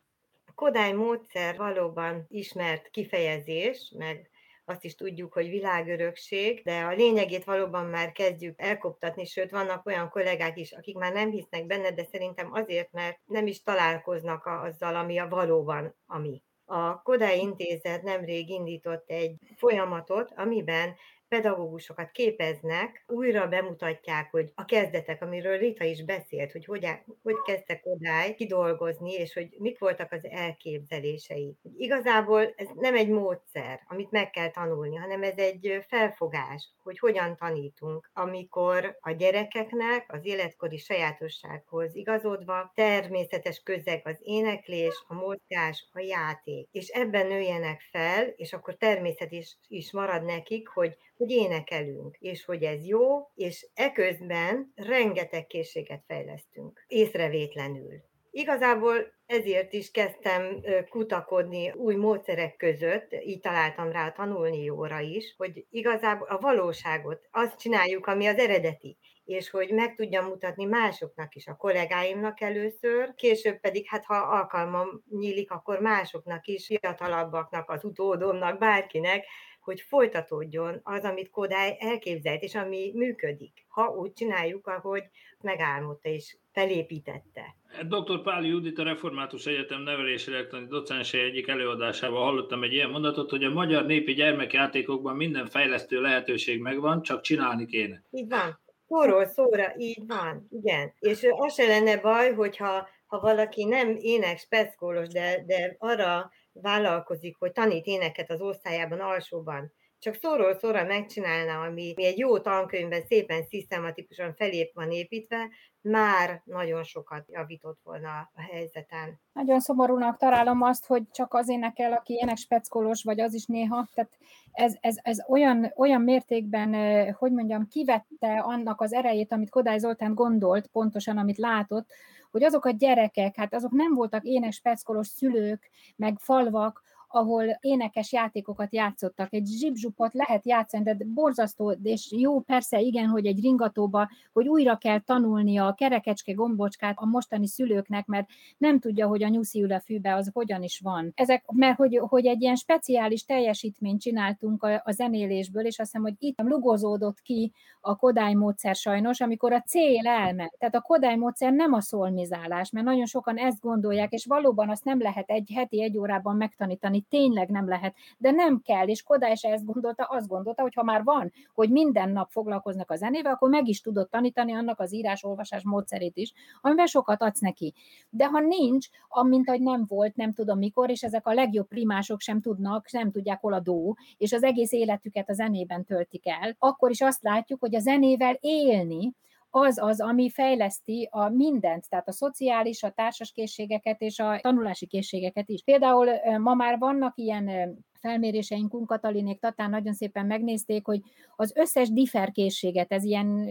Kodály 0.54 0.92
módszer 0.92 1.56
valóban 1.56 2.26
ismert 2.28 2.90
kifejezés, 2.90 3.92
meg 3.98 4.30
azt 4.64 4.84
is 4.84 4.94
tudjuk, 4.94 5.32
hogy 5.32 5.48
világörökség, 5.48 6.62
de 6.64 6.80
a 6.80 6.94
lényegét 6.94 7.44
valóban 7.44 7.84
már 7.84 8.12
kezdjük 8.12 8.60
elkoptatni, 8.60 9.24
sőt 9.24 9.50
vannak 9.50 9.86
olyan 9.86 10.08
kollégák 10.08 10.58
is, 10.58 10.72
akik 10.72 10.96
már 10.96 11.12
nem 11.12 11.30
hisznek 11.30 11.66
benne, 11.66 11.90
de 11.90 12.04
szerintem 12.04 12.52
azért, 12.52 12.92
mert 12.92 13.18
nem 13.24 13.46
is 13.46 13.62
találkoznak 13.62 14.46
azzal, 14.46 14.96
ami 14.96 15.18
a 15.18 15.28
valóban 15.28 15.94
ami. 16.06 16.42
A 16.68 17.02
Kodály 17.02 17.38
Intézet 17.38 18.02
nemrég 18.02 18.48
indított 18.48 19.10
egy 19.10 19.36
folyamatot, 19.56 20.32
amiben 20.36 20.94
pedagógusokat 21.28 22.10
képeznek, 22.10 23.04
újra 23.06 23.46
bemutatják, 23.48 24.30
hogy 24.30 24.52
a 24.54 24.64
kezdetek, 24.64 25.22
amiről 25.22 25.58
Rita 25.58 25.84
is 25.84 26.04
beszélt, 26.04 26.52
hogy 26.52 26.64
hogy, 26.64 26.88
hogy 27.22 27.36
kezdtek 27.44 27.86
odáig 27.86 28.34
kidolgozni, 28.34 29.12
és 29.12 29.34
hogy 29.34 29.48
mik 29.58 29.78
voltak 29.78 30.12
az 30.12 30.24
elképzelései. 30.24 31.56
Igazából 31.76 32.52
ez 32.56 32.68
nem 32.74 32.94
egy 32.94 33.08
módszer, 33.08 33.80
amit 33.88 34.10
meg 34.10 34.30
kell 34.30 34.50
tanulni, 34.50 34.96
hanem 34.96 35.22
ez 35.22 35.36
egy 35.36 35.84
felfogás, 35.88 36.70
hogy 36.82 36.98
hogyan 36.98 37.36
tanítunk, 37.36 38.10
amikor 38.12 38.96
a 39.00 39.10
gyerekeknek 39.10 40.12
az 40.12 40.20
életkori 40.22 40.76
sajátossághoz 40.76 41.94
igazodva 41.94 42.72
természetes 42.74 43.60
közeg 43.64 44.00
az 44.04 44.16
éneklés, 44.20 45.04
a 45.06 45.14
mozgás, 45.14 45.88
a 45.92 46.00
játék, 46.00 46.68
és 46.72 46.88
ebben 46.88 47.26
nőjenek 47.26 47.80
fel, 47.90 48.26
és 48.36 48.52
akkor 48.52 48.74
természet 48.74 49.32
is, 49.32 49.56
is 49.68 49.92
marad 49.92 50.24
nekik, 50.24 50.68
hogy 50.68 50.96
hogy 51.16 51.30
énekelünk, 51.30 52.16
és 52.18 52.44
hogy 52.44 52.62
ez 52.62 52.86
jó, 52.86 53.30
és 53.34 53.66
eközben 53.74 54.72
rengeteg 54.74 55.46
készséget 55.46 56.04
fejlesztünk, 56.06 56.84
észrevétlenül. 56.86 57.92
Igazából 58.30 59.14
ezért 59.26 59.72
is 59.72 59.90
kezdtem 59.90 60.62
kutakodni 60.88 61.70
új 61.70 61.94
módszerek 61.94 62.56
között, 62.56 63.12
így 63.24 63.40
találtam 63.40 63.90
rá 63.90 64.06
a 64.06 64.12
tanulni 64.12 64.62
jóra 64.62 65.00
is, 65.00 65.34
hogy 65.36 65.66
igazából 65.70 66.28
a 66.28 66.38
valóságot, 66.38 67.20
azt 67.30 67.58
csináljuk, 67.58 68.06
ami 68.06 68.26
az 68.26 68.38
eredeti, 68.38 68.98
és 69.24 69.50
hogy 69.50 69.70
meg 69.70 69.94
tudjam 69.94 70.24
mutatni 70.24 70.64
másoknak 70.64 71.34
is, 71.34 71.46
a 71.46 71.56
kollégáimnak 71.56 72.40
először, 72.40 73.14
később 73.14 73.60
pedig, 73.60 73.86
hát 73.88 74.04
ha 74.04 74.16
alkalmam 74.16 75.04
nyílik, 75.10 75.50
akkor 75.50 75.80
másoknak 75.80 76.46
is, 76.46 76.66
fiatalabbaknak, 76.66 77.70
az 77.70 77.84
utódomnak, 77.84 78.58
bárkinek, 78.58 79.24
hogy 79.66 79.80
folytatódjon 79.80 80.80
az, 80.82 81.04
amit 81.04 81.30
Kodály 81.30 81.76
elképzelt, 81.78 82.42
és 82.42 82.54
ami 82.54 82.90
működik, 82.94 83.64
ha 83.68 83.88
úgy 83.88 84.12
csináljuk, 84.12 84.66
ahogy 84.66 85.02
megálmodta 85.40 86.08
és 86.08 86.36
felépítette. 86.52 87.56
Dr. 87.82 88.22
Páli 88.22 88.48
Judit, 88.48 88.78
a 88.78 88.82
Református 88.82 89.46
Egyetem 89.46 89.82
nevelési 89.82 90.32
elektroni 90.32 90.66
docense 90.66 91.18
egyik 91.18 91.48
előadásában 91.48 92.22
hallottam 92.22 92.62
egy 92.62 92.72
ilyen 92.72 92.90
mondatot, 92.90 93.30
hogy 93.30 93.44
a 93.44 93.50
magyar 93.50 93.86
népi 93.86 94.12
gyermekjátékokban 94.12 95.16
minden 95.16 95.46
fejlesztő 95.46 96.00
lehetőség 96.00 96.60
megvan, 96.60 97.02
csak 97.02 97.20
csinálni 97.20 97.66
kéne. 97.66 98.02
Így 98.10 98.28
van. 98.28 98.60
Szóról 98.88 99.24
szóra, 99.24 99.74
így 99.76 100.02
van, 100.06 100.46
igen. 100.50 100.92
És 100.98 101.26
az 101.30 101.54
se 101.54 101.66
lenne 101.66 102.00
baj, 102.00 102.32
hogyha 102.32 102.88
ha 103.06 103.20
valaki 103.20 103.64
nem 103.64 103.96
ének 104.00 104.38
speszkólos, 104.38 105.08
de, 105.08 105.44
de 105.46 105.76
arra 105.78 106.30
vállalkozik, 106.62 107.36
hogy 107.38 107.52
tanít 107.52 107.86
éneket 107.86 108.30
az 108.30 108.40
osztályában, 108.40 109.00
alsóban, 109.00 109.72
csak 109.98 110.14
szóról 110.14 110.54
szóra 110.54 110.84
megcsinálna, 110.84 111.60
ami 111.60 111.94
egy 111.96 112.18
jó 112.18 112.38
tankönyvben 112.38 113.02
szépen 113.06 113.42
szisztematikusan 113.42 114.34
felép 114.34 114.74
van 114.74 114.90
építve, 114.90 115.48
már 115.80 116.42
nagyon 116.44 116.82
sokat 116.82 117.24
javított 117.28 117.78
volna 117.82 118.30
a 118.34 118.40
helyzeten. 118.40 119.20
Nagyon 119.32 119.60
szomorúnak 119.60 120.18
találom 120.18 120.62
azt, 120.62 120.86
hogy 120.86 121.02
csak 121.10 121.34
az 121.34 121.48
énekel, 121.48 121.92
aki 121.92 122.14
ének 122.14 122.36
speckolós, 122.36 123.02
vagy 123.02 123.20
az 123.20 123.34
is 123.34 123.46
néha. 123.46 123.88
Tehát 123.94 124.10
ez, 124.52 124.74
ez, 124.80 124.96
ez 125.02 125.18
olyan, 125.28 125.72
olyan 125.76 126.02
mértékben, 126.02 126.74
hogy 127.12 127.32
mondjam, 127.32 127.68
kivette 127.68 128.38
annak 128.38 128.80
az 128.80 128.92
erejét, 128.92 129.32
amit 129.32 129.50
Kodály 129.50 129.78
Zoltán 129.78 130.14
gondolt, 130.14 130.66
pontosan 130.66 131.18
amit 131.18 131.38
látott, 131.38 131.90
hogy 132.36 132.44
azok 132.44 132.64
a 132.64 132.70
gyerekek, 132.70 133.36
hát 133.36 133.54
azok 133.54 133.70
nem 133.70 133.94
voltak 133.94 134.24
ének 134.24 134.52
speckolós 134.52 135.06
szülők, 135.06 135.70
meg 135.96 136.18
falvak, 136.18 136.82
ahol 137.08 137.58
énekes 137.60 138.12
játékokat 138.12 138.74
játszottak. 138.74 139.32
Egy 139.32 139.46
zsibzsupot 139.46 140.14
lehet 140.14 140.46
játszani, 140.46 140.84
de 140.84 140.96
borzasztó, 141.04 141.70
és 141.82 142.12
jó 142.16 142.40
persze 142.40 142.80
igen, 142.80 143.06
hogy 143.06 143.26
egy 143.26 143.40
ringatóba, 143.40 144.08
hogy 144.32 144.48
újra 144.48 144.76
kell 144.76 145.00
tanulnia 145.00 145.66
a 145.66 145.74
kerekecske 145.74 146.32
gombocskát 146.32 146.94
a 146.98 147.06
mostani 147.06 147.46
szülőknek, 147.46 148.06
mert 148.06 148.28
nem 148.58 148.78
tudja, 148.78 149.06
hogy 149.06 149.22
a 149.22 149.28
nyuszi 149.28 149.62
ül 149.62 149.72
a 149.72 149.80
fűbe 149.80 150.14
az 150.14 150.30
hogyan 150.32 150.62
is 150.62 150.80
van. 150.80 151.12
Ezek, 151.14 151.44
mert 151.52 151.76
hogy, 151.76 152.00
hogy 152.08 152.26
egy 152.26 152.42
ilyen 152.42 152.56
speciális 152.56 153.24
teljesítményt 153.24 154.00
csináltunk 154.00 154.62
a, 154.62 154.82
a 154.84 154.92
zenélésből, 154.92 155.66
és 155.66 155.78
azt 155.78 155.90
hiszem, 155.90 156.02
hogy 156.02 156.14
itt 156.18 156.40
lugozódott 156.42 157.20
ki 157.20 157.52
a 157.80 157.96
Kodály 157.96 158.34
módszer 158.34 158.74
sajnos, 158.74 159.20
amikor 159.20 159.52
a 159.52 159.60
cél 159.60 160.06
elment. 160.06 160.54
Tehát 160.58 160.74
a 160.74 160.80
Kodály 160.80 161.16
módszer 161.16 161.52
nem 161.52 161.72
a 161.72 161.80
szolmizálás, 161.80 162.70
mert 162.70 162.86
nagyon 162.86 163.06
sokan 163.06 163.36
ezt 163.36 163.60
gondolják, 163.60 164.12
és 164.12 164.24
valóban 164.24 164.70
azt 164.70 164.84
nem 164.84 165.00
lehet 165.00 165.30
egy 165.30 165.50
heti 165.54 165.82
egy 165.82 165.98
órában 165.98 166.36
megtanítani, 166.36 166.95
tényleg 167.00 167.48
nem 167.48 167.68
lehet, 167.68 167.94
de 168.18 168.30
nem 168.30 168.60
kell, 168.64 168.86
és 168.86 169.02
Kodály 169.02 169.34
se 169.34 169.48
ezt 169.48 169.64
gondolta, 169.64 170.04
azt 170.04 170.28
gondolta, 170.28 170.62
hogy 170.62 170.74
ha 170.74 170.82
már 170.82 171.04
van, 171.04 171.32
hogy 171.54 171.70
minden 171.70 172.10
nap 172.10 172.30
foglalkoznak 172.30 172.90
a 172.90 172.96
zenével, 172.96 173.32
akkor 173.32 173.50
meg 173.50 173.68
is 173.68 173.80
tudod 173.80 174.08
tanítani 174.08 174.52
annak 174.52 174.80
az 174.80 174.94
írás-olvasás 174.94 175.62
módszerét 175.64 176.16
is, 176.16 176.32
amiben 176.60 176.86
sokat 176.86 177.22
adsz 177.22 177.40
neki. 177.40 177.74
De 178.10 178.26
ha 178.26 178.40
nincs, 178.40 178.88
amint 179.08 179.48
hogy 179.48 179.60
nem 179.60 179.84
volt, 179.88 180.16
nem 180.16 180.32
tudom 180.32 180.58
mikor, 180.58 180.90
és 180.90 181.02
ezek 181.02 181.26
a 181.26 181.34
legjobb 181.34 181.68
primások 181.68 182.20
sem 182.20 182.40
tudnak, 182.40 182.92
nem 182.92 183.10
tudják 183.10 183.40
hol 183.40 183.52
a 183.52 183.60
dó, 183.60 183.96
és 184.16 184.32
az 184.32 184.42
egész 184.42 184.72
életüket 184.72 185.28
a 185.28 185.32
zenében 185.32 185.84
töltik 185.84 186.26
el, 186.26 186.56
akkor 186.58 186.90
is 186.90 187.00
azt 187.00 187.22
látjuk, 187.22 187.60
hogy 187.60 187.74
a 187.74 187.80
zenével 187.80 188.36
élni, 188.40 189.14
az 189.56 189.78
az, 189.82 190.00
ami 190.00 190.30
fejleszti 190.30 191.08
a 191.10 191.28
mindent, 191.28 191.88
tehát 191.88 192.08
a 192.08 192.12
szociális, 192.12 192.82
a 192.82 192.90
társas 192.90 193.32
készségeket 193.32 194.00
és 194.00 194.18
a 194.18 194.38
tanulási 194.40 194.86
készségeket 194.86 195.48
is. 195.48 195.62
Például 195.64 196.08
ma 196.38 196.54
már 196.54 196.78
vannak 196.78 197.18
ilyen 197.18 197.76
felméréseink, 198.06 198.86
Katalinék 198.86 199.38
Tatán 199.38 199.70
nagyon 199.70 199.92
szépen 199.92 200.26
megnézték, 200.26 200.86
hogy 200.86 201.02
az 201.36 201.52
összes 201.56 201.90
differkészséget, 201.90 202.92
ez 202.92 203.04
ilyen 203.04 203.48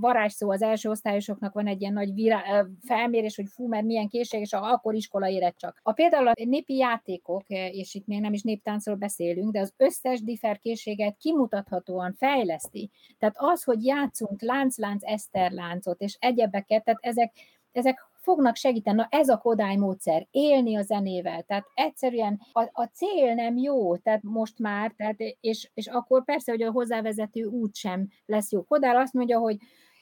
varázsszó 0.00 0.50
az 0.50 0.62
első 0.62 0.88
osztályosoknak 0.90 1.54
van 1.54 1.66
egy 1.66 1.80
ilyen 1.80 1.92
nagy 1.92 2.14
virá, 2.14 2.66
felmérés, 2.84 3.36
hogy 3.36 3.48
fú, 3.48 3.68
mert 3.68 3.84
milyen 3.84 4.08
készség, 4.08 4.40
és 4.40 4.52
akkor 4.52 4.94
iskola 4.94 5.28
éret 5.28 5.56
csak. 5.58 5.80
A 5.82 5.92
például 5.92 6.28
a 6.28 6.32
népi 6.44 6.76
játékok, 6.76 7.42
és 7.48 7.94
itt 7.94 8.06
még 8.06 8.20
nem 8.20 8.32
is 8.32 8.42
néptáncról 8.42 8.96
beszélünk, 8.96 9.52
de 9.52 9.60
az 9.60 9.72
összes 9.76 10.22
differkészséget 10.22 11.16
kimutathatóan 11.16 12.14
fejleszti. 12.14 12.90
Tehát 13.18 13.34
az, 13.38 13.62
hogy 13.62 13.84
játszunk 13.84 14.42
lánc-lánc 14.42 15.04
eszterláncot, 15.04 16.00
és 16.00 16.16
egyebeket, 16.20 16.84
tehát 16.84 17.00
ezek, 17.02 17.32
ezek 17.72 18.08
fognak 18.26 18.56
segíteni. 18.56 18.96
Na 18.96 19.06
ez 19.10 19.28
a 19.28 19.36
Kodály 19.36 19.76
módszer, 19.76 20.26
élni 20.30 20.76
a 20.76 20.82
zenével. 20.82 21.42
Tehát 21.42 21.64
egyszerűen 21.74 22.40
a, 22.52 22.60
a 22.72 22.84
cél 22.84 23.34
nem 23.34 23.56
jó, 23.56 23.96
tehát 23.96 24.22
most 24.22 24.58
már, 24.58 24.92
tehát, 24.96 25.16
és, 25.40 25.70
és 25.74 25.86
akkor 25.86 26.24
persze, 26.24 26.52
hogy 26.52 26.62
a 26.62 26.70
hozzávezető 26.70 27.44
út 27.44 27.74
sem 27.74 28.08
lesz 28.26 28.52
jó. 28.52 28.62
Kodály 28.62 28.96
azt 28.96 29.12
mondja, 29.12 29.38
hogy 29.38 29.56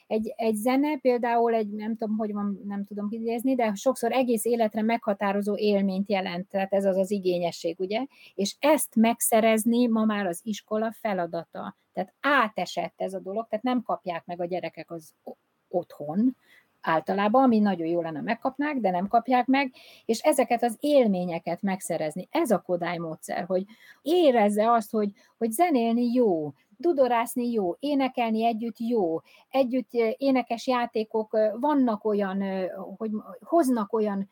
egy, 0.07 0.33
egy 0.35 0.55
zene 0.55 0.97
például 0.97 1.53
egy, 1.53 1.69
nem 1.69 1.95
tudom, 1.95 2.17
hogy 2.17 2.33
van, 2.33 2.59
nem 2.65 2.83
tudom 2.83 3.09
kidézni, 3.09 3.55
de 3.55 3.73
sokszor 3.75 4.11
egész 4.11 4.45
életre 4.45 4.81
meghatározó 4.81 5.57
élményt 5.57 6.09
jelent, 6.09 6.47
tehát 6.49 6.73
ez 6.73 6.85
az 6.85 6.97
az 6.97 7.11
igényesség, 7.11 7.79
ugye? 7.79 8.05
És 8.33 8.55
ezt 8.59 8.95
megszerezni 8.95 9.87
ma 9.87 10.05
már 10.05 10.25
az 10.25 10.39
iskola 10.43 10.91
feladata. 10.99 11.77
Tehát 11.93 12.13
átesett 12.19 12.93
ez 12.95 13.13
a 13.13 13.19
dolog, 13.19 13.47
tehát 13.47 13.63
nem 13.63 13.81
kapják 13.81 14.25
meg 14.25 14.41
a 14.41 14.45
gyerekek 14.45 14.91
az 14.91 15.13
otthon, 15.67 16.35
általában, 16.87 17.43
ami 17.43 17.59
nagyon 17.59 17.87
jó 17.87 18.01
lenne 18.01 18.21
megkapnák, 18.21 18.77
de 18.77 18.89
nem 18.89 19.07
kapják 19.07 19.45
meg, 19.45 19.73
és 20.05 20.19
ezeket 20.19 20.63
az 20.63 20.77
élményeket 20.79 21.61
megszerezni. 21.61 22.27
Ez 22.31 22.51
a 22.51 22.61
Kodály 22.61 22.97
módszer, 22.97 23.43
hogy 23.45 23.63
érezze 24.01 24.71
azt, 24.71 24.91
hogy, 24.91 25.09
hogy 25.37 25.51
zenélni 25.51 26.13
jó, 26.13 26.53
dudorászni 26.77 27.51
jó, 27.51 27.75
énekelni 27.79 28.45
együtt 28.45 28.79
jó, 28.79 29.21
együtt 29.49 29.89
énekes 30.17 30.67
játékok 30.67 31.37
vannak 31.59 32.05
olyan, 32.05 32.43
hogy 32.97 33.11
hoznak 33.39 33.93
olyan 33.93 34.29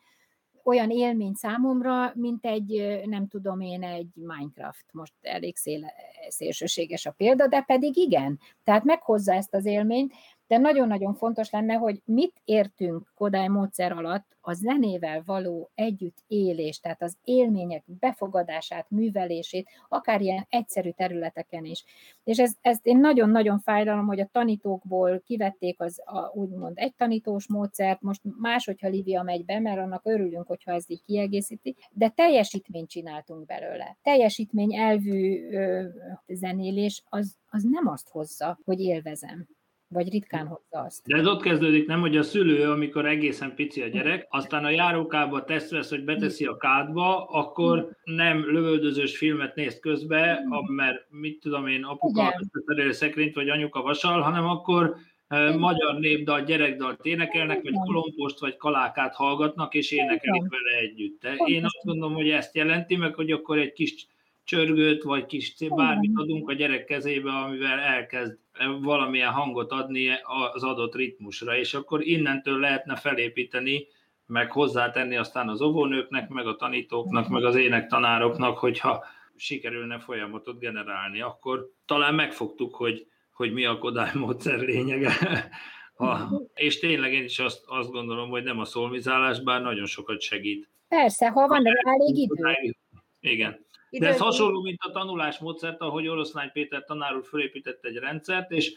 olyan 0.64 0.90
élmény 0.90 1.34
számomra, 1.34 2.12
mint 2.14 2.44
egy, 2.44 3.00
nem 3.04 3.28
tudom 3.28 3.60
én, 3.60 3.82
egy 3.82 4.08
Minecraft. 4.14 4.84
Most 4.92 5.12
elég 5.22 5.56
szél, 5.56 5.92
szélsőséges 6.28 7.06
a 7.06 7.10
példa, 7.10 7.46
de 7.46 7.60
pedig 7.60 7.96
igen. 7.96 8.38
Tehát 8.64 8.84
meghozza 8.84 9.32
ezt 9.32 9.54
az 9.54 9.66
élményt, 9.66 10.12
de 10.46 10.58
nagyon-nagyon 10.58 11.14
fontos 11.14 11.50
lenne, 11.50 11.74
hogy 11.74 12.02
mit 12.04 12.40
értünk 12.44 13.12
Kodály 13.14 13.48
módszer 13.48 13.92
alatt 13.92 14.36
a 14.46 14.52
zenével 14.52 15.22
való 15.26 15.70
együtt 15.74 16.16
élés, 16.26 16.80
tehát 16.80 17.02
az 17.02 17.16
élmények 17.24 17.82
befogadását, 17.86 18.90
művelését, 18.90 19.68
akár 19.88 20.20
ilyen 20.20 20.46
egyszerű 20.48 20.90
területeken 20.90 21.64
is. 21.64 21.84
És 22.24 22.38
ez, 22.38 22.52
ez 22.60 22.78
én 22.82 22.98
nagyon-nagyon 22.98 23.58
fájdalom, 23.58 24.06
hogy 24.06 24.20
a 24.20 24.28
tanítókból 24.32 25.20
kivették 25.20 25.80
az 25.80 26.00
a, 26.04 26.30
úgymond 26.34 26.78
egy 26.78 26.94
tanítós 26.94 27.48
módszert, 27.48 28.00
most 28.00 28.20
más, 28.38 28.64
hogyha 28.64 28.88
Livia 28.88 29.22
megy 29.22 29.44
be, 29.44 29.58
mert 29.60 29.78
annak 29.78 30.06
örülünk, 30.06 30.46
hogyha 30.46 30.72
ez 30.72 30.84
így 30.86 31.02
kiegészíti, 31.04 31.76
de 31.90 32.08
teljesítményt 32.08 32.90
csináltunk 32.90 33.46
belőle. 33.46 33.96
Teljesítmény 34.02 34.74
elvű 34.74 35.48
ö, 35.50 35.84
zenélés 36.26 37.02
az, 37.08 37.36
az 37.50 37.62
nem 37.62 37.86
azt 37.86 38.08
hozza, 38.08 38.58
hogy 38.64 38.80
élvezem 38.80 39.46
vagy 39.88 40.08
ritkán 40.08 40.46
hozza 40.46 40.84
azt. 40.84 41.06
De 41.06 41.16
ez 41.16 41.26
ott 41.26 41.42
kezdődik, 41.42 41.86
nem, 41.86 42.00
hogy 42.00 42.16
a 42.16 42.22
szülő, 42.22 42.70
amikor 42.70 43.06
egészen 43.06 43.54
pici 43.54 43.82
a 43.82 43.88
gyerek, 43.88 44.26
aztán 44.30 44.64
a 44.64 44.70
járókába 44.70 45.44
tesz 45.44 45.70
vesz, 45.70 45.90
hogy 45.90 46.04
beteszi 46.04 46.44
a 46.44 46.56
kádba, 46.56 47.24
akkor 47.24 47.90
nem 48.04 48.52
lövöldözős 48.52 49.16
filmet 49.16 49.54
néz 49.54 49.78
közbe, 49.80 50.40
mert 50.66 51.06
mit 51.10 51.40
tudom 51.40 51.66
én, 51.66 51.84
apuka 51.84 52.34
összeszerelő 52.40 52.92
szekrényt, 52.92 53.34
vagy 53.34 53.48
anyuka 53.48 53.82
vasal, 53.82 54.20
hanem 54.20 54.46
akkor 54.46 54.96
Igen. 55.30 55.58
magyar 55.58 55.98
népdal, 55.98 56.44
gyerekdalt 56.44 57.04
énekelnek, 57.04 57.62
vagy 57.62 57.74
kolompost, 57.84 58.40
vagy 58.40 58.56
kalákát 58.56 59.14
hallgatnak, 59.14 59.74
és 59.74 59.90
énekelik 59.90 60.42
vele 60.48 60.78
együtt. 60.80 61.26
Én 61.46 61.64
azt 61.64 61.84
gondolom, 61.84 62.14
hogy 62.14 62.28
ezt 62.28 62.54
jelenti, 62.54 62.96
meg 62.96 63.14
hogy 63.14 63.30
akkor 63.30 63.58
egy 63.58 63.72
kis 63.72 64.06
csörgőt, 64.44 65.02
vagy 65.02 65.26
kis 65.26 65.54
bármit 65.68 66.12
adunk 66.14 66.48
a 66.48 66.52
gyerek 66.52 66.84
kezébe, 66.84 67.30
amivel 67.30 67.78
elkezd 67.78 68.38
valamilyen 68.80 69.32
hangot 69.32 69.72
adni 69.72 70.08
az 70.52 70.62
adott 70.62 70.94
ritmusra, 70.94 71.56
és 71.56 71.74
akkor 71.74 72.06
innentől 72.06 72.58
lehetne 72.58 72.96
felépíteni, 72.96 73.86
meg 74.26 74.52
hozzátenni 74.52 75.16
aztán 75.16 75.48
az 75.48 75.60
óvónőknek, 75.60 76.28
meg 76.28 76.46
a 76.46 76.56
tanítóknak, 76.56 77.28
meg 77.28 77.44
az 77.44 77.54
énektanároknak, 77.54 78.58
hogyha 78.58 79.04
sikerülne 79.36 79.98
folyamatot 79.98 80.58
generálni. 80.58 81.20
Akkor 81.20 81.70
talán 81.86 82.14
megfogtuk, 82.14 82.74
hogy, 82.74 83.06
hogy 83.32 83.52
mi 83.52 83.64
a 83.64 83.78
Kodály 83.78 84.10
módszer 84.14 84.58
lényege. 84.58 85.12
Ha, 85.94 86.30
és 86.54 86.78
tényleg 86.78 87.12
én 87.12 87.24
is 87.24 87.38
azt, 87.38 87.62
azt 87.66 87.90
gondolom, 87.90 88.30
hogy 88.30 88.42
nem 88.42 88.58
a 88.58 88.64
szolmizálás, 88.64 89.40
bár 89.40 89.62
nagyon 89.62 89.86
sokat 89.86 90.20
segít. 90.20 90.68
Persze, 90.88 91.28
ha 91.28 91.46
van 91.46 91.62
elég 91.66 92.16
idő. 92.16 92.76
Igen. 93.20 93.63
De 93.98 94.08
ez 94.08 94.18
hasonló, 94.18 94.62
mint 94.62 94.78
a 94.80 94.90
tanulásmódszert, 94.90 95.80
ahogy 95.80 96.08
Oroszlány 96.08 96.50
Péter 96.52 96.84
tanár 96.84 97.16
úr 97.16 97.24
fölépített 97.24 97.84
egy 97.84 97.96
rendszert, 97.96 98.50
és 98.50 98.72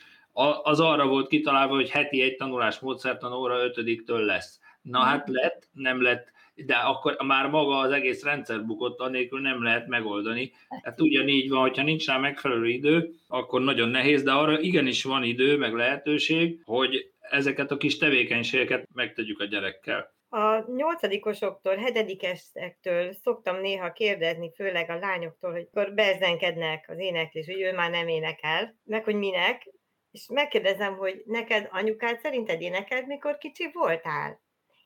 az 0.64 0.80
arra 0.80 1.08
volt 1.08 1.28
kitalálva, 1.28 1.76
hogy 1.76 1.90
heti 1.90 2.22
egy 2.22 2.36
tanulásmódszertan 2.36 3.34
óra 3.34 3.64
ötödiktől 3.64 4.26
lesz. 4.26 4.60
Na 4.82 5.00
hát 5.00 5.30
lett, 5.30 5.70
nem 5.74 6.02
lett, 6.02 6.32
de 6.56 6.76
akkor 6.76 7.16
már 7.26 7.50
maga 7.50 7.78
az 7.78 7.92
egész 7.92 8.24
rendszer 8.24 8.66
bukott, 8.66 9.00
anélkül 9.00 9.42
nem 9.42 9.64
lehet 9.64 9.88
megoldani. 9.88 10.52
Hát 10.84 11.02
ugyanígy 11.02 11.50
van, 11.50 11.60
hogyha 11.60 11.84
nincs 11.84 12.06
rá 12.06 12.18
megfelelő 12.18 12.68
idő, 12.68 13.14
akkor 13.28 13.62
nagyon 13.62 13.90
nehéz, 13.90 14.24
de 14.24 14.32
arra 14.32 14.60
igenis 14.60 15.04
van 15.04 15.24
idő, 15.24 15.58
meg 15.58 15.74
lehetőség, 15.74 16.62
hogy 16.66 17.12
ezeket 17.20 17.72
a 17.72 17.78
kis 17.78 17.98
tevékenységeket 17.98 18.88
megtegyük 18.94 19.40
a 19.40 19.46
gyerekkel. 19.46 20.16
A 20.30 20.72
nyolcadikosoktól, 20.72 21.76
hetedikesektől 21.76 23.14
szoktam 23.14 23.60
néha 23.60 23.92
kérdezni, 23.92 24.52
főleg 24.56 24.90
a 24.90 25.00
lányoktól, 25.00 25.52
hogy 25.52 25.68
akkor 25.72 25.94
bezenkednek 25.94 26.86
az 26.90 27.00
éneklés, 27.00 27.46
hogy 27.46 27.62
ő 27.62 27.74
már 27.74 27.90
nem 27.90 28.08
énekel, 28.08 28.76
meg 28.84 29.04
hogy 29.04 29.16
minek, 29.16 29.68
és 30.12 30.28
megkérdezem, 30.34 30.98
hogy 30.98 31.24
neked 31.26 31.68
anyukád 31.72 32.20
szerinted 32.20 32.62
énekelt, 32.62 33.06
mikor 33.06 33.38
kicsi 33.38 33.70
voltál? 33.74 34.42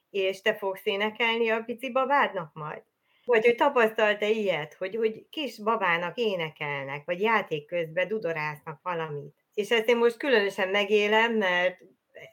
És 0.09 0.41
te 0.41 0.55
fogsz 0.55 0.85
énekelni 0.85 1.49
a 1.49 1.63
pici 1.63 1.91
babádnak 1.91 2.53
majd? 2.53 2.83
Vagy 3.25 3.45
hogy 3.45 3.55
tapasztalta 3.55 4.25
ilyet, 4.25 4.73
hogy, 4.73 4.95
hogy 4.95 5.29
kis 5.29 5.63
babának 5.63 6.17
énekelnek, 6.17 7.05
vagy 7.05 7.21
játék 7.21 7.67
közben 7.67 8.07
dudorásznak 8.07 8.79
valamit. 8.83 9.35
És 9.53 9.69
ezt 9.69 9.89
én 9.89 9.97
most 9.97 10.17
különösen 10.17 10.69
megélem, 10.69 11.33
mert 11.33 11.77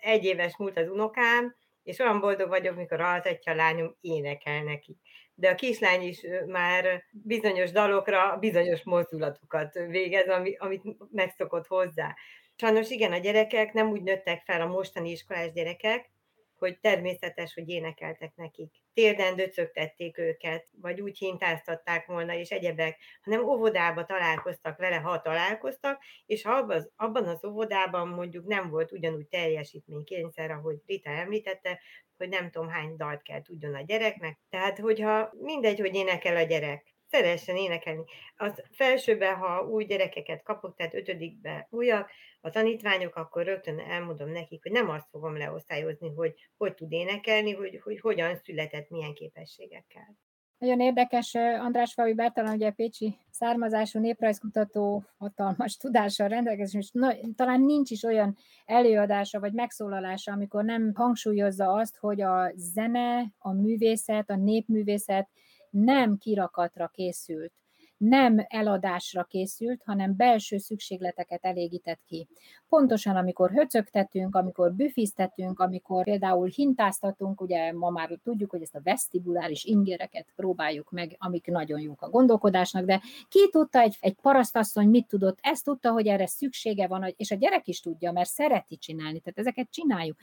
egy 0.00 0.24
éves 0.24 0.56
múlt 0.56 0.76
az 0.76 0.88
unokám, 0.88 1.56
és 1.88 1.98
olyan 1.98 2.20
boldog 2.20 2.48
vagyok, 2.48 2.76
mikor 2.76 3.00
altatja 3.00 3.52
a 3.52 3.54
lányom, 3.54 3.96
énekel 4.00 4.62
neki. 4.62 4.96
De 5.34 5.50
a 5.50 5.54
kislány 5.54 6.02
is 6.02 6.20
már 6.46 7.04
bizonyos 7.10 7.70
dalokra 7.70 8.36
bizonyos 8.36 8.82
mozdulatokat 8.82 9.74
végez, 9.74 10.28
ami, 10.28 10.56
amit 10.58 10.82
megszokott 11.10 11.66
hozzá. 11.66 12.14
Sajnos 12.56 12.90
igen, 12.90 13.12
a 13.12 13.18
gyerekek 13.18 13.72
nem 13.72 13.90
úgy 13.90 14.02
nőttek 14.02 14.42
fel 14.44 14.60
a 14.60 14.66
mostani 14.66 15.10
iskolás 15.10 15.52
gyerekek, 15.52 16.10
hogy 16.58 16.78
természetes, 16.80 17.54
hogy 17.54 17.68
énekeltek 17.68 18.32
nekik. 18.34 18.74
Térden 18.98 19.36
döcögtették 19.36 20.18
őket, 20.18 20.68
vagy 20.80 21.00
úgy 21.00 21.18
hintáztatták 21.18 22.06
volna, 22.06 22.34
és 22.34 22.50
egyebek, 22.50 22.98
hanem 23.22 23.44
óvodába 23.44 24.04
találkoztak 24.04 24.78
vele, 24.78 24.96
ha 24.96 25.20
találkoztak, 25.20 26.02
és 26.26 26.42
ha 26.42 26.52
abban, 26.96 27.24
az 27.24 27.44
óvodában 27.44 28.08
mondjuk 28.08 28.46
nem 28.46 28.70
volt 28.70 28.92
ugyanúgy 28.92 29.26
teljesítménykényszer, 29.26 30.50
ahogy 30.50 30.76
Rita 30.86 31.10
említette, 31.10 31.80
hogy 32.16 32.28
nem 32.28 32.50
tudom 32.50 32.68
hány 32.68 32.96
dalt 32.96 33.22
kell 33.22 33.42
tudjon 33.42 33.74
a 33.74 33.82
gyereknek. 33.82 34.38
Tehát, 34.48 34.78
hogyha 34.78 35.30
mindegy, 35.32 35.80
hogy 35.80 35.94
énekel 35.94 36.36
a 36.36 36.42
gyerek, 36.42 36.94
szeressen 37.10 37.56
énekelni. 37.56 38.04
Az 38.36 38.62
felsőben, 38.72 39.34
ha 39.34 39.66
új 39.66 39.84
gyerekeket 39.84 40.42
kapok, 40.42 40.76
tehát 40.76 40.94
ötödikbe 40.94 41.66
újak, 41.70 42.10
a 42.40 42.50
tanítványok, 42.50 43.16
akkor 43.16 43.44
rögtön 43.44 43.78
elmondom 43.78 44.30
nekik, 44.30 44.62
hogy 44.62 44.72
nem 44.72 44.90
azt 44.90 45.08
fogom 45.10 45.36
leosztályozni, 45.36 46.14
hogy 46.14 46.34
hogy 46.56 46.74
tud 46.74 46.92
énekelni, 46.92 47.52
hogy, 47.52 47.80
hogy 47.82 48.00
hogyan 48.00 48.36
született, 48.36 48.88
milyen 48.88 49.14
képességekkel. 49.14 50.16
Nagyon 50.58 50.80
érdekes, 50.80 51.34
András 51.34 51.92
Favi 51.92 52.14
Bertalan, 52.14 52.54
ugye 52.54 52.70
Pécsi 52.70 53.16
származású 53.30 54.00
néprajzkutató 54.00 55.04
hatalmas 55.18 55.76
tudással 55.76 56.28
rendelkezik, 56.28 56.80
és 56.80 56.90
na, 56.92 57.14
talán 57.36 57.60
nincs 57.60 57.90
is 57.90 58.02
olyan 58.02 58.36
előadása 58.64 59.40
vagy 59.40 59.52
megszólalása, 59.52 60.32
amikor 60.32 60.64
nem 60.64 60.92
hangsúlyozza 60.94 61.72
azt, 61.72 61.96
hogy 61.96 62.20
a 62.20 62.52
zene, 62.54 63.32
a 63.38 63.52
művészet, 63.52 64.30
a 64.30 64.36
népművészet 64.36 65.28
nem 65.70 66.18
kirakatra 66.18 66.88
készült, 66.88 67.52
nem 67.98 68.44
eladásra 68.48 69.24
készült, 69.24 69.82
hanem 69.84 70.16
belső 70.16 70.58
szükségleteket 70.58 71.44
elégített 71.44 72.00
ki. 72.06 72.28
Pontosan, 72.68 73.16
amikor 73.16 73.50
höcögtetünk, 73.50 74.34
amikor 74.34 74.72
büfiztetünk, 74.72 75.60
amikor 75.60 76.04
például 76.04 76.48
hintáztatunk, 76.48 77.40
ugye 77.40 77.72
ma 77.72 77.90
már 77.90 78.18
tudjuk, 78.22 78.50
hogy 78.50 78.62
ezt 78.62 78.74
a 78.74 78.80
vesztibuláris 78.82 79.64
ingereket 79.64 80.26
próbáljuk 80.36 80.90
meg, 80.90 81.16
amik 81.18 81.46
nagyon 81.46 81.80
jók 81.80 82.02
a 82.02 82.10
gondolkodásnak, 82.10 82.84
de 82.84 83.00
ki 83.28 83.48
tudta, 83.50 83.80
egy, 83.80 83.96
egy 84.00 84.14
parasztasszony 84.14 84.88
mit 84.88 85.06
tudott, 85.06 85.38
ezt 85.40 85.64
tudta, 85.64 85.90
hogy 85.90 86.06
erre 86.06 86.26
szüksége 86.26 86.86
van, 86.86 87.14
és 87.16 87.30
a 87.30 87.36
gyerek 87.36 87.68
is 87.68 87.80
tudja, 87.80 88.12
mert 88.12 88.28
szereti 88.28 88.76
csinálni, 88.76 89.20
tehát 89.20 89.38
ezeket 89.38 89.70
csináljuk. 89.70 90.16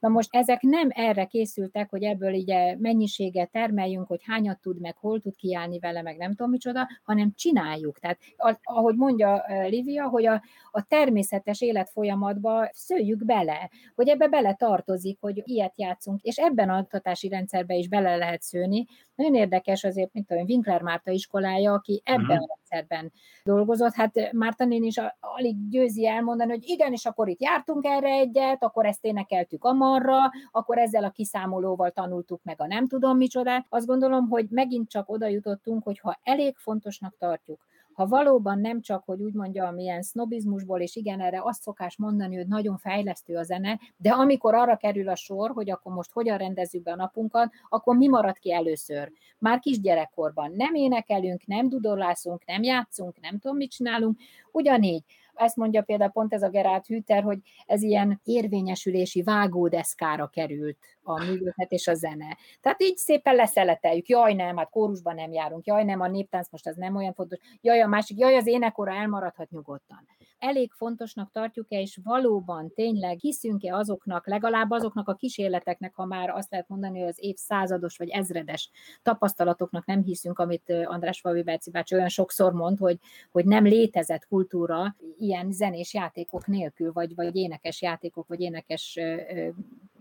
Na 0.00 0.08
most 0.08 0.28
ezek 0.30 0.60
nem 0.60 0.88
erre 0.90 1.24
készültek, 1.24 1.90
hogy 1.90 2.02
ebből 2.02 2.34
ugye 2.34 2.76
mennyiséget 2.78 3.50
termeljünk, 3.50 4.06
hogy 4.06 4.20
hányat 4.22 4.60
tud, 4.60 4.80
meg 4.80 4.96
hol 4.96 5.20
tud 5.20 5.36
kiállni 5.36 5.78
vele, 5.78 6.02
meg 6.02 6.16
nem 6.16 6.34
tudom 6.34 6.50
micsoda, 6.50 6.88
hanem 7.02 7.32
csináljuk. 7.34 7.98
Tehát 7.98 8.18
ahogy 8.62 8.96
mondja 8.96 9.44
Livia, 9.68 10.08
hogy 10.08 10.26
a, 10.26 10.42
a 10.70 10.82
természetes 10.82 11.60
életfolyamatba 11.60 12.68
szőjük 12.72 13.24
bele, 13.24 13.70
hogy 13.94 14.08
ebbe 14.08 14.28
bele 14.28 14.54
tartozik, 14.54 15.18
hogy 15.20 15.42
ilyet 15.44 15.72
játszunk, 15.76 16.22
és 16.22 16.36
ebben 16.36 16.70
a 16.70 16.78
oktatási 16.78 17.28
rendszerbe 17.28 17.74
is 17.74 17.88
bele 17.88 18.16
lehet 18.16 18.42
szőni. 18.42 18.86
Nagyon 19.20 19.34
érdekes 19.34 19.84
azért, 19.84 20.12
mint 20.12 20.30
a 20.30 20.34
Winkler 20.34 20.82
Márta 20.82 21.10
iskolája, 21.10 21.72
aki 21.72 22.02
ebben 22.04 22.20
uh-huh. 22.20 22.42
a 22.42 22.56
rendszerben 22.56 23.12
dolgozott. 23.44 23.94
Hát 23.94 24.32
Márta 24.32 24.64
én 24.64 24.82
is 24.84 25.00
alig 25.20 25.68
győzi 25.68 26.06
elmondani, 26.06 26.50
hogy 26.50 26.68
igen, 26.68 26.92
és 26.92 27.04
akkor 27.04 27.28
itt 27.28 27.40
jártunk 27.40 27.84
erre 27.84 28.08
egyet, 28.08 28.62
akkor 28.62 28.86
ezt 28.86 29.04
énekeltük 29.04 29.64
amarra, 29.64 30.18
akkor 30.50 30.78
ezzel 30.78 31.04
a 31.04 31.10
kiszámolóval 31.10 31.90
tanultuk 31.90 32.40
meg 32.42 32.60
a 32.60 32.66
nem 32.66 32.86
tudom 32.86 33.16
micsoda. 33.16 33.66
Azt 33.68 33.86
gondolom, 33.86 34.28
hogy 34.28 34.46
megint 34.50 34.90
csak 34.90 35.08
oda 35.08 35.26
jutottunk, 35.26 35.82
hogy 35.82 35.98
ha 35.98 36.18
elég 36.22 36.56
fontosnak 36.56 37.16
tartjuk, 37.18 37.60
ha 38.00 38.06
valóban 38.06 38.58
nem 38.58 38.80
csak, 38.80 39.04
hogy 39.04 39.22
úgy 39.22 39.32
mondjam, 39.32 39.74
milyen 39.74 40.02
sznobizmusból, 40.02 40.80
és 40.80 40.96
igen, 40.96 41.20
erre 41.20 41.40
azt 41.42 41.62
szokás 41.62 41.96
mondani, 41.96 42.36
hogy 42.36 42.46
nagyon 42.46 42.76
fejlesztő 42.76 43.36
a 43.36 43.42
zene, 43.42 43.80
de 43.96 44.10
amikor 44.10 44.54
arra 44.54 44.76
kerül 44.76 45.08
a 45.08 45.14
sor, 45.14 45.50
hogy 45.50 45.70
akkor 45.70 45.92
most 45.92 46.12
hogyan 46.12 46.38
rendezzük 46.38 46.82
be 46.82 46.92
a 46.92 46.96
napunkat, 46.96 47.52
akkor 47.68 47.96
mi 47.96 48.08
marad 48.08 48.38
ki 48.38 48.52
először? 48.52 49.12
Már 49.38 49.58
kisgyerekkorban 49.58 50.52
nem 50.56 50.74
énekelünk, 50.74 51.46
nem 51.46 51.68
dudorlászunk, 51.68 52.44
nem 52.44 52.62
játszunk, 52.62 53.20
nem 53.20 53.38
tudom, 53.38 53.56
mit 53.56 53.70
csinálunk, 53.70 54.18
ugyanígy 54.52 55.04
ezt 55.40 55.56
mondja 55.56 55.82
például 55.82 56.10
pont 56.10 56.34
ez 56.34 56.42
a 56.42 56.48
Gerált 56.48 56.86
Hüter, 56.86 57.22
hogy 57.22 57.38
ez 57.66 57.82
ilyen 57.82 58.20
érvényesülési 58.24 59.22
vágódeszkára 59.22 60.26
került 60.26 60.78
a 61.02 61.24
művészet 61.24 61.72
és 61.72 61.86
a 61.86 61.94
zene. 61.94 62.36
Tehát 62.60 62.82
így 62.82 62.96
szépen 62.96 63.34
leszeleteljük, 63.34 64.08
jaj 64.08 64.34
nem, 64.34 64.56
hát 64.56 64.70
kórusban 64.70 65.14
nem 65.14 65.32
járunk, 65.32 65.66
jaj 65.66 65.84
nem, 65.84 66.00
a 66.00 66.08
néptánc 66.08 66.50
most 66.50 66.66
az 66.66 66.76
nem 66.76 66.96
olyan 66.96 67.14
fontos, 67.14 67.38
jaj 67.60 67.80
a 67.80 67.86
másik, 67.86 68.18
jaj 68.18 68.36
az 68.36 68.46
énekora 68.46 68.92
elmaradhat 68.92 69.50
nyugodtan. 69.50 70.06
Elég 70.40 70.72
fontosnak 70.72 71.30
tartjuk-e, 71.30 71.80
és 71.80 71.98
valóban 72.02 72.72
tényleg 72.74 73.18
hiszünk-e 73.18 73.74
azoknak, 73.74 74.26
legalább 74.26 74.70
azoknak 74.70 75.08
a 75.08 75.14
kísérleteknek, 75.14 75.94
ha 75.94 76.04
már 76.04 76.30
azt 76.30 76.50
lehet 76.50 76.68
mondani, 76.68 76.98
hogy 76.98 77.08
az 77.08 77.18
évszázados 77.20 77.96
vagy 77.96 78.08
ezredes 78.08 78.70
tapasztalatoknak 79.02 79.86
nem 79.86 80.02
hiszünk, 80.02 80.38
amit 80.38 80.72
András 80.84 81.20
Favi 81.20 81.42
Berci 81.42 81.70
bácsi 81.70 81.94
olyan 81.94 82.08
sokszor 82.08 82.52
mond, 82.52 82.78
hogy, 82.78 82.98
hogy 83.30 83.44
nem 83.44 83.64
létezett 83.64 84.26
kultúra 84.26 84.96
ilyen 85.18 85.52
zenés 85.52 85.94
játékok 85.94 86.46
nélkül, 86.46 86.92
vagy, 86.92 87.14
vagy 87.14 87.36
énekes 87.36 87.82
játékok, 87.82 88.28
vagy 88.28 88.40
énekes 88.40 88.98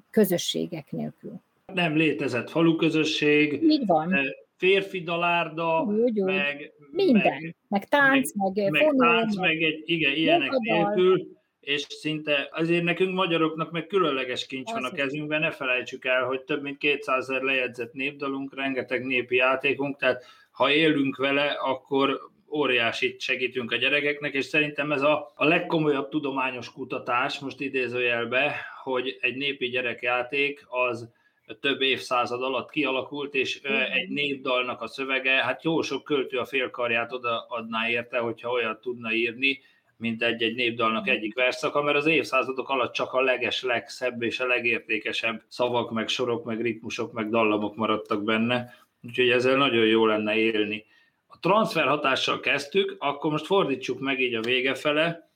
közösségek 0.09 0.91
nélkül. 0.91 1.41
Nem 1.73 1.95
létezett 1.95 2.49
faluközösség, 2.49 3.63
Így 3.63 3.85
van. 3.85 4.15
Férfi 4.59 5.01
dalárda, 5.01 5.83
úgy, 5.87 6.19
úgy. 6.19 6.23
meg... 6.23 6.71
Minden, 6.91 7.21
meg, 7.21 7.55
meg 7.67 7.87
tánc, 7.87 8.31
meg, 8.35 8.71
meg, 8.71 8.71
meg 8.71 8.95
tánc, 8.97 9.35
meg, 9.35 9.49
meg 9.49 9.61
egy, 9.61 9.81
igen, 9.85 10.15
ilyenek 10.15 10.51
nélkül, 10.51 11.27
és 11.59 11.85
szinte 11.89 12.49
azért 12.51 12.83
nekünk 12.83 13.13
magyaroknak 13.13 13.71
meg 13.71 13.87
különleges 13.87 14.45
kincs 14.45 14.71
van 14.71 14.83
a 14.83 14.91
kezünkben, 14.91 15.39
ne 15.39 15.51
felejtsük 15.51 16.05
el, 16.05 16.23
hogy 16.23 16.41
több 16.41 16.61
mint 16.61 16.77
200 16.77 17.29
ezer 17.29 17.41
lejegyzett 17.41 17.93
népdalunk, 17.93 18.55
rengeteg 18.55 19.05
népi 19.05 19.35
játékunk, 19.35 19.97
tehát 19.97 20.23
ha 20.51 20.71
élünk 20.71 21.17
vele, 21.17 21.45
akkor 21.45 22.19
óriásit 22.51 23.19
segítünk 23.19 23.71
a 23.71 23.75
gyerekeknek, 23.75 24.33
és 24.33 24.45
szerintem 24.45 24.91
ez 24.91 25.01
a, 25.01 25.31
a 25.35 25.45
legkomolyabb 25.45 26.09
tudományos 26.09 26.71
kutatás, 26.71 27.39
most 27.39 27.61
idézőjelbe, 27.61 28.55
hogy 28.83 29.17
egy 29.21 29.35
népi 29.35 29.67
gyerekjáték 29.67 30.65
az 30.67 31.09
több 31.57 31.81
évszázad 31.81 32.43
alatt 32.43 32.69
kialakult, 32.69 33.33
és 33.33 33.61
egy 33.93 34.09
népdalnak 34.09 34.81
a 34.81 34.87
szövege, 34.87 35.31
hát 35.31 35.63
jó 35.63 35.81
sok 35.81 36.03
költő 36.03 36.37
a 36.37 36.45
félkarját 36.45 37.11
odaadná 37.11 37.89
érte, 37.89 38.17
hogyha 38.17 38.51
olyat 38.51 38.81
tudna 38.81 39.13
írni, 39.13 39.59
mint 39.97 40.23
egy-egy 40.23 40.55
népdalnak 40.55 41.07
egyik 41.07 41.35
verszaka, 41.35 41.81
mert 41.81 41.97
az 41.97 42.05
évszázadok 42.05 42.69
alatt 42.69 42.93
csak 42.93 43.13
a 43.13 43.21
leges, 43.21 43.63
legszebb 43.63 44.21
és 44.21 44.39
a 44.39 44.47
legértékesebb 44.47 45.43
szavak, 45.47 45.91
meg 45.91 46.07
sorok, 46.07 46.45
meg 46.45 46.61
ritmusok, 46.61 47.11
meg 47.11 47.29
dallamok 47.29 47.75
maradtak 47.75 48.23
benne, 48.23 48.73
úgyhogy 49.03 49.29
ezzel 49.29 49.57
nagyon 49.57 49.85
jó 49.85 50.05
lenne 50.05 50.35
élni. 50.35 50.85
a 51.27 51.39
transfer 51.39 51.87
hatással 51.87 52.39
kezdtük, 52.39 52.95
akkor 52.99 53.31
most 53.31 53.45
fordítsuk 53.45 53.99
meg 53.99 54.19
így 54.19 54.33
a 54.33 54.41
vége 54.41 54.75
fele, 54.75 55.28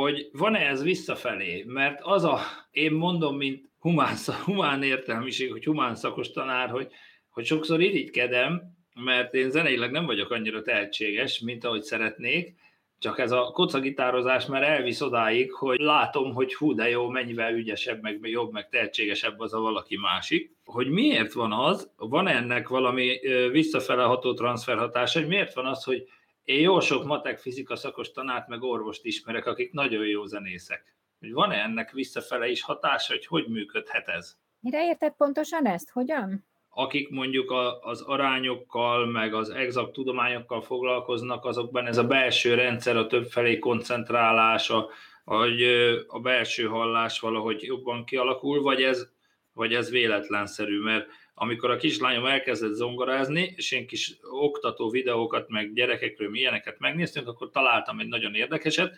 hogy 0.00 0.28
van-e 0.32 0.58
ez 0.58 0.82
visszafelé, 0.82 1.64
mert 1.66 2.00
az 2.02 2.24
a, 2.24 2.40
én 2.70 2.92
mondom, 2.92 3.36
mint 3.36 3.64
humán, 3.78 4.16
humán 4.44 4.82
értelmiség, 4.82 5.50
hogy 5.50 5.64
humán 5.64 5.94
szakos 5.94 6.30
tanár, 6.30 6.70
hogy, 6.70 6.88
hogy 7.30 7.44
sokszor 7.44 7.80
irigykedem, 7.80 8.62
mert 8.94 9.34
én 9.34 9.50
zeneileg 9.50 9.90
nem 9.90 10.06
vagyok 10.06 10.30
annyira 10.30 10.62
tehetséges, 10.62 11.40
mint 11.40 11.64
ahogy 11.64 11.82
szeretnék, 11.82 12.54
csak 12.98 13.18
ez 13.18 13.30
a 13.30 13.50
kocagitározás 13.52 14.46
már 14.46 14.62
elvisz 14.62 15.00
odáig, 15.00 15.52
hogy 15.52 15.78
látom, 15.78 16.34
hogy 16.34 16.54
hú, 16.54 16.74
de 16.74 16.88
jó, 16.88 17.08
mennyivel 17.08 17.54
ügyesebb, 17.54 18.02
meg 18.02 18.18
jobb, 18.22 18.52
meg 18.52 18.68
tehetségesebb 18.68 19.40
az 19.40 19.54
a 19.54 19.60
valaki 19.60 19.96
másik. 19.96 20.56
Hogy 20.64 20.88
miért 20.88 21.32
van 21.32 21.52
az, 21.52 21.90
van 21.96 22.28
ennek 22.28 22.68
valami 22.68 23.18
visszafele 23.50 24.02
ható 24.02 24.34
transferhatás, 24.34 25.14
hogy 25.14 25.26
miért 25.26 25.54
van 25.54 25.66
az, 25.66 25.84
hogy 25.84 26.08
én 26.44 26.60
jó 26.60 26.80
sok 26.80 27.04
matek 27.04 27.38
fizika 27.38 27.76
szakos 27.76 28.10
tanárt, 28.10 28.48
meg 28.48 28.62
orvost 28.62 29.04
ismerek, 29.04 29.46
akik 29.46 29.72
nagyon 29.72 30.06
jó 30.06 30.24
zenészek. 30.24 30.96
Hogy 31.20 31.32
van-e 31.32 31.56
ennek 31.56 31.90
visszafele 31.92 32.48
is 32.48 32.62
hatása, 32.62 33.12
hogy 33.12 33.26
hogy 33.26 33.46
működhet 33.48 34.08
ez? 34.08 34.36
Mire 34.60 34.86
érted 34.86 35.14
pontosan 35.16 35.66
ezt? 35.66 35.90
Hogyan? 35.90 36.44
akik 36.74 37.10
mondjuk 37.10 37.50
a, 37.50 37.80
az 37.80 38.00
arányokkal, 38.00 39.06
meg 39.06 39.34
az 39.34 39.50
exakt 39.50 39.92
tudományokkal 39.92 40.62
foglalkoznak, 40.62 41.44
azokban 41.44 41.86
ez 41.86 41.96
a 41.96 42.04
belső 42.04 42.54
rendszer, 42.54 42.96
a 42.96 43.06
többfelé 43.06 43.58
koncentrálás, 43.58 44.70
a, 44.70 44.88
hogy 45.24 45.62
a 46.06 46.20
belső 46.20 46.66
hallás 46.66 47.20
valahogy 47.20 47.62
jobban 47.62 48.04
kialakul, 48.04 48.62
vagy 48.62 48.82
ez, 48.82 49.08
vagy 49.52 49.74
ez 49.74 49.90
véletlenszerű, 49.90 50.80
mert 50.80 51.06
amikor 51.34 51.70
a 51.70 51.76
kislányom 51.76 52.26
elkezdett 52.26 52.72
zongorázni, 52.72 53.52
és 53.56 53.72
én 53.72 53.86
kis 53.86 54.16
oktató 54.30 54.90
videókat, 54.90 55.48
meg 55.48 55.72
gyerekekről 55.72 56.30
milyeneket 56.30 56.78
megnéztünk, 56.78 57.28
akkor 57.28 57.50
találtam 57.50 58.00
egy 58.00 58.08
nagyon 58.08 58.34
érdekeset. 58.34 58.96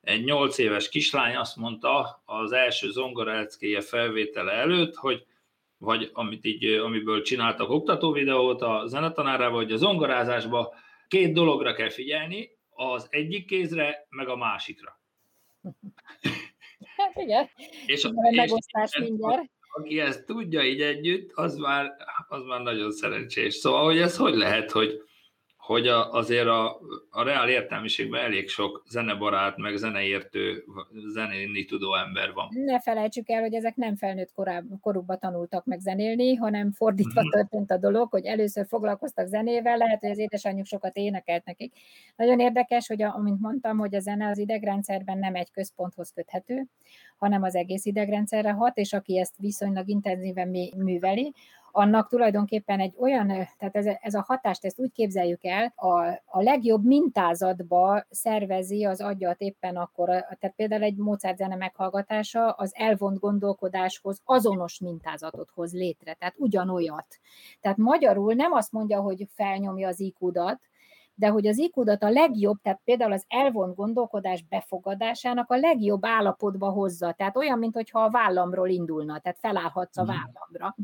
Egy 0.00 0.24
nyolc 0.24 0.58
éves 0.58 0.88
kislány 0.88 1.36
azt 1.36 1.56
mondta 1.56 2.22
az 2.24 2.52
első 2.52 2.90
zongoraleckéje 2.90 3.80
felvétele 3.80 4.52
előtt, 4.52 4.94
hogy 4.94 5.26
vagy 5.78 6.10
amit 6.12 6.44
így, 6.44 6.64
amiből 6.64 7.22
csináltak 7.22 7.70
oktató 7.70 8.12
videót 8.12 8.62
a 8.62 8.82
zenetanárával, 8.86 9.62
hogy 9.62 9.72
a 9.72 9.76
zongorázásban 9.76 10.68
két 11.08 11.32
dologra 11.32 11.74
kell 11.74 11.90
figyelni, 11.90 12.50
az 12.70 13.06
egyik 13.10 13.46
kézre, 13.46 14.06
meg 14.08 14.28
a 14.28 14.36
másikra. 14.36 15.00
Hát 16.96 17.16
igen, 17.16 17.48
és 17.86 18.04
a, 18.04 18.12
és 18.82 18.98
mindjárt. 18.98 19.50
Aki 19.78 20.00
ezt 20.00 20.24
tudja 20.26 20.62
így 20.62 20.80
együtt, 20.80 21.30
az 21.34 21.56
már, 21.56 21.96
az 22.28 22.42
már 22.44 22.60
nagyon 22.60 22.92
szerencsés. 22.92 23.54
Szóval, 23.54 23.84
hogy 23.84 23.98
ez 23.98 24.16
hogy 24.16 24.34
lehet, 24.34 24.70
hogy, 24.70 25.02
hogy 25.68 25.86
a, 25.86 26.12
azért 26.12 26.46
a, 26.46 26.80
a 27.10 27.22
reál 27.22 27.48
értelmiségben 27.48 28.24
elég 28.24 28.48
sok 28.48 28.84
zenebarát, 28.88 29.56
meg 29.56 29.76
zeneértő, 29.76 30.64
zenéni 31.12 31.64
tudó 31.64 31.94
ember 31.94 32.32
van. 32.32 32.48
Ne 32.52 32.80
felejtsük 32.80 33.28
el, 33.28 33.40
hogy 33.40 33.54
ezek 33.54 33.76
nem 33.76 33.96
felnőtt 33.96 34.32
koráb, 34.34 34.64
korukban 34.80 35.18
tanultak 35.18 35.64
meg 35.64 35.80
zenélni, 35.80 36.34
hanem 36.34 36.72
fordítva 36.72 37.20
mm-hmm. 37.20 37.30
történt 37.30 37.70
a 37.70 37.76
dolog, 37.76 38.10
hogy 38.10 38.24
először 38.24 38.66
foglalkoztak 38.66 39.26
zenével, 39.26 39.76
lehet, 39.76 40.00
hogy 40.00 40.10
az 40.10 40.18
édesanyjuk 40.18 40.66
sokat 40.66 40.96
énekelt 40.96 41.44
nekik. 41.44 41.72
Nagyon 42.16 42.40
érdekes, 42.40 42.86
hogy 42.86 43.02
a, 43.02 43.14
amint 43.14 43.40
mondtam, 43.40 43.78
hogy 43.78 43.94
a 43.94 44.00
zene 44.00 44.28
az 44.28 44.38
idegrendszerben 44.38 45.18
nem 45.18 45.34
egy 45.34 45.50
központhoz 45.50 46.12
köthető, 46.14 46.66
hanem 47.16 47.42
az 47.42 47.54
egész 47.54 47.84
idegrendszerre 47.84 48.50
hat, 48.50 48.76
és 48.76 48.92
aki 48.92 49.18
ezt 49.18 49.34
viszonylag 49.38 49.88
intenzíven 49.88 50.48
műveli, 50.76 51.34
annak 51.78 52.08
tulajdonképpen 52.08 52.80
egy 52.80 52.94
olyan, 52.98 53.26
tehát 53.26 53.76
ez, 53.76 53.86
ez 54.00 54.14
a 54.14 54.24
hatást, 54.26 54.64
ezt 54.64 54.80
úgy 54.80 54.92
képzeljük 54.92 55.44
el, 55.44 55.72
a, 55.76 55.98
a 56.24 56.42
legjobb 56.42 56.84
mintázatba 56.84 58.06
szervezi 58.10 58.84
az 58.84 59.00
agyat 59.00 59.40
éppen 59.40 59.76
akkor, 59.76 60.06
tehát 60.06 60.56
például 60.56 60.82
egy 60.82 60.96
Mozart 60.96 61.36
zene 61.36 61.56
meghallgatása 61.56 62.50
az 62.50 62.72
elvont 62.74 63.18
gondolkodáshoz 63.18 64.20
azonos 64.24 64.78
mintázatot 64.78 65.50
hoz 65.54 65.72
létre, 65.72 66.14
tehát 66.14 66.34
ugyanolyat. 66.38 67.06
Tehát 67.60 67.76
magyarul 67.76 68.34
nem 68.34 68.52
azt 68.52 68.72
mondja, 68.72 69.00
hogy 69.00 69.28
felnyomja 69.34 69.88
az 69.88 70.00
IQ-dat, 70.00 70.60
de 71.18 71.28
hogy 71.28 71.46
az 71.46 71.58
ikudat 71.58 72.02
a 72.02 72.10
legjobb, 72.10 72.56
tehát 72.62 72.80
például 72.84 73.12
az 73.12 73.24
elvont 73.28 73.76
gondolkodás 73.76 74.44
befogadásának 74.48 75.50
a 75.50 75.56
legjobb 75.56 76.06
állapotba 76.06 76.70
hozza. 76.70 77.12
Tehát 77.12 77.36
olyan, 77.36 77.58
mintha 77.58 78.00
a 78.00 78.10
vállamról 78.10 78.68
indulna, 78.68 79.18
tehát 79.18 79.38
felállhatsz 79.38 79.96
a 79.96 80.02
mhm. 80.02 80.10
vállamra, 80.10 80.76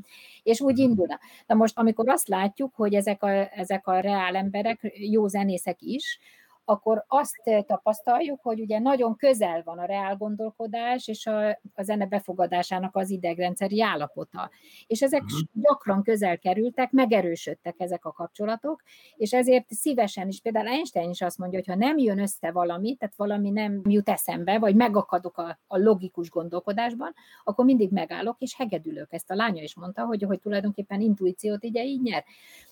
és 0.43 0.61
úgy 0.61 0.79
mhm. 0.79 0.89
indulna. 0.89 1.19
Na 1.47 1.55
most, 1.55 1.79
amikor 1.79 2.09
azt 2.09 2.29
látjuk, 2.29 2.75
hogy 2.75 2.95
ezek 2.95 3.23
a, 3.23 3.29
ezek 3.59 3.87
a 3.87 4.01
reál 4.01 4.37
emberek, 4.37 4.93
jó 4.95 5.27
zenészek 5.27 5.83
is, 5.83 6.19
akkor 6.65 7.05
azt 7.09 7.65
tapasztaljuk, 7.67 8.41
hogy 8.43 8.61
ugye 8.61 8.79
nagyon 8.79 9.17
közel 9.17 9.63
van 9.65 9.79
a 9.79 9.85
reál 9.85 10.17
gondolkodás 10.17 11.09
és 11.09 11.27
a, 11.27 11.49
a 11.75 11.83
zene 11.83 12.07
befogadásának 12.07 12.97
az 12.97 13.11
idegrendszeri 13.11 13.83
állapota. 13.83 14.51
És 14.87 15.03
ezek 15.03 15.23
uh-huh. 15.23 15.63
gyakran 15.63 16.03
közel 16.03 16.39
kerültek, 16.39 16.91
megerősödtek 16.91 17.75
ezek 17.79 18.05
a 18.05 18.13
kapcsolatok, 18.13 18.83
és 19.17 19.33
ezért 19.33 19.71
szívesen 19.71 20.29
is, 20.29 20.41
például 20.41 20.69
Einstein 20.69 21.11
is 21.11 21.21
azt 21.21 21.39
mondja, 21.39 21.59
hogy 21.59 21.69
ha 21.69 21.87
nem 21.87 21.99
jön 21.99 22.19
össze 22.19 22.51
valami, 22.51 22.95
tehát 22.95 23.17
valami 23.17 23.51
nem 23.51 23.81
jut 23.85 24.09
eszembe, 24.09 24.59
vagy 24.59 24.75
megakadok 24.75 25.39
a, 25.39 25.59
a 25.67 25.79
logikus 25.79 26.31
gondolkodásban, 26.31 27.15
akkor 27.45 27.65
mindig 27.65 27.91
megállok, 27.91 28.37
és 28.39 28.57
hegedülök. 28.57 29.13
Ezt 29.13 29.31
a 29.31 29.35
lánya 29.35 29.63
is 29.63 29.77
mondta, 29.77 30.05
hogy, 30.05 30.23
hogy 30.23 30.41
tulajdonképpen 30.41 31.01
intuíciót 31.01 31.65
ugye 31.65 31.85
így 31.85 32.03
nyer. 32.03 32.25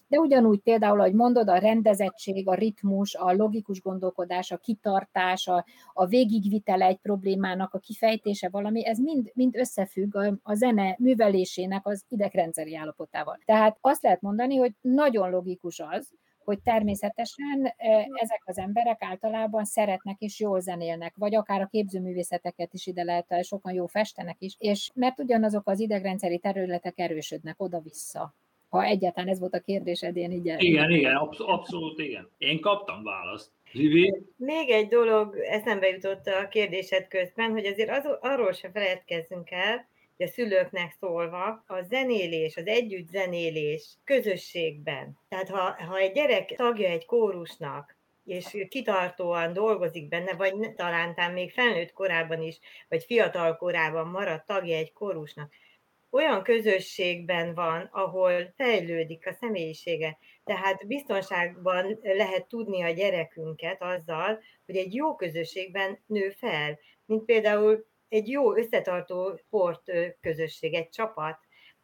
De 0.08 0.18
ugyanúgy 0.18 0.58
például, 0.58 1.00
ahogy 1.00 1.14
mondod, 1.14 1.48
a 1.48 1.58
rendezettség, 1.58 2.48
a 2.48 2.54
ritmus, 2.54 3.14
a 3.14 3.32
logikus 3.32 3.80
gondolkodás, 3.82 4.50
a 4.50 4.56
kitartás, 4.56 5.46
a, 5.46 5.64
a 5.92 6.06
végigvitele 6.06 6.86
egy 6.86 6.98
problémának, 6.98 7.74
a 7.74 7.78
kifejtése 7.78 8.48
valami, 8.48 8.86
ez 8.86 8.98
mind, 8.98 9.30
mind 9.34 9.56
összefügg 9.56 10.16
a, 10.16 10.38
a 10.42 10.54
zene 10.54 10.96
művelésének 10.98 11.86
az 11.86 12.04
idegrendszeri 12.08 12.76
állapotával. 12.76 13.38
Tehát 13.44 13.78
azt 13.80 14.02
lehet 14.02 14.20
mondani, 14.20 14.56
hogy 14.56 14.72
nagyon 14.80 15.30
logikus 15.30 15.80
az, 15.80 16.12
hogy 16.44 16.60
természetesen 16.60 17.64
e, 17.64 17.88
ezek 18.12 18.42
az 18.44 18.58
emberek 18.58 19.02
általában 19.02 19.64
szeretnek 19.64 20.20
és 20.20 20.40
jól 20.40 20.60
zenélnek, 20.60 21.14
vagy 21.16 21.34
akár 21.34 21.60
a 21.60 21.66
képzőművészeteket 21.66 22.74
is 22.74 22.86
ide 22.86 23.02
lehet, 23.02 23.44
sokan 23.44 23.72
jó 23.72 23.86
festenek 23.86 24.36
is, 24.38 24.54
és 24.58 24.90
mert 24.94 25.20
ugyanazok 25.20 25.68
az 25.68 25.80
idegrendszeri 25.80 26.38
területek 26.38 26.98
erősödnek 26.98 27.60
oda-vissza 27.60 28.34
ha 28.72 28.84
egyáltalán 28.84 29.28
ez 29.28 29.38
volt 29.38 29.54
a 29.54 29.60
kérdésed, 29.60 30.16
én 30.16 30.30
így... 30.30 30.54
Igen, 30.58 30.90
igen, 30.90 31.16
absz- 31.16 31.40
abszolút 31.40 31.98
igen. 31.98 32.28
Én 32.38 32.60
kaptam 32.60 33.02
választ. 33.02 33.50
Zivi? 33.72 34.22
Még 34.36 34.70
egy 34.70 34.88
dolog 34.88 35.36
eszembe 35.38 35.88
jutott 35.88 36.26
a 36.26 36.48
kérdésed 36.48 37.08
közben, 37.08 37.50
hogy 37.50 37.66
azért 37.66 37.90
az, 37.90 38.18
arról 38.20 38.52
se 38.52 38.70
feledkezzünk 38.70 39.50
el, 39.50 39.88
hogy 40.16 40.26
a 40.26 40.30
szülőknek 40.30 40.96
szólva 41.00 41.64
a 41.66 41.82
zenélés, 41.82 42.56
az 42.56 42.66
együtt 42.66 43.08
zenélés 43.08 43.98
közösségben. 44.04 45.18
Tehát 45.28 45.48
ha, 45.48 45.84
ha 45.84 45.96
egy 45.98 46.12
gyerek 46.12 46.54
tagja 46.56 46.88
egy 46.88 47.04
kórusnak, 47.04 47.96
és 48.24 48.66
kitartóan 48.68 49.52
dolgozik 49.52 50.08
benne, 50.08 50.32
vagy 50.32 50.54
talán 50.76 51.32
még 51.32 51.52
felnőtt 51.52 51.92
korában 51.92 52.42
is, 52.42 52.58
vagy 52.88 53.04
fiatal 53.04 53.56
korában 53.56 54.06
maradt 54.06 54.46
tagja 54.46 54.76
egy 54.76 54.92
kórusnak, 54.92 55.52
olyan 56.12 56.42
közösségben 56.42 57.54
van, 57.54 57.88
ahol 57.92 58.52
fejlődik 58.56 59.26
a 59.26 59.32
személyisége. 59.32 60.18
Tehát 60.44 60.86
biztonságban 60.86 61.98
lehet 62.02 62.46
tudni 62.48 62.82
a 62.82 62.90
gyerekünket 62.90 63.82
azzal, 63.82 64.40
hogy 64.66 64.76
egy 64.76 64.94
jó 64.94 65.14
közösségben 65.14 66.02
nő 66.06 66.30
fel, 66.30 66.78
mint 67.04 67.24
például 67.24 67.86
egy 68.08 68.28
jó 68.28 68.56
összetartó 68.56 69.36
sport 69.36 69.92
közösség, 70.20 70.74
egy 70.74 70.88
csapat. 70.88 71.38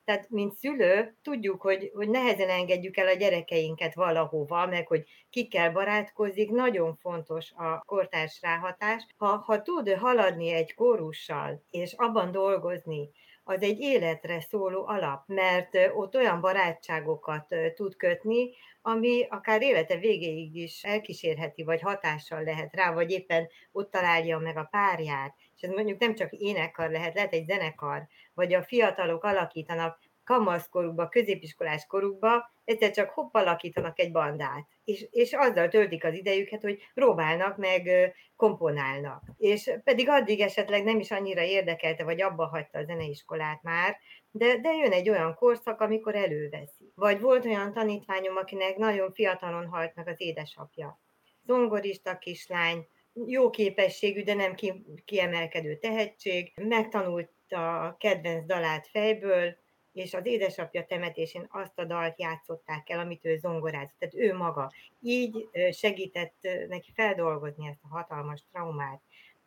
Tehát, 0.05 0.31
mint 0.31 0.53
szülő, 0.53 1.16
tudjuk, 1.22 1.61
hogy, 1.61 1.91
hogy 1.95 2.09
nehezen 2.09 2.49
engedjük 2.49 2.97
el 2.97 3.07
a 3.07 3.12
gyerekeinket 3.12 3.95
valahova, 3.95 4.66
meg 4.66 4.87
hogy 4.87 5.05
kikkel 5.31 5.72
barátkozik, 5.72 6.51
nagyon 6.51 6.95
fontos 6.95 7.53
a 7.57 7.83
kortárs 7.87 8.41
ráhatás. 8.43 9.07
Ha, 9.16 9.26
ha 9.26 9.62
tud 9.62 9.91
haladni 9.91 10.51
egy 10.51 10.74
kórussal, 10.74 11.62
és 11.70 11.93
abban 11.93 12.31
dolgozni, 12.33 13.11
az 13.49 13.62
egy 13.62 13.80
életre 13.80 14.40
szóló 14.40 14.86
alap, 14.86 15.22
mert 15.26 15.74
ott 15.94 16.14
olyan 16.14 16.40
barátságokat 16.40 17.55
tud 17.74 17.96
kötni, 17.96 18.51
ami 18.82 19.26
akár 19.30 19.62
élete 19.62 19.96
végéig 19.96 20.55
is 20.55 20.84
elkísérheti, 20.84 21.62
vagy 21.62 21.80
hatással 21.80 22.42
lehet 22.42 22.74
rá, 22.74 22.92
vagy 22.92 23.11
éppen 23.11 23.49
ott 23.72 23.90
találja 23.90 24.38
meg 24.38 24.57
a 24.57 24.68
párját. 24.70 25.34
És 25.57 25.62
ez 25.62 25.70
mondjuk 25.70 25.99
nem 25.99 26.14
csak 26.14 26.32
énekkar 26.32 26.90
lehet, 26.90 27.14
lehet 27.14 27.32
egy 27.32 27.46
zenekar, 27.46 28.07
vagy 28.34 28.55
a 28.55 28.62
fiatalok 28.62 29.24
alakítanak 29.24 29.99
kamaszkorukba, 30.29 31.09
középiskolás 31.09 31.87
korukba, 31.87 32.51
egyszer 32.64 32.91
csak 32.91 33.11
hopp 33.11 33.35
alakítanak 33.35 33.99
egy 33.99 34.12
bandát, 34.12 34.66
és, 34.85 35.07
és 35.11 35.33
azzal 35.33 35.68
töltik 35.68 36.05
az 36.05 36.14
idejüket, 36.14 36.62
hogy 36.62 36.79
próbálnak, 36.95 37.57
meg 37.57 37.91
komponálnak. 38.37 39.22
És 39.39 39.70
pedig 39.85 40.09
addig 40.09 40.41
esetleg 40.41 40.85
nem 40.85 41.01
is 41.01 41.11
annyira 41.11 41.43
érdekelte, 41.43 42.05
vagy 42.05 42.22
abba 42.22 42.47
hagyta 42.47 42.79
a 42.79 42.85
zeneiskolát 42.85 43.62
már, 43.62 43.97
de, 44.31 44.57
de 44.57 44.72
jön 44.72 44.93
egy 44.93 45.09
olyan 45.09 45.35
korszak, 45.35 45.81
amikor 45.81 46.14
előveszi. 46.14 46.93
Vagy 46.95 47.20
volt 47.20 47.45
olyan 47.45 47.72
tanítványom, 47.72 48.37
akinek 48.37 48.76
nagyon 48.76 49.12
fiatalon 49.12 49.66
halt 49.66 49.95
meg 49.95 50.09
az 50.09 50.20
édesapja. 50.20 51.01
Zongorista 51.47 52.18
kislány, 52.18 52.87
jó 53.26 53.51
képességű, 53.51 54.22
de 54.22 54.35
nem 54.35 54.55
ki, 54.55 54.85
kiemelkedő 55.05 55.76
tehetség, 55.76 56.53
megtanulta 56.57 57.81
a 57.81 57.97
kedvenc 57.99 58.47
dalát 58.47 58.87
fejből, 58.87 59.57
és 59.99 60.14
az 60.14 60.26
édesapja 60.26 60.84
temetésén 60.84 61.46
azt 61.51 61.78
a 61.78 61.84
dalt 61.84 62.18
játszották 62.20 62.90
el, 62.90 62.99
amit 62.99 63.24
ő 63.24 63.36
zongorázott, 63.36 63.94
tehát 63.99 64.14
ő 64.14 64.34
maga. 64.34 64.72
Így 65.01 65.49
segített 65.72 66.49
neki 66.68 66.92
feldolgozni 66.94 67.66
ezt 67.68 67.80
a 67.82 67.94
hatalmas 67.96 68.40
traumát. 68.53 69.01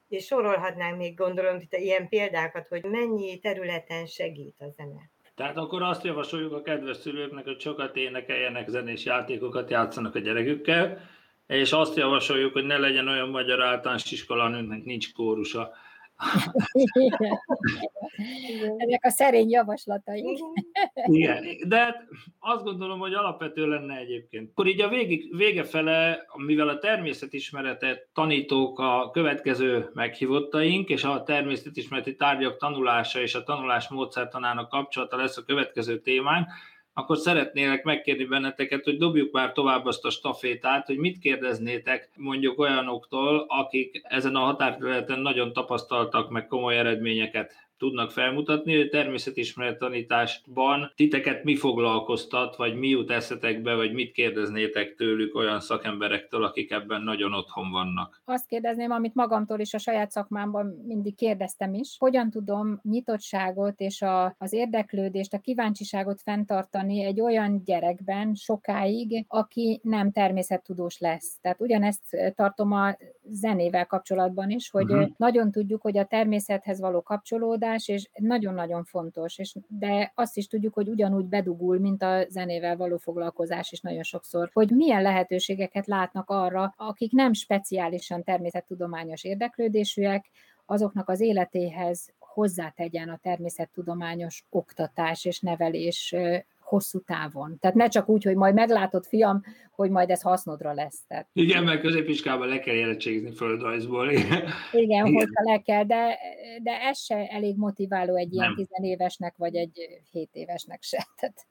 És 0.08 0.26
sorolhatnánk 0.26 0.98
még 0.98 1.16
gondolom 1.16 1.60
itt 1.60 1.76
ilyen 1.76 2.10
példákat, 2.10 2.68
hogy 2.68 2.84
mennyi 2.84 3.40
területen 3.40 4.06
segít 4.06 4.56
a 4.60 4.70
zene. 4.70 5.10
Tehát 5.36 5.58
akkor 5.58 5.82
azt 5.82 6.04
javasoljuk 6.04 6.54
a 6.54 6.62
kedves 6.62 6.98
szülőknek, 6.98 7.44
hogy 7.44 7.60
sokat 7.60 7.96
énekeljenek 7.96 8.68
zenés 8.68 9.06
játékokat, 9.06 9.70
játszanak 9.70 10.16
a 10.16 10.20
gyerekükkel, 10.20 11.10
és 11.48 11.72
azt 11.72 11.96
javasoljuk, 11.96 12.54
hogy 12.54 12.66
ne 12.66 12.78
legyen 12.78 13.08
olyan 13.08 13.30
magyar 13.30 13.62
általános 13.62 14.12
iskola, 14.12 14.48
nincs 14.84 15.14
kórusa. 15.14 15.72
Ezek 18.78 19.06
a 19.06 19.10
szerény 19.10 19.50
javaslataink. 19.50 20.38
Igen, 21.06 21.44
de 21.68 21.78
hát 21.78 22.04
azt 22.40 22.64
gondolom, 22.64 23.00
hogy 23.00 23.14
alapvető 23.14 23.68
lenne 23.68 23.96
egyébként. 23.96 24.50
Akkor 24.50 24.68
így 24.68 24.82
a 24.82 24.90
végig, 24.90 25.36
vége 25.36 25.64
fele, 25.64 26.26
mivel 26.36 26.68
a 26.68 26.78
természetismeretet 26.78 28.08
tanítók 28.14 28.80
a 28.80 29.10
következő 29.14 29.90
meghívottaink, 29.94 30.90
és 30.90 31.04
a 31.04 31.24
természetismereti 31.24 32.16
tárgyak 32.16 32.58
tanulása 32.58 33.20
és 33.20 33.36
a 33.36 33.44
tanulás 33.44 33.90
módszertanának 33.90 34.70
kapcsolata 34.70 35.18
lesz 35.18 35.38
a 35.38 35.44
következő 35.44 36.00
témánk, 36.00 36.48
akkor 37.02 37.18
szeretnélek 37.18 37.84
megkérni 37.84 38.26
benneteket, 38.26 38.84
hogy 38.84 38.98
dobjuk 38.98 39.32
már 39.32 39.52
tovább 39.52 39.86
azt 39.86 40.06
a 40.06 40.10
stafétát, 40.10 40.86
hogy 40.86 40.98
mit 40.98 41.20
kérdeznétek 41.20 42.10
mondjuk 42.16 42.60
olyanoktól, 42.60 43.46
akik 43.48 44.02
ezen 44.04 44.36
a 44.36 44.40
határterületen 44.40 45.20
nagyon 45.20 45.54
tapasztaltak 45.54 46.30
meg 46.30 46.48
komoly 46.48 46.78
eredményeket 46.78 47.54
tudnak 47.82 48.12
felmutatni, 48.12 48.78
hogy 48.78 48.90
természetismeret 48.90 49.78
tanításban 49.78 50.92
titeket 50.96 51.44
mi 51.44 51.56
foglalkoztat, 51.56 52.56
vagy 52.56 52.76
mi 52.76 52.88
jut 52.88 53.12
eszetekbe, 53.12 53.76
vagy 53.76 53.94
mit 53.94 54.12
kérdeznétek 54.12 54.96
tőlük 54.96 55.36
olyan 55.36 55.60
szakemberektől, 55.60 56.44
akik 56.44 56.72
ebben 56.72 57.02
nagyon 57.02 57.34
otthon 57.34 57.72
vannak? 57.72 58.22
Azt 58.26 58.48
kérdezném, 58.48 58.92
amit 58.92 59.16
magamtól 59.16 59.60
is 59.60 59.74
a 59.74 59.78
saját 59.78 60.12
szakmámban 60.12 60.66
mindig 60.88 61.16
kérdeztem 61.16 61.74
is, 61.74 61.96
hogyan 62.00 62.30
tudom 62.30 62.80
nyitottságot 62.84 63.80
és 63.80 64.02
a, 64.02 64.36
az 64.38 64.54
érdeklődést, 64.54 65.34
a 65.34 65.40
kíváncsiságot 65.40 66.22
fenntartani 66.22 67.04
egy 67.04 67.22
olyan 67.22 67.62
gyerekben 67.66 68.34
sokáig, 68.34 69.26
aki 69.28 69.80
nem 69.84 70.12
természettudós 70.12 71.00
lesz. 71.00 71.38
Tehát 71.42 71.62
ugyanezt 71.62 72.34
tartom 72.36 72.72
a 72.72 72.98
zenével 73.24 73.86
kapcsolatban 73.86 74.50
is, 74.50 74.70
hogy 74.70 74.92
uh-huh. 74.92 75.10
nagyon 75.18 75.52
tudjuk, 75.52 75.82
hogy 75.82 75.98
a 75.98 76.06
természethez 76.06 76.80
való 76.80 77.02
kapcsolódás 77.02 77.70
tanulás, 77.72 77.88
és 77.88 78.10
nagyon-nagyon 78.14 78.84
fontos, 78.84 79.38
és, 79.38 79.56
de 79.68 80.12
azt 80.16 80.38
is 80.38 80.48
tudjuk, 80.48 80.74
hogy 80.74 80.90
ugyanúgy 80.90 81.26
bedugul, 81.26 81.80
mint 81.80 82.04
a 82.04 82.26
zenével 82.30 82.78
való 82.78 82.98
foglalkozás 82.98 83.72
is 83.72 83.80
nagyon 83.82 84.04
sokszor, 84.04 84.50
hogy 84.54 84.70
milyen 84.70 85.02
lehetőségeket 85.02 85.88
látnak 85.88 86.30
arra, 86.30 86.74
akik 86.78 87.12
nem 87.12 87.34
speciálisan 87.34 88.24
természettudományos 88.24 89.24
érdeklődésűek, 89.24 90.30
azoknak 90.66 91.10
az 91.10 91.20
életéhez 91.20 92.14
hozzátegyen 92.20 93.10
a 93.10 93.20
természettudományos 93.22 94.46
oktatás 94.50 95.26
és 95.26 95.40
nevelés 95.40 96.16
hosszú 96.72 97.00
távon. 97.00 97.58
Tehát 97.60 97.76
ne 97.76 97.88
csak 97.88 98.10
úgy, 98.10 98.24
hogy 98.24 98.36
majd 98.36 98.54
meglátod, 98.54 99.06
fiam, 99.06 99.42
hogy 99.72 99.90
majd 99.90 100.10
ez 100.10 100.22
hasznodra 100.22 100.74
lesz. 100.74 101.06
Tehát... 101.08 101.30
Igen, 101.34 101.64
mert 101.64 101.82
középiskában 101.82 102.48
le 102.48 102.60
kell 102.60 102.76
érettségizni 102.76 103.32
földrajzból. 103.36 104.12
Igen, 104.12 104.48
Igen, 104.72 105.14
hogyha 105.14 105.44
le 105.44 105.62
kell, 105.62 105.84
de, 105.84 106.18
de 106.64 106.82
ez 106.82 107.00
se 107.00 107.28
elég 107.28 107.58
motiváló 107.58 108.16
egy 108.16 108.34
ilyen 108.34 108.56
tizenévesnek, 108.56 109.36
vagy 109.38 109.56
egy 109.56 110.02
hét 110.12 110.30
évesnek 110.32 110.82
se. 110.82 111.08
Tehát... 111.20 111.48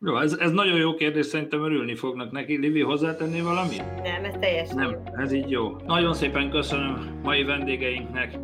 Jó, 0.00 0.18
ez, 0.18 0.32
ez 0.32 0.50
nagyon 0.50 0.78
jó 0.78 0.94
kérdés, 0.94 1.26
szerintem 1.26 1.62
örülni 1.64 1.94
fognak 1.94 2.30
neki. 2.30 2.56
Livi, 2.56 2.80
hozzátenni 2.80 3.40
valamit? 3.40 4.02
Nem, 4.02 4.24
ez 4.24 4.34
teljesen 4.40 4.76
Nem, 4.76 5.02
ez 5.16 5.32
így 5.32 5.50
jó. 5.50 5.76
Nagyon 5.86 6.14
szépen 6.14 6.50
köszönöm 6.50 7.20
mai 7.22 7.44
vendégeinknek 7.44 8.38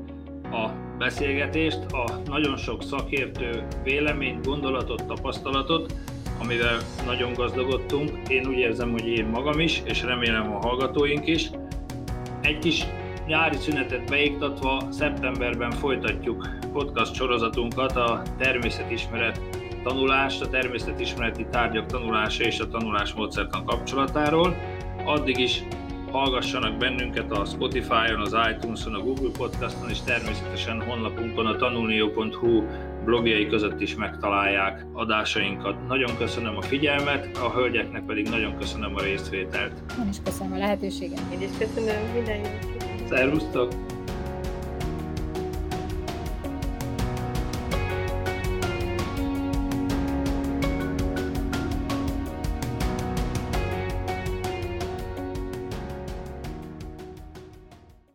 a 0.52 0.70
beszélgetést, 0.98 1.78
a 1.92 2.20
nagyon 2.26 2.56
sok 2.56 2.82
szakértő 2.82 3.66
véleményt, 3.84 4.46
gondolatot, 4.46 5.04
tapasztalatot, 5.06 5.94
amivel 6.40 6.78
nagyon 7.06 7.32
gazdagodtunk. 7.32 8.10
Én 8.28 8.46
úgy 8.46 8.58
érzem, 8.58 8.90
hogy 8.90 9.06
én 9.06 9.26
magam 9.26 9.60
is, 9.60 9.82
és 9.84 10.02
remélem 10.02 10.52
a 10.52 10.58
hallgatóink 10.58 11.26
is. 11.26 11.50
Egy 12.40 12.58
kis 12.58 12.86
nyári 13.26 13.56
szünetet 13.56 14.10
beiktatva 14.10 14.82
szeptemberben 14.90 15.70
folytatjuk 15.70 16.48
podcast 16.72 17.14
sorozatunkat 17.14 17.96
a 17.96 18.22
természetismeret 18.38 19.40
tanulás, 19.82 20.40
a 20.40 20.48
természetismereti 20.48 21.46
tárgyak 21.50 21.86
tanulása 21.86 22.44
és 22.44 22.60
a 22.60 22.68
tanulás 22.68 23.12
módszertan 23.12 23.64
kapcsolatáról. 23.64 24.56
Addig 25.04 25.38
is 25.38 25.62
hallgassanak 26.12 26.76
bennünket 26.76 27.32
a 27.32 27.44
Spotify-on, 27.44 28.20
az 28.20 28.36
iTunes-on, 28.50 28.94
a 28.94 29.00
Google 29.00 29.30
Podcast-on, 29.36 29.90
és 29.90 30.00
természetesen 30.00 30.82
honlapunkon 30.82 31.46
a 31.46 31.56
tanulnió.hu 31.56 32.62
blogjai 33.04 33.46
között 33.46 33.80
is 33.80 33.94
megtalálják 33.94 34.86
adásainkat. 34.92 35.86
Nagyon 35.88 36.16
köszönöm 36.16 36.56
a 36.56 36.62
figyelmet, 36.62 37.36
a 37.36 37.50
hölgyeknek 37.50 38.04
pedig 38.04 38.28
nagyon 38.28 38.58
köszönöm 38.58 38.96
a 38.96 39.00
részvételt. 39.00 39.72
Én 39.98 40.08
is 40.08 40.16
köszönöm 40.24 40.52
a 40.52 40.58
lehetőséget. 40.58 41.20
Én 41.32 41.40
is 41.40 41.58
köszönöm, 41.58 42.12
minden 42.14 42.36
jót. 42.36 43.08
Szervusztok! 43.08 43.72